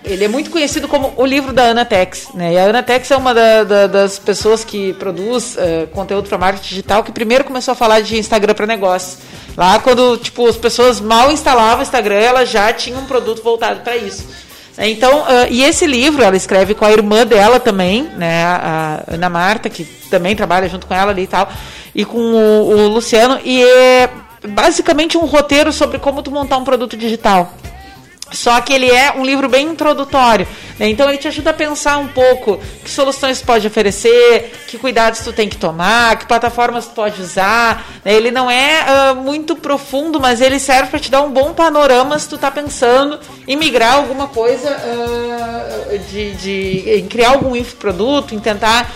ele 0.04 0.24
é 0.24 0.28
muito 0.28 0.50
conhecido 0.50 0.88
como 0.88 1.12
o 1.16 1.24
livro 1.24 1.52
da 1.52 1.62
Ana 1.62 1.84
Tex. 1.84 2.28
Né? 2.34 2.54
E 2.54 2.58
a 2.58 2.62
Ana 2.64 2.82
Tex 2.82 3.08
é 3.10 3.16
uma 3.16 3.32
da- 3.32 3.62
da- 3.62 3.86
das 3.86 4.18
pessoas 4.18 4.64
que 4.64 4.92
produz 4.94 5.56
ah, 5.56 5.86
conteúdo 5.92 6.28
para 6.28 6.36
marketing 6.38 6.68
digital 6.68 7.04
que 7.04 7.12
primeiro 7.12 7.44
começou 7.44 7.72
a 7.72 7.74
falar 7.74 8.00
de 8.00 8.18
Instagram 8.18 8.52
para 8.54 8.66
negócios. 8.66 9.18
Lá 9.56 9.78
quando 9.78 10.16
tipo 10.18 10.46
as 10.46 10.56
pessoas 10.56 11.00
mal 11.00 11.30
instalavam 11.30 11.78
o 11.80 11.82
Instagram, 11.82 12.16
ela 12.16 12.44
já 12.44 12.72
tinha 12.72 12.98
um 12.98 13.04
produto 13.04 13.42
voltado 13.42 13.80
para 13.80 13.96
isso. 13.96 14.26
Então, 14.78 15.24
ah, 15.26 15.46
e 15.50 15.62
esse 15.62 15.86
livro 15.86 16.22
ela 16.22 16.36
escreve 16.36 16.74
com 16.74 16.84
a 16.84 16.92
irmã 16.92 17.26
dela 17.26 17.60
também, 17.60 18.04
né, 18.16 18.42
a 18.44 19.04
Ana 19.06 19.28
Marta, 19.28 19.68
que 19.68 19.84
também 19.84 20.34
trabalha 20.34 20.68
junto 20.68 20.86
com 20.86 20.94
ela 20.94 21.10
ali 21.10 21.22
e 21.22 21.26
tal, 21.26 21.50
e 21.94 22.04
com 22.04 22.18
o, 22.18 22.70
o 22.70 22.88
Luciano, 22.88 23.38
e 23.44 23.62
é 23.62 24.08
basicamente 24.48 25.16
um 25.16 25.26
roteiro 25.26 25.72
sobre 25.72 25.98
como 25.98 26.22
tu 26.22 26.30
montar 26.30 26.56
um 26.56 26.64
produto 26.64 26.96
digital. 26.96 27.52
Só 28.30 28.58
que 28.62 28.72
ele 28.72 28.90
é 28.90 29.12
um 29.12 29.24
livro 29.26 29.46
bem 29.46 29.66
introdutório. 29.68 30.46
né? 30.78 30.88
Então 30.88 31.06
ele 31.08 31.18
te 31.18 31.28
ajuda 31.28 31.50
a 31.50 31.52
pensar 31.52 31.98
um 31.98 32.08
pouco 32.08 32.58
que 32.82 32.88
soluções 32.88 33.40
tu 33.40 33.46
pode 33.46 33.66
oferecer, 33.66 34.52
que 34.68 34.78
cuidados 34.78 35.20
tu 35.20 35.34
tem 35.34 35.50
que 35.50 35.58
tomar, 35.58 36.16
que 36.18 36.26
plataformas 36.26 36.86
tu 36.86 36.92
pode 36.94 37.20
usar. 37.20 37.84
né? 38.02 38.14
Ele 38.14 38.30
não 38.30 38.50
é 38.50 38.80
ah, 38.86 39.14
muito 39.14 39.54
profundo, 39.54 40.18
mas 40.18 40.40
ele 40.40 40.58
serve 40.58 40.88
para 40.90 40.98
te 40.98 41.10
dar 41.10 41.20
um 41.20 41.30
bom 41.30 41.52
panorama 41.52 42.18
se 42.18 42.26
tu 42.28 42.38
tá 42.38 42.50
pensando 42.50 43.18
em 43.46 43.54
migrar 43.54 43.96
alguma 43.96 44.28
coisa, 44.28 44.70
ah, 44.70 45.96
de, 46.10 46.32
de- 46.36 46.90
em 47.00 47.06
criar 47.08 47.30
algum 47.30 47.54
infoproduto, 47.54 48.34
em 48.34 48.38
tentar 48.38 48.90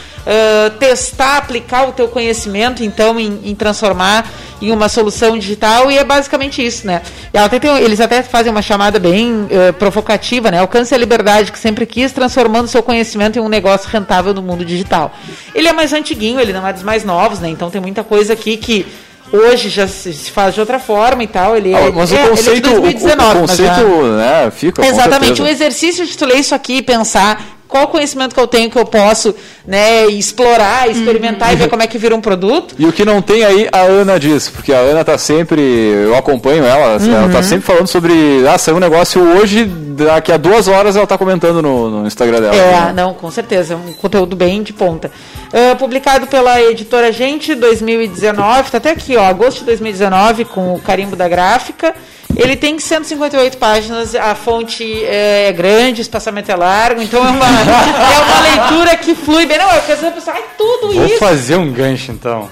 testar, 0.79 1.37
aplicar 1.39 1.89
o 1.89 1.93
teu 1.93 2.09
conhecimento, 2.09 2.83
então, 2.83 3.19
em, 3.19 3.41
em 3.45 3.55
transformar 3.55 4.29
em 4.61 4.73
uma 4.73 4.89
solução 4.89 5.39
digital, 5.39 5.91
e 5.91 5.99
é 5.99 6.03
basicamente 6.05 6.65
isso, 6.65 6.87
né? 6.87 7.03
Até 7.35 7.59
tem- 7.59 7.77
eles 7.79 8.01
até 8.01 8.23
fazem 8.23 8.51
uma 8.51 8.63
chamada 8.63 8.99
bem 8.99 9.47
eh, 9.51 9.71
provocativa, 9.73 10.51
né? 10.51 10.59
Alcance 10.61 10.95
a 10.95 10.99
liberdade 10.99 11.53
que 11.53 11.59
sempre 11.59 11.85
quis, 11.87 12.11
transformando 12.11 12.67
seu 12.67 12.83
conhecimento 12.83 13.39
em 13.39 13.43
um 13.43 13.49
negócio 13.49 13.89
rentável 13.91 14.33
no 14.33 14.41
mundo 14.43 14.65
digital. 14.65 15.13
Ele 15.55 15.69
é 15.69 15.73
mais 15.73 15.93
antiguinho, 15.93 16.41
ele 16.41 16.53
não 16.55 16.67
é 16.67 16.73
dos 16.73 16.83
mais 16.83 17.05
novos, 17.05 17.39
né? 17.39 17.49
Então 17.51 17.71
tem 17.71 17.81
muita 17.81 18.03
coisa 18.03 18.33
aqui 18.33 18.57
que 18.57 18.87
hoje 19.31 19.69
já 19.69 19.87
se 19.87 20.13
faz 20.31 20.55
de 20.55 20.61
outra 20.61 20.79
forma 20.79 21.23
e 21.23 21.27
tal. 21.27 21.55
Ele 21.57 21.73
é, 21.75 21.89
Ah, 21.89 21.93
mas 21.95 22.11
é- 22.11 22.15
o 22.15 22.19
ele 22.19 22.23
é 22.23 22.25
de 22.25 22.31
conceito, 22.31 22.71
o- 22.71 22.79
o, 22.79 22.81
2019, 22.81 23.41
mas 23.47 23.57
já- 23.59 23.75
conceito, 23.75 24.03
né, 24.17 24.51
fica. 24.51 24.87
Exatamente, 24.87 25.33
o 25.33 25.37
certeza. 25.45 25.51
exercício 25.51 26.07
de 26.07 26.17
tu 26.17 26.25
ler 26.25 26.39
isso 26.39 26.55
aqui 26.55 26.79
e 26.79 26.83
pensar 26.83 27.56
qual 27.69 27.89
conhecimento 27.89 28.35
que 28.35 28.41
eu 28.41 28.47
tenho 28.47 28.71
que 28.71 28.79
eu 28.79 28.85
posso 28.85 29.35
né, 29.67 30.07
explorar, 30.07 30.89
experimentar 30.89 31.53
e 31.53 31.57
ver 31.57 31.69
como 31.69 31.83
é 31.83 31.87
que 31.87 31.99
vira 31.99 32.15
um 32.15 32.21
produto. 32.21 32.75
E 32.79 32.87
o 32.87 32.93
que 32.93 33.05
não 33.05 33.21
tem 33.21 33.45
aí, 33.45 33.69
a 33.73 33.81
Ana 33.81 34.19
diz, 34.19 34.49
porque 34.49 34.73
a 34.73 34.79
Ana 34.79 35.05
tá 35.05 35.19
sempre, 35.19 35.61
eu 35.61 36.17
acompanho 36.17 36.65
ela, 36.65 37.03
ela 37.03 37.29
tá 37.29 37.43
sempre 37.43 37.67
falando 37.67 37.87
sobre, 37.87 38.13
ah, 38.49 38.59
saiu 38.59 38.77
um 38.77 38.81
negócio 38.81 39.21
hoje, 39.21 39.65
daqui 39.65 40.31
a 40.31 40.37
duas 40.37 40.69
horas 40.69 40.97
ela 40.97 41.07
tá 41.07 41.19
comentando 41.19 41.61
no, 41.61 41.91
no 41.91 42.07
Instagram 42.07 42.41
dela. 42.41 42.55
É, 42.55 42.71
né? 42.87 42.93
não, 42.95 43.15
com 43.15 43.31
certeza, 43.31 43.75
é 43.75 43.77
um 43.77 43.93
conteúdo 43.95 44.37
bem 44.37 44.63
de 44.63 44.73
ponta. 44.73 45.11
Ah, 45.53 45.75
publicado 45.77 46.27
pela 46.27 46.61
editora 46.61 47.13
Gente, 47.13 47.55
2019, 47.55 48.71
tá 48.71 48.79
até 48.79 48.91
aqui, 48.91 49.17
ó, 49.17 49.25
agosto 49.25 49.61
de 49.61 49.67
2019, 49.67 50.45
com 50.45 50.75
o 50.75 50.81
carimbo 50.81 51.17
da 51.17 51.29
gráfica. 51.29 51.95
Ele 52.35 52.57
tem 52.57 52.79
158 52.79 53.57
páginas, 53.59 54.15
a 54.15 54.35
fonte 54.35 54.85
é 55.05 55.53
grande, 55.53 56.01
o 56.01 56.03
espaçamento 56.03 56.51
é 56.51 56.57
largo, 56.57 57.01
então 57.01 57.27
é 57.27 57.31
uma, 57.31 57.47
é 57.47 58.19
uma 58.21 58.41
leitura 58.41 58.97
que 58.97 59.15
flui 59.15 59.47
bem. 59.47 59.59
Não, 59.59 59.71
eu 59.73 59.83
quero 59.83 60.13
pessoal, 60.13 60.37
ai, 60.37 60.45
tudo 60.57 60.93
Vou 60.93 61.07
isso. 61.07 61.19
fazer 61.19 61.57
um 61.57 61.73
gancho 61.73 62.13
então. 62.13 62.51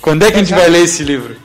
Quando 0.00 0.24
é 0.24 0.30
que 0.30 0.36
a 0.36 0.42
gente 0.42 0.54
vai 0.54 0.68
ler 0.68 0.84
esse 0.84 1.02
livro? 1.02 1.36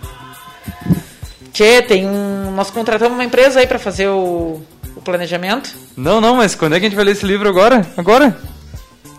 Tchê, 1.51 1.81
tem 1.81 2.05
um. 2.07 2.51
Nós 2.51 2.69
contratamos 2.69 3.15
uma 3.15 3.23
empresa 3.23 3.59
aí 3.59 3.67
para 3.67 3.79
fazer 3.79 4.07
o, 4.07 4.61
o 4.95 5.01
planejamento. 5.01 5.75
Não, 5.95 6.19
não, 6.19 6.35
mas 6.35 6.55
quando 6.55 6.73
é 6.73 6.79
que 6.79 6.85
a 6.85 6.89
gente 6.89 6.95
vai 6.95 7.05
ler 7.05 7.11
esse 7.11 7.25
livro 7.25 7.47
agora? 7.47 7.85
Agora? 7.95 8.37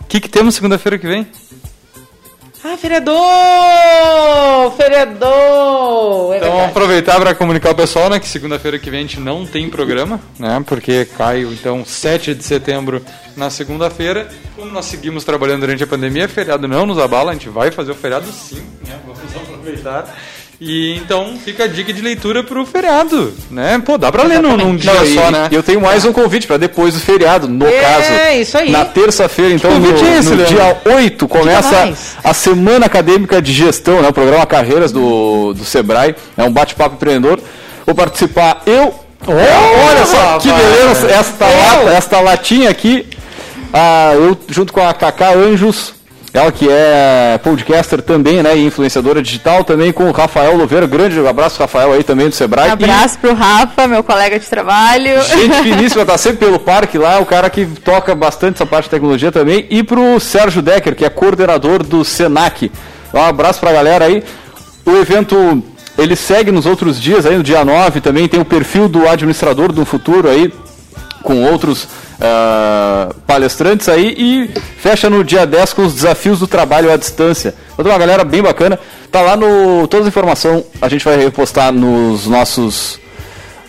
O 0.01 0.05
que, 0.05 0.19
que 0.19 0.29
temos 0.29 0.55
segunda-feira 0.55 0.97
que 0.97 1.07
vem? 1.07 1.27
Ah, 2.63 2.75
vereador! 2.75 3.17
Vereador! 4.77 6.33
É 6.33 6.37
Então 6.37 6.51
vamos 6.51 6.69
aproveitar 6.69 7.19
para 7.19 7.35
comunicar 7.35 7.69
ao 7.69 7.75
pessoal, 7.75 8.09
né, 8.09 8.19
que 8.19 8.27
segunda-feira 8.27 8.79
que 8.79 8.89
vem 8.89 8.99
a 8.99 9.03
gente 9.03 9.19
não 9.19 9.45
tem 9.45 9.69
programa, 9.69 10.19
né, 10.39 10.61
porque 10.65 11.05
cai 11.05 11.41
então 11.41 11.85
7 11.85 12.33
de 12.33 12.43
setembro 12.43 13.03
na 13.35 13.49
segunda-feira. 13.49 14.27
Como 14.55 14.71
nós 14.71 14.85
seguimos 14.85 15.23
trabalhando 15.23 15.61
durante 15.61 15.83
a 15.83 15.87
pandemia, 15.87 16.27
feriado 16.27 16.67
não 16.67 16.85
nos 16.85 16.97
abala, 16.97 17.31
a 17.31 17.33
gente 17.33 17.49
vai 17.49 17.69
fazer 17.69 17.91
o 17.91 17.95
feriado 17.95 18.25
sim, 18.31 18.63
né, 18.85 18.99
vamos 19.05 19.49
aproveitar. 19.49 20.15
E 20.59 20.95
então 20.97 21.37
fica 21.43 21.65
a 21.65 21.67
dica 21.67 21.93
de 21.93 22.01
leitura 22.01 22.43
pro 22.43 22.65
feriado, 22.65 23.31
né? 23.51 23.79
Pô, 23.85 23.95
dá 23.95 24.11
pra 24.11 24.23
ler 24.23 24.41
num, 24.41 24.57
num 24.57 24.75
dia 24.75 24.91
e- 25.03 25.13
só, 25.13 25.29
né? 25.29 25.49
E 25.51 25.55
eu 25.55 25.61
tenho 25.61 25.79
mais 25.79 26.03
um 26.03 26.11
convite 26.11 26.47
para 26.47 26.57
depois 26.57 26.95
do 26.95 26.99
feriado, 26.99 27.47
no 27.47 27.67
É, 27.67 27.79
caso. 27.81 28.11
isso 28.41 28.57
aí. 28.57 28.71
Na 28.71 28.83
terça-feira, 28.83 29.53
então, 29.53 29.69
no, 29.79 29.87
é 29.87 30.17
esse, 30.17 30.29
no 30.31 30.43
dia 30.45 30.81
8, 30.83 31.27
começa 31.27 31.93
a 32.23 32.33
Semana 32.33 32.87
Acadêmica 32.87 33.39
de 33.39 33.53
Gestão, 33.53 34.01
né? 34.01 34.09
O 34.09 34.13
programa 34.13 34.47
Carreiras 34.47 34.91
do, 34.91 35.53
do 35.53 35.63
Sebrae. 35.63 36.15
É 36.35 36.43
um 36.43 36.51
bate-papo 36.51 36.95
empreendedor. 36.95 37.39
Vou 37.85 37.93
participar 37.93 38.63
eu. 38.65 38.95
olha 39.27 40.05
só 40.07 40.39
que 40.39 40.51
beleza, 40.51 41.07
esta, 41.11 41.45
lata, 41.45 41.89
esta 41.95 42.19
latinha 42.19 42.71
aqui. 42.71 43.05
Ah, 43.71 44.13
eu 44.15 44.35
junto 44.49 44.73
com 44.73 44.81
a 44.81 44.91
Cacá 44.91 45.33
Anjos. 45.35 45.93
Ela 46.37 46.51
que 46.51 46.67
é 46.69 47.39
podcaster 47.43 47.99
também, 48.01 48.43
né? 48.43 48.55
E 48.55 48.65
influenciadora 48.65 49.23
digital, 49.23 49.63
também 49.63 49.91
com 49.91 50.03
o 50.07 50.11
Rafael 50.11 50.55
Louveira. 50.55 50.85
Grande 50.85 51.19
abraço, 51.25 51.59
Rafael, 51.59 51.93
aí 51.93 52.03
também 52.03 52.29
do 52.29 52.35
Sebrae. 52.35 52.69
E- 52.69 52.71
Abraço 52.73 53.17
pro 53.17 53.33
Rafa, 53.33 53.87
meu 53.87 54.03
colega 54.03 54.39
de 54.39 54.45
trabalho. 54.45 55.19
Gente 55.23 55.55
finíssima, 55.63 56.05
tá 56.05 56.15
sempre 56.15 56.45
pelo 56.45 56.59
parque 56.59 56.95
lá, 56.97 57.19
o 57.19 57.25
cara 57.25 57.49
que 57.49 57.65
toca 57.65 58.13
bastante 58.13 58.55
essa 58.55 58.67
parte 58.67 58.83
de 58.85 58.91
tecnologia 58.91 59.31
também. 59.31 59.65
E 59.71 59.81
pro 59.81 60.19
Sérgio 60.19 60.61
Decker, 60.61 60.95
que 60.95 61.03
é 61.05 61.09
coordenador 61.09 61.81
do 61.83 62.05
Senac. 62.05 62.71
Um 63.11 63.21
abraço 63.21 63.59
pra 63.59 63.71
galera 63.73 64.05
aí. 64.05 64.23
O 64.85 64.91
evento, 64.91 65.63
ele 65.97 66.15
segue 66.15 66.51
nos 66.51 66.67
outros 66.67 67.01
dias 67.01 67.25
aí, 67.25 67.35
no 67.35 67.41
dia 67.43 67.65
9 67.65 67.99
também, 67.99 68.27
tem 68.27 68.39
o 68.39 68.45
perfil 68.45 68.87
do 68.87 69.07
administrador 69.09 69.71
do 69.71 69.83
futuro 69.85 70.29
aí, 70.29 70.53
com 71.23 71.43
outros 71.45 71.87
ah, 72.19 73.13
palestrantes 73.25 73.87
aí 73.89 74.15
e 74.17 74.49
fecha 74.79 75.09
no 75.09 75.23
dia 75.23 75.45
10 75.45 75.73
com 75.73 75.85
os 75.85 75.93
desafios 75.93 76.39
do 76.39 76.47
trabalho 76.47 76.91
à 76.91 76.97
distância. 76.97 77.53
Toda 77.75 77.89
uma 77.89 77.97
galera 77.97 78.23
bem 78.23 78.41
bacana. 78.41 78.79
Tá 79.11 79.21
lá 79.21 79.35
no. 79.35 79.87
Toda 79.87 80.05
a 80.05 80.07
informação 80.07 80.63
a 80.81 80.89
gente 80.89 81.05
vai 81.05 81.17
repostar 81.17 81.71
nos 81.71 82.27
nossos 82.27 82.99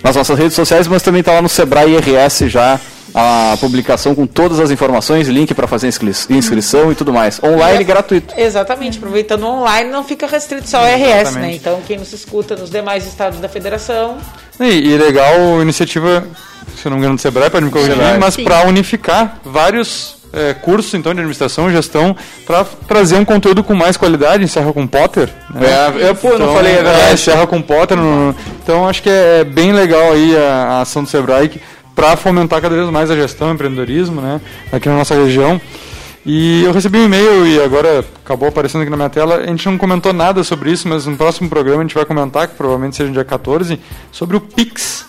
nas 0.03 0.15
nossas 0.17 0.39
redes 0.39 0.55
sociais, 0.55 0.87
mas 0.87 1.03
também 1.03 1.21
está 1.21 1.33
lá 1.33 1.43
no 1.43 1.49
Sebrae 1.49 1.97
RS 1.99 2.45
já 2.49 2.79
a 3.15 3.57
publicação 3.59 4.15
com 4.15 4.27
todas 4.27 4.61
as 4.61 4.71
informações, 4.71 5.27
link 5.29 5.53
para 5.55 5.67
fazer 5.67 5.89
inscri- 5.89 6.13
inscrição 6.31 6.93
e 6.93 6.95
tudo 6.95 7.13
mais. 7.13 7.41
Online 7.43 7.81
E- 7.81 7.85
gratuito. 7.85 8.35
Exatamente, 8.37 8.99
aproveitando 8.99 9.45
online, 9.47 9.91
não 9.91 10.05
fica 10.05 10.27
restrito 10.27 10.69
só 10.69 10.79
ao 10.79 10.85
RS, 10.87 11.35
né? 11.37 11.55
Então, 11.55 11.81
quem 11.87 11.99
nos 11.99 12.13
escuta 12.13 12.55
nos 12.55 12.71
demais 12.71 13.07
estados 13.07 13.41
da 13.41 13.49
federação. 13.49 14.19
E, 14.61 14.65
e 14.67 14.97
legal 14.99 15.35
iniciativa, 15.63 16.23
se 16.77 16.87
eu 16.87 16.91
não 16.91 16.97
me 16.97 17.03
engano, 17.03 17.17
do 17.17 17.21
Sebrae, 17.21 17.51
pode 17.51 17.65
me 17.65 17.71
corrigir, 17.71 17.95
Sebrae. 17.95 18.19
mas 18.19 18.37
para 18.37 18.67
unificar 18.67 19.39
vários 19.45 20.17
é, 20.33 20.53
cursos 20.55 20.93
então 20.95 21.13
de 21.15 21.21
administração 21.21 21.71
e 21.71 21.73
gestão 21.73 22.15
para 22.47 22.65
trazer 22.87 23.17
um 23.17 23.25
conteúdo 23.25 23.65
com 23.65 23.75
mais 23.75 23.97
qualidade, 23.97 24.45
encerra 24.45 24.73
com 24.73 24.87
Potter. 24.87 25.29
Né? 25.55 25.67
É, 26.01 26.09
eu, 26.11 26.15
pô, 26.15 26.29
eu 26.29 26.39
não 26.39 26.47
Então, 26.47 26.57
falei, 26.57 26.73
é 26.73 26.79
é, 26.79 26.83
verdade. 26.83 27.15
encerra 27.15 27.47
com 27.47 27.63
Potter. 27.63 27.97
no- 27.97 28.35
então 28.63 28.87
acho 28.89 29.03
que 29.03 29.09
é 29.11 29.43
bem 29.45 29.73
legal 29.73 30.13
aí 30.13 30.37
a, 30.37 30.41
a 30.75 30.81
ação 30.83 31.03
do 31.03 31.09
Sebrae 31.09 31.61
para 31.95 32.15
fomentar 32.17 32.61
cada 32.61 32.77
vez 32.77 32.89
mais 32.91 33.11
a 33.11 33.17
gestão, 33.17 33.49
o 33.49 33.55
empreendedorismo, 33.55 34.21
né, 34.21 34.41
aqui 34.71 34.89
na 34.89 34.97
nossa 34.97 35.15
região. 35.15 35.61
E 36.27 36.63
eu 36.65 36.73
recebi 36.73 36.99
um 36.99 37.07
e-mail 37.07 37.47
e 37.47 37.59
agora 37.63 38.05
acabou 38.23 38.49
aparecendo 38.51 38.83
aqui 38.83 38.91
na 38.91 38.97
minha 38.99 39.09
tela. 39.09 39.37
A 39.37 39.47
gente 39.47 39.65
não 39.67 39.79
comentou 39.79 40.13
nada 40.13 40.45
sobre 40.45 40.71
isso, 40.71 40.87
mas 40.87 41.07
no 41.07 41.17
próximo 41.17 41.49
programa 41.49 41.81
a 41.81 41.85
gente 41.85 41.95
vai 41.95 42.05
comentar, 42.05 42.47
que 42.47 42.55
provavelmente 42.55 42.97
seja 42.97 43.09
no 43.09 43.15
dia 43.15 43.25
14, 43.25 43.81
sobre 44.13 44.37
o 44.37 44.41
Pix. 44.41 45.07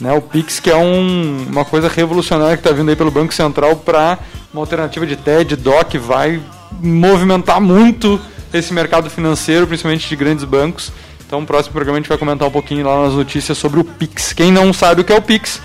Né, 0.00 0.12
o 0.12 0.20
Pix, 0.20 0.58
que 0.58 0.70
é 0.70 0.76
um, 0.76 1.46
uma 1.48 1.64
coisa 1.64 1.88
revolucionária 1.88 2.56
que 2.56 2.66
está 2.66 2.74
vindo 2.74 2.88
aí 2.88 2.96
pelo 2.96 3.12
Banco 3.12 3.32
Central 3.32 3.76
para 3.76 4.18
uma 4.52 4.62
alternativa 4.62 5.06
de 5.06 5.16
TED, 5.16 5.54
DOC, 5.56 5.98
vai 5.98 6.42
movimentar 6.80 7.60
muito 7.60 8.20
esse 8.52 8.72
mercado 8.72 9.08
financeiro, 9.08 9.66
principalmente 9.66 10.08
de 10.08 10.16
grandes 10.16 10.44
bancos. 10.44 10.92
Então, 11.26 11.40
no 11.40 11.46
próximo 11.46 11.72
programa 11.72 11.98
a 11.98 12.00
gente 12.00 12.08
vai 12.08 12.18
comentar 12.18 12.46
um 12.46 12.50
pouquinho 12.50 12.84
lá 12.86 13.04
nas 13.04 13.14
notícias 13.14 13.56
sobre 13.56 13.80
o 13.80 13.84
Pix. 13.84 14.32
Quem 14.32 14.50
não 14.50 14.72
sabe 14.72 15.00
o 15.00 15.04
que 15.04 15.12
é 15.12 15.16
o 15.16 15.22
Pix, 15.22 15.60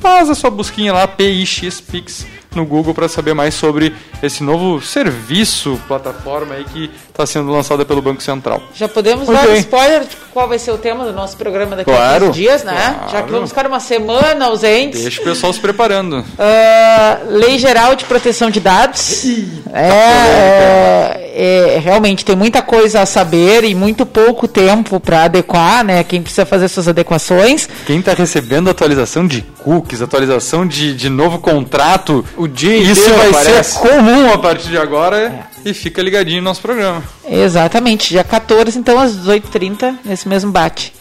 faz 0.00 0.30
a 0.30 0.34
sua 0.34 0.50
busquinha 0.50 0.92
lá, 0.92 1.06
PIX 1.06 1.80
Pix 1.80 2.26
no 2.54 2.66
Google 2.66 2.94
para 2.94 3.08
saber 3.08 3.34
mais 3.34 3.54
sobre 3.54 3.94
esse 4.22 4.42
novo 4.42 4.80
serviço, 4.80 5.80
plataforma 5.88 6.54
aí 6.54 6.64
que 6.64 6.90
está 7.12 7.26
sendo 7.26 7.50
lançada 7.52 7.84
pelo 7.84 8.00
Banco 8.02 8.22
Central. 8.22 8.62
Já 8.74 8.88
podemos 8.88 9.26
Muito 9.26 9.38
dar 9.38 9.46
um 9.48 9.52
bem. 9.52 9.60
spoiler 9.60 10.00
de 10.00 10.16
qual 10.32 10.48
vai 10.48 10.58
ser 10.58 10.70
o 10.70 10.78
tema 10.78 11.04
do 11.04 11.12
nosso 11.12 11.36
programa 11.36 11.76
daqui 11.76 11.90
Claro. 11.90 12.24
a 12.24 12.28
15 12.28 12.32
dias, 12.32 12.64
né? 12.64 12.94
Claro. 12.98 13.12
Já 13.12 13.22
que 13.22 13.30
vamos 13.30 13.50
ficar 13.50 13.66
uma 13.66 13.80
semana 13.80 14.46
ausentes. 14.46 15.02
Deixa 15.02 15.20
o 15.20 15.24
pessoal 15.24 15.52
se 15.52 15.60
preparando. 15.60 16.24
Ah, 16.38 17.18
Lei 17.28 17.58
Geral 17.58 17.94
de 17.94 18.04
Proteção 18.06 18.48
de 18.50 18.60
Dados. 18.60 19.24
É, 19.74 19.88
é, 21.34 21.74
é, 21.76 21.78
realmente 21.78 22.24
tem 22.24 22.34
muita 22.34 22.62
coisa 22.62 23.02
a 23.02 23.06
saber 23.06 23.64
e 23.64 23.74
muito 23.74 24.06
pouco 24.06 24.48
tempo 24.48 24.98
para 24.98 25.24
adequar, 25.24 25.84
né? 25.84 26.02
Quem 26.04 26.22
precisa 26.22 26.46
fazer 26.46 26.68
suas 26.68 26.88
adequações. 26.88 27.68
Quem 27.86 27.98
está 28.00 28.14
recebendo 28.14 28.70
atualização 28.70 29.26
de 29.26 29.42
cookies, 29.62 30.00
atualização 30.02 30.66
de, 30.66 30.94
de 30.94 31.08
novo 31.08 31.38
contrato, 31.38 32.24
o 32.36 32.48
dia 32.48 32.76
isso 32.76 33.08
vai 33.14 33.28
aparece. 33.30 33.72
ser 33.72 33.78
comum 33.80 34.32
a 34.32 34.38
partir 34.38 34.68
de 34.68 34.78
agora 34.78 35.46
e 35.64 35.74
fica 35.74 36.02
ligadinho 36.02 36.38
no 36.38 36.44
nosso 36.48 36.60
programa. 36.60 37.02
Exatamente, 37.28 38.10
dia 38.10 38.24
14, 38.24 38.78
então 38.78 38.98
às 38.98 39.12
18h30, 39.16 39.96
nesse 40.04 40.28
mesmo 40.28 40.50
bate. 40.50 40.92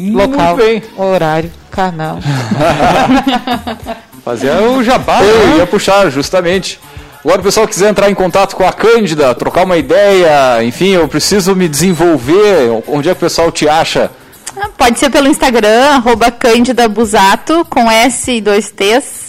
Local, 0.00 0.56
bem. 0.56 0.82
horário, 0.96 1.52
canal. 1.70 2.18
Fazer 4.24 4.50
o 4.52 4.82
jabá, 4.82 5.22
Eu 5.22 5.46
né? 5.48 5.56
ia 5.58 5.66
puxar, 5.66 6.08
justamente. 6.10 6.78
Agora, 7.24 7.40
o 7.40 7.44
pessoal 7.44 7.68
quiser 7.68 7.90
entrar 7.90 8.10
em 8.10 8.14
contato 8.14 8.56
com 8.56 8.66
a 8.66 8.72
Cândida, 8.72 9.32
trocar 9.34 9.64
uma 9.64 9.76
ideia, 9.76 10.62
enfim, 10.64 10.90
eu 10.90 11.06
preciso 11.06 11.54
me 11.54 11.68
desenvolver. 11.68 12.82
Onde 12.88 13.08
é 13.08 13.12
que 13.14 13.18
o 13.18 13.20
pessoal 13.20 13.52
te 13.52 13.68
acha? 13.68 14.10
Ah, 14.56 14.68
Pode 14.76 14.98
ser 14.98 15.08
pelo 15.10 15.28
Instagram, 15.28 15.90
arroba 15.94 16.30
Cândida 16.32 16.88
Busato, 16.88 17.64
com 17.70 17.88
S 17.90 18.30
e 18.30 18.40
dois 18.40 18.70
T's. 18.70 19.21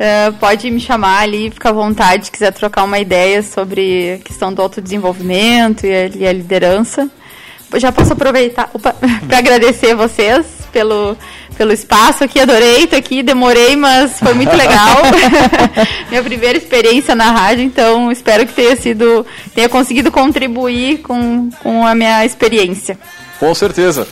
Ah, 0.00 0.32
pode 0.40 0.70
me 0.70 0.80
chamar 0.80 1.20
ali, 1.20 1.50
fica 1.50 1.68
à 1.68 1.72
vontade, 1.72 2.24
se 2.24 2.32
quiser 2.32 2.52
trocar 2.54 2.84
uma 2.84 2.98
ideia 2.98 3.42
sobre 3.42 4.14
a 4.14 4.18
questão 4.24 4.50
do 4.50 4.62
autodesenvolvimento 4.62 5.84
e 5.84 5.92
a, 5.92 6.06
e 6.06 6.26
a 6.26 6.32
liderança. 6.32 7.10
Já 7.76 7.92
posso 7.92 8.14
aproveitar 8.14 8.70
para 8.80 8.96
agradecer 9.38 9.94
vocês 9.94 10.46
pelo, 10.72 11.14
pelo 11.54 11.70
espaço 11.70 12.24
aqui, 12.24 12.40
adorei 12.40 12.84
estar 12.84 12.96
aqui, 12.96 13.22
demorei, 13.22 13.76
mas 13.76 14.18
foi 14.18 14.32
muito 14.32 14.56
legal. 14.56 15.02
Minha 16.08 16.22
primeira 16.22 16.56
experiência 16.56 17.14
na 17.14 17.30
rádio, 17.30 17.62
então 17.62 18.10
espero 18.10 18.46
que 18.46 18.54
tenha 18.54 18.74
sido, 18.76 19.26
tenha 19.54 19.68
conseguido 19.68 20.10
contribuir 20.10 21.02
com, 21.02 21.50
com 21.62 21.86
a 21.86 21.94
minha 21.94 22.24
experiência. 22.24 22.98
Com 23.40 23.54
certeza. 23.54 24.06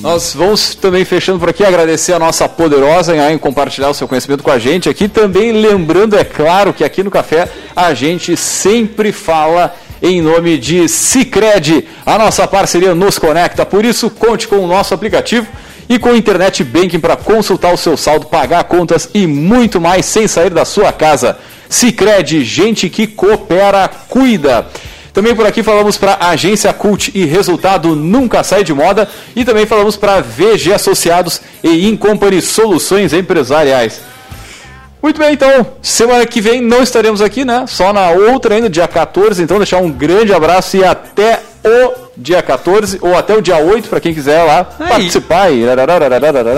Nós 0.00 0.32
vamos 0.34 0.74
também 0.74 1.04
fechando 1.04 1.38
por 1.38 1.50
aqui, 1.50 1.62
agradecer 1.62 2.14
a 2.14 2.18
nossa 2.18 2.48
poderosa 2.48 3.14
em 3.30 3.36
compartilhar 3.36 3.90
o 3.90 3.94
seu 3.94 4.08
conhecimento 4.08 4.42
com 4.42 4.50
a 4.50 4.58
gente 4.58 4.88
aqui. 4.88 5.08
Também 5.08 5.52
lembrando, 5.52 6.16
é 6.16 6.24
claro, 6.24 6.72
que 6.72 6.82
aqui 6.82 7.02
no 7.02 7.10
Café 7.10 7.50
a 7.76 7.92
gente 7.92 8.34
sempre 8.34 9.12
fala 9.12 9.74
em 10.00 10.22
nome 10.22 10.56
de 10.56 10.88
Cicred. 10.88 11.86
A 12.06 12.16
nossa 12.16 12.48
parceria 12.48 12.94
nos 12.94 13.18
conecta, 13.18 13.66
por 13.66 13.84
isso 13.84 14.08
conte 14.08 14.48
com 14.48 14.56
o 14.56 14.66
nosso 14.66 14.94
aplicativo 14.94 15.46
e 15.86 15.98
com 15.98 16.16
Internet 16.16 16.64
Banking 16.64 16.98
para 16.98 17.14
consultar 17.14 17.74
o 17.74 17.76
seu 17.76 17.94
saldo, 17.94 18.24
pagar 18.24 18.64
contas 18.64 19.10
e 19.12 19.26
muito 19.26 19.78
mais 19.78 20.06
sem 20.06 20.26
sair 20.26 20.48
da 20.48 20.64
sua 20.64 20.90
casa. 20.94 21.38
Cicred, 21.68 22.42
gente 22.42 22.88
que 22.88 23.06
coopera, 23.06 23.86
cuida. 24.08 24.66
Também 25.12 25.34
por 25.34 25.46
aqui 25.46 25.62
falamos 25.62 25.98
para 25.98 26.12
a 26.12 26.30
Agência 26.30 26.72
Cult 26.72 27.12
e 27.14 27.24
resultado 27.24 27.94
nunca 27.94 28.42
sai 28.42 28.64
de 28.64 28.72
moda. 28.72 29.08
E 29.36 29.44
também 29.44 29.66
falamos 29.66 29.96
para 29.96 30.20
VG 30.20 30.72
Associados 30.72 31.40
e 31.62 31.86
Incompany 31.88 32.40
Soluções 32.40 33.12
Empresariais. 33.12 34.00
Muito 35.02 35.18
bem, 35.18 35.32
então, 35.32 35.66
semana 35.82 36.24
que 36.24 36.40
vem 36.40 36.60
não 36.62 36.80
estaremos 36.80 37.20
aqui, 37.20 37.44
né? 37.44 37.64
Só 37.66 37.92
na 37.92 38.10
outra 38.10 38.54
ainda, 38.54 38.70
dia 38.70 38.86
14. 38.86 39.42
Então, 39.42 39.56
deixar 39.58 39.78
um 39.78 39.90
grande 39.90 40.32
abraço 40.32 40.76
e 40.76 40.84
até 40.84 41.40
o 41.64 41.92
dia 42.16 42.40
14 42.40 42.98
ou 43.00 43.16
até 43.16 43.34
o 43.34 43.42
dia 43.42 43.56
8 43.56 43.88
para 43.88 43.98
quem 44.00 44.14
quiser 44.14 44.42
lá 44.44 44.68
Aí. 44.78 44.88
participar. 44.88 45.50
E... 45.50 45.64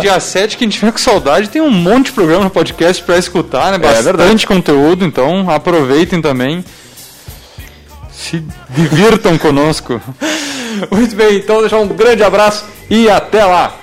Dia 0.02 0.20
7, 0.20 0.58
quem 0.58 0.68
tiver 0.68 0.92
com 0.92 0.98
saudade, 0.98 1.48
tem 1.48 1.62
um 1.62 1.70
monte 1.70 2.06
de 2.06 2.12
programa 2.12 2.44
no 2.44 2.50
podcast 2.50 3.02
para 3.02 3.16
escutar, 3.16 3.72
né? 3.72 3.78
Bastante 3.78 4.04
verdade. 4.04 4.46
conteúdo, 4.46 5.04
então 5.06 5.48
aproveitem 5.50 6.20
também. 6.20 6.62
Se 8.16 8.42
divirtam 8.70 9.36
conosco. 9.38 10.00
Muito 10.90 11.14
bem, 11.14 11.36
então, 11.36 11.60
deixar 11.60 11.78
um 11.78 11.88
grande 11.88 12.22
abraço 12.22 12.64
e 12.90 13.08
até 13.08 13.44
lá. 13.44 13.74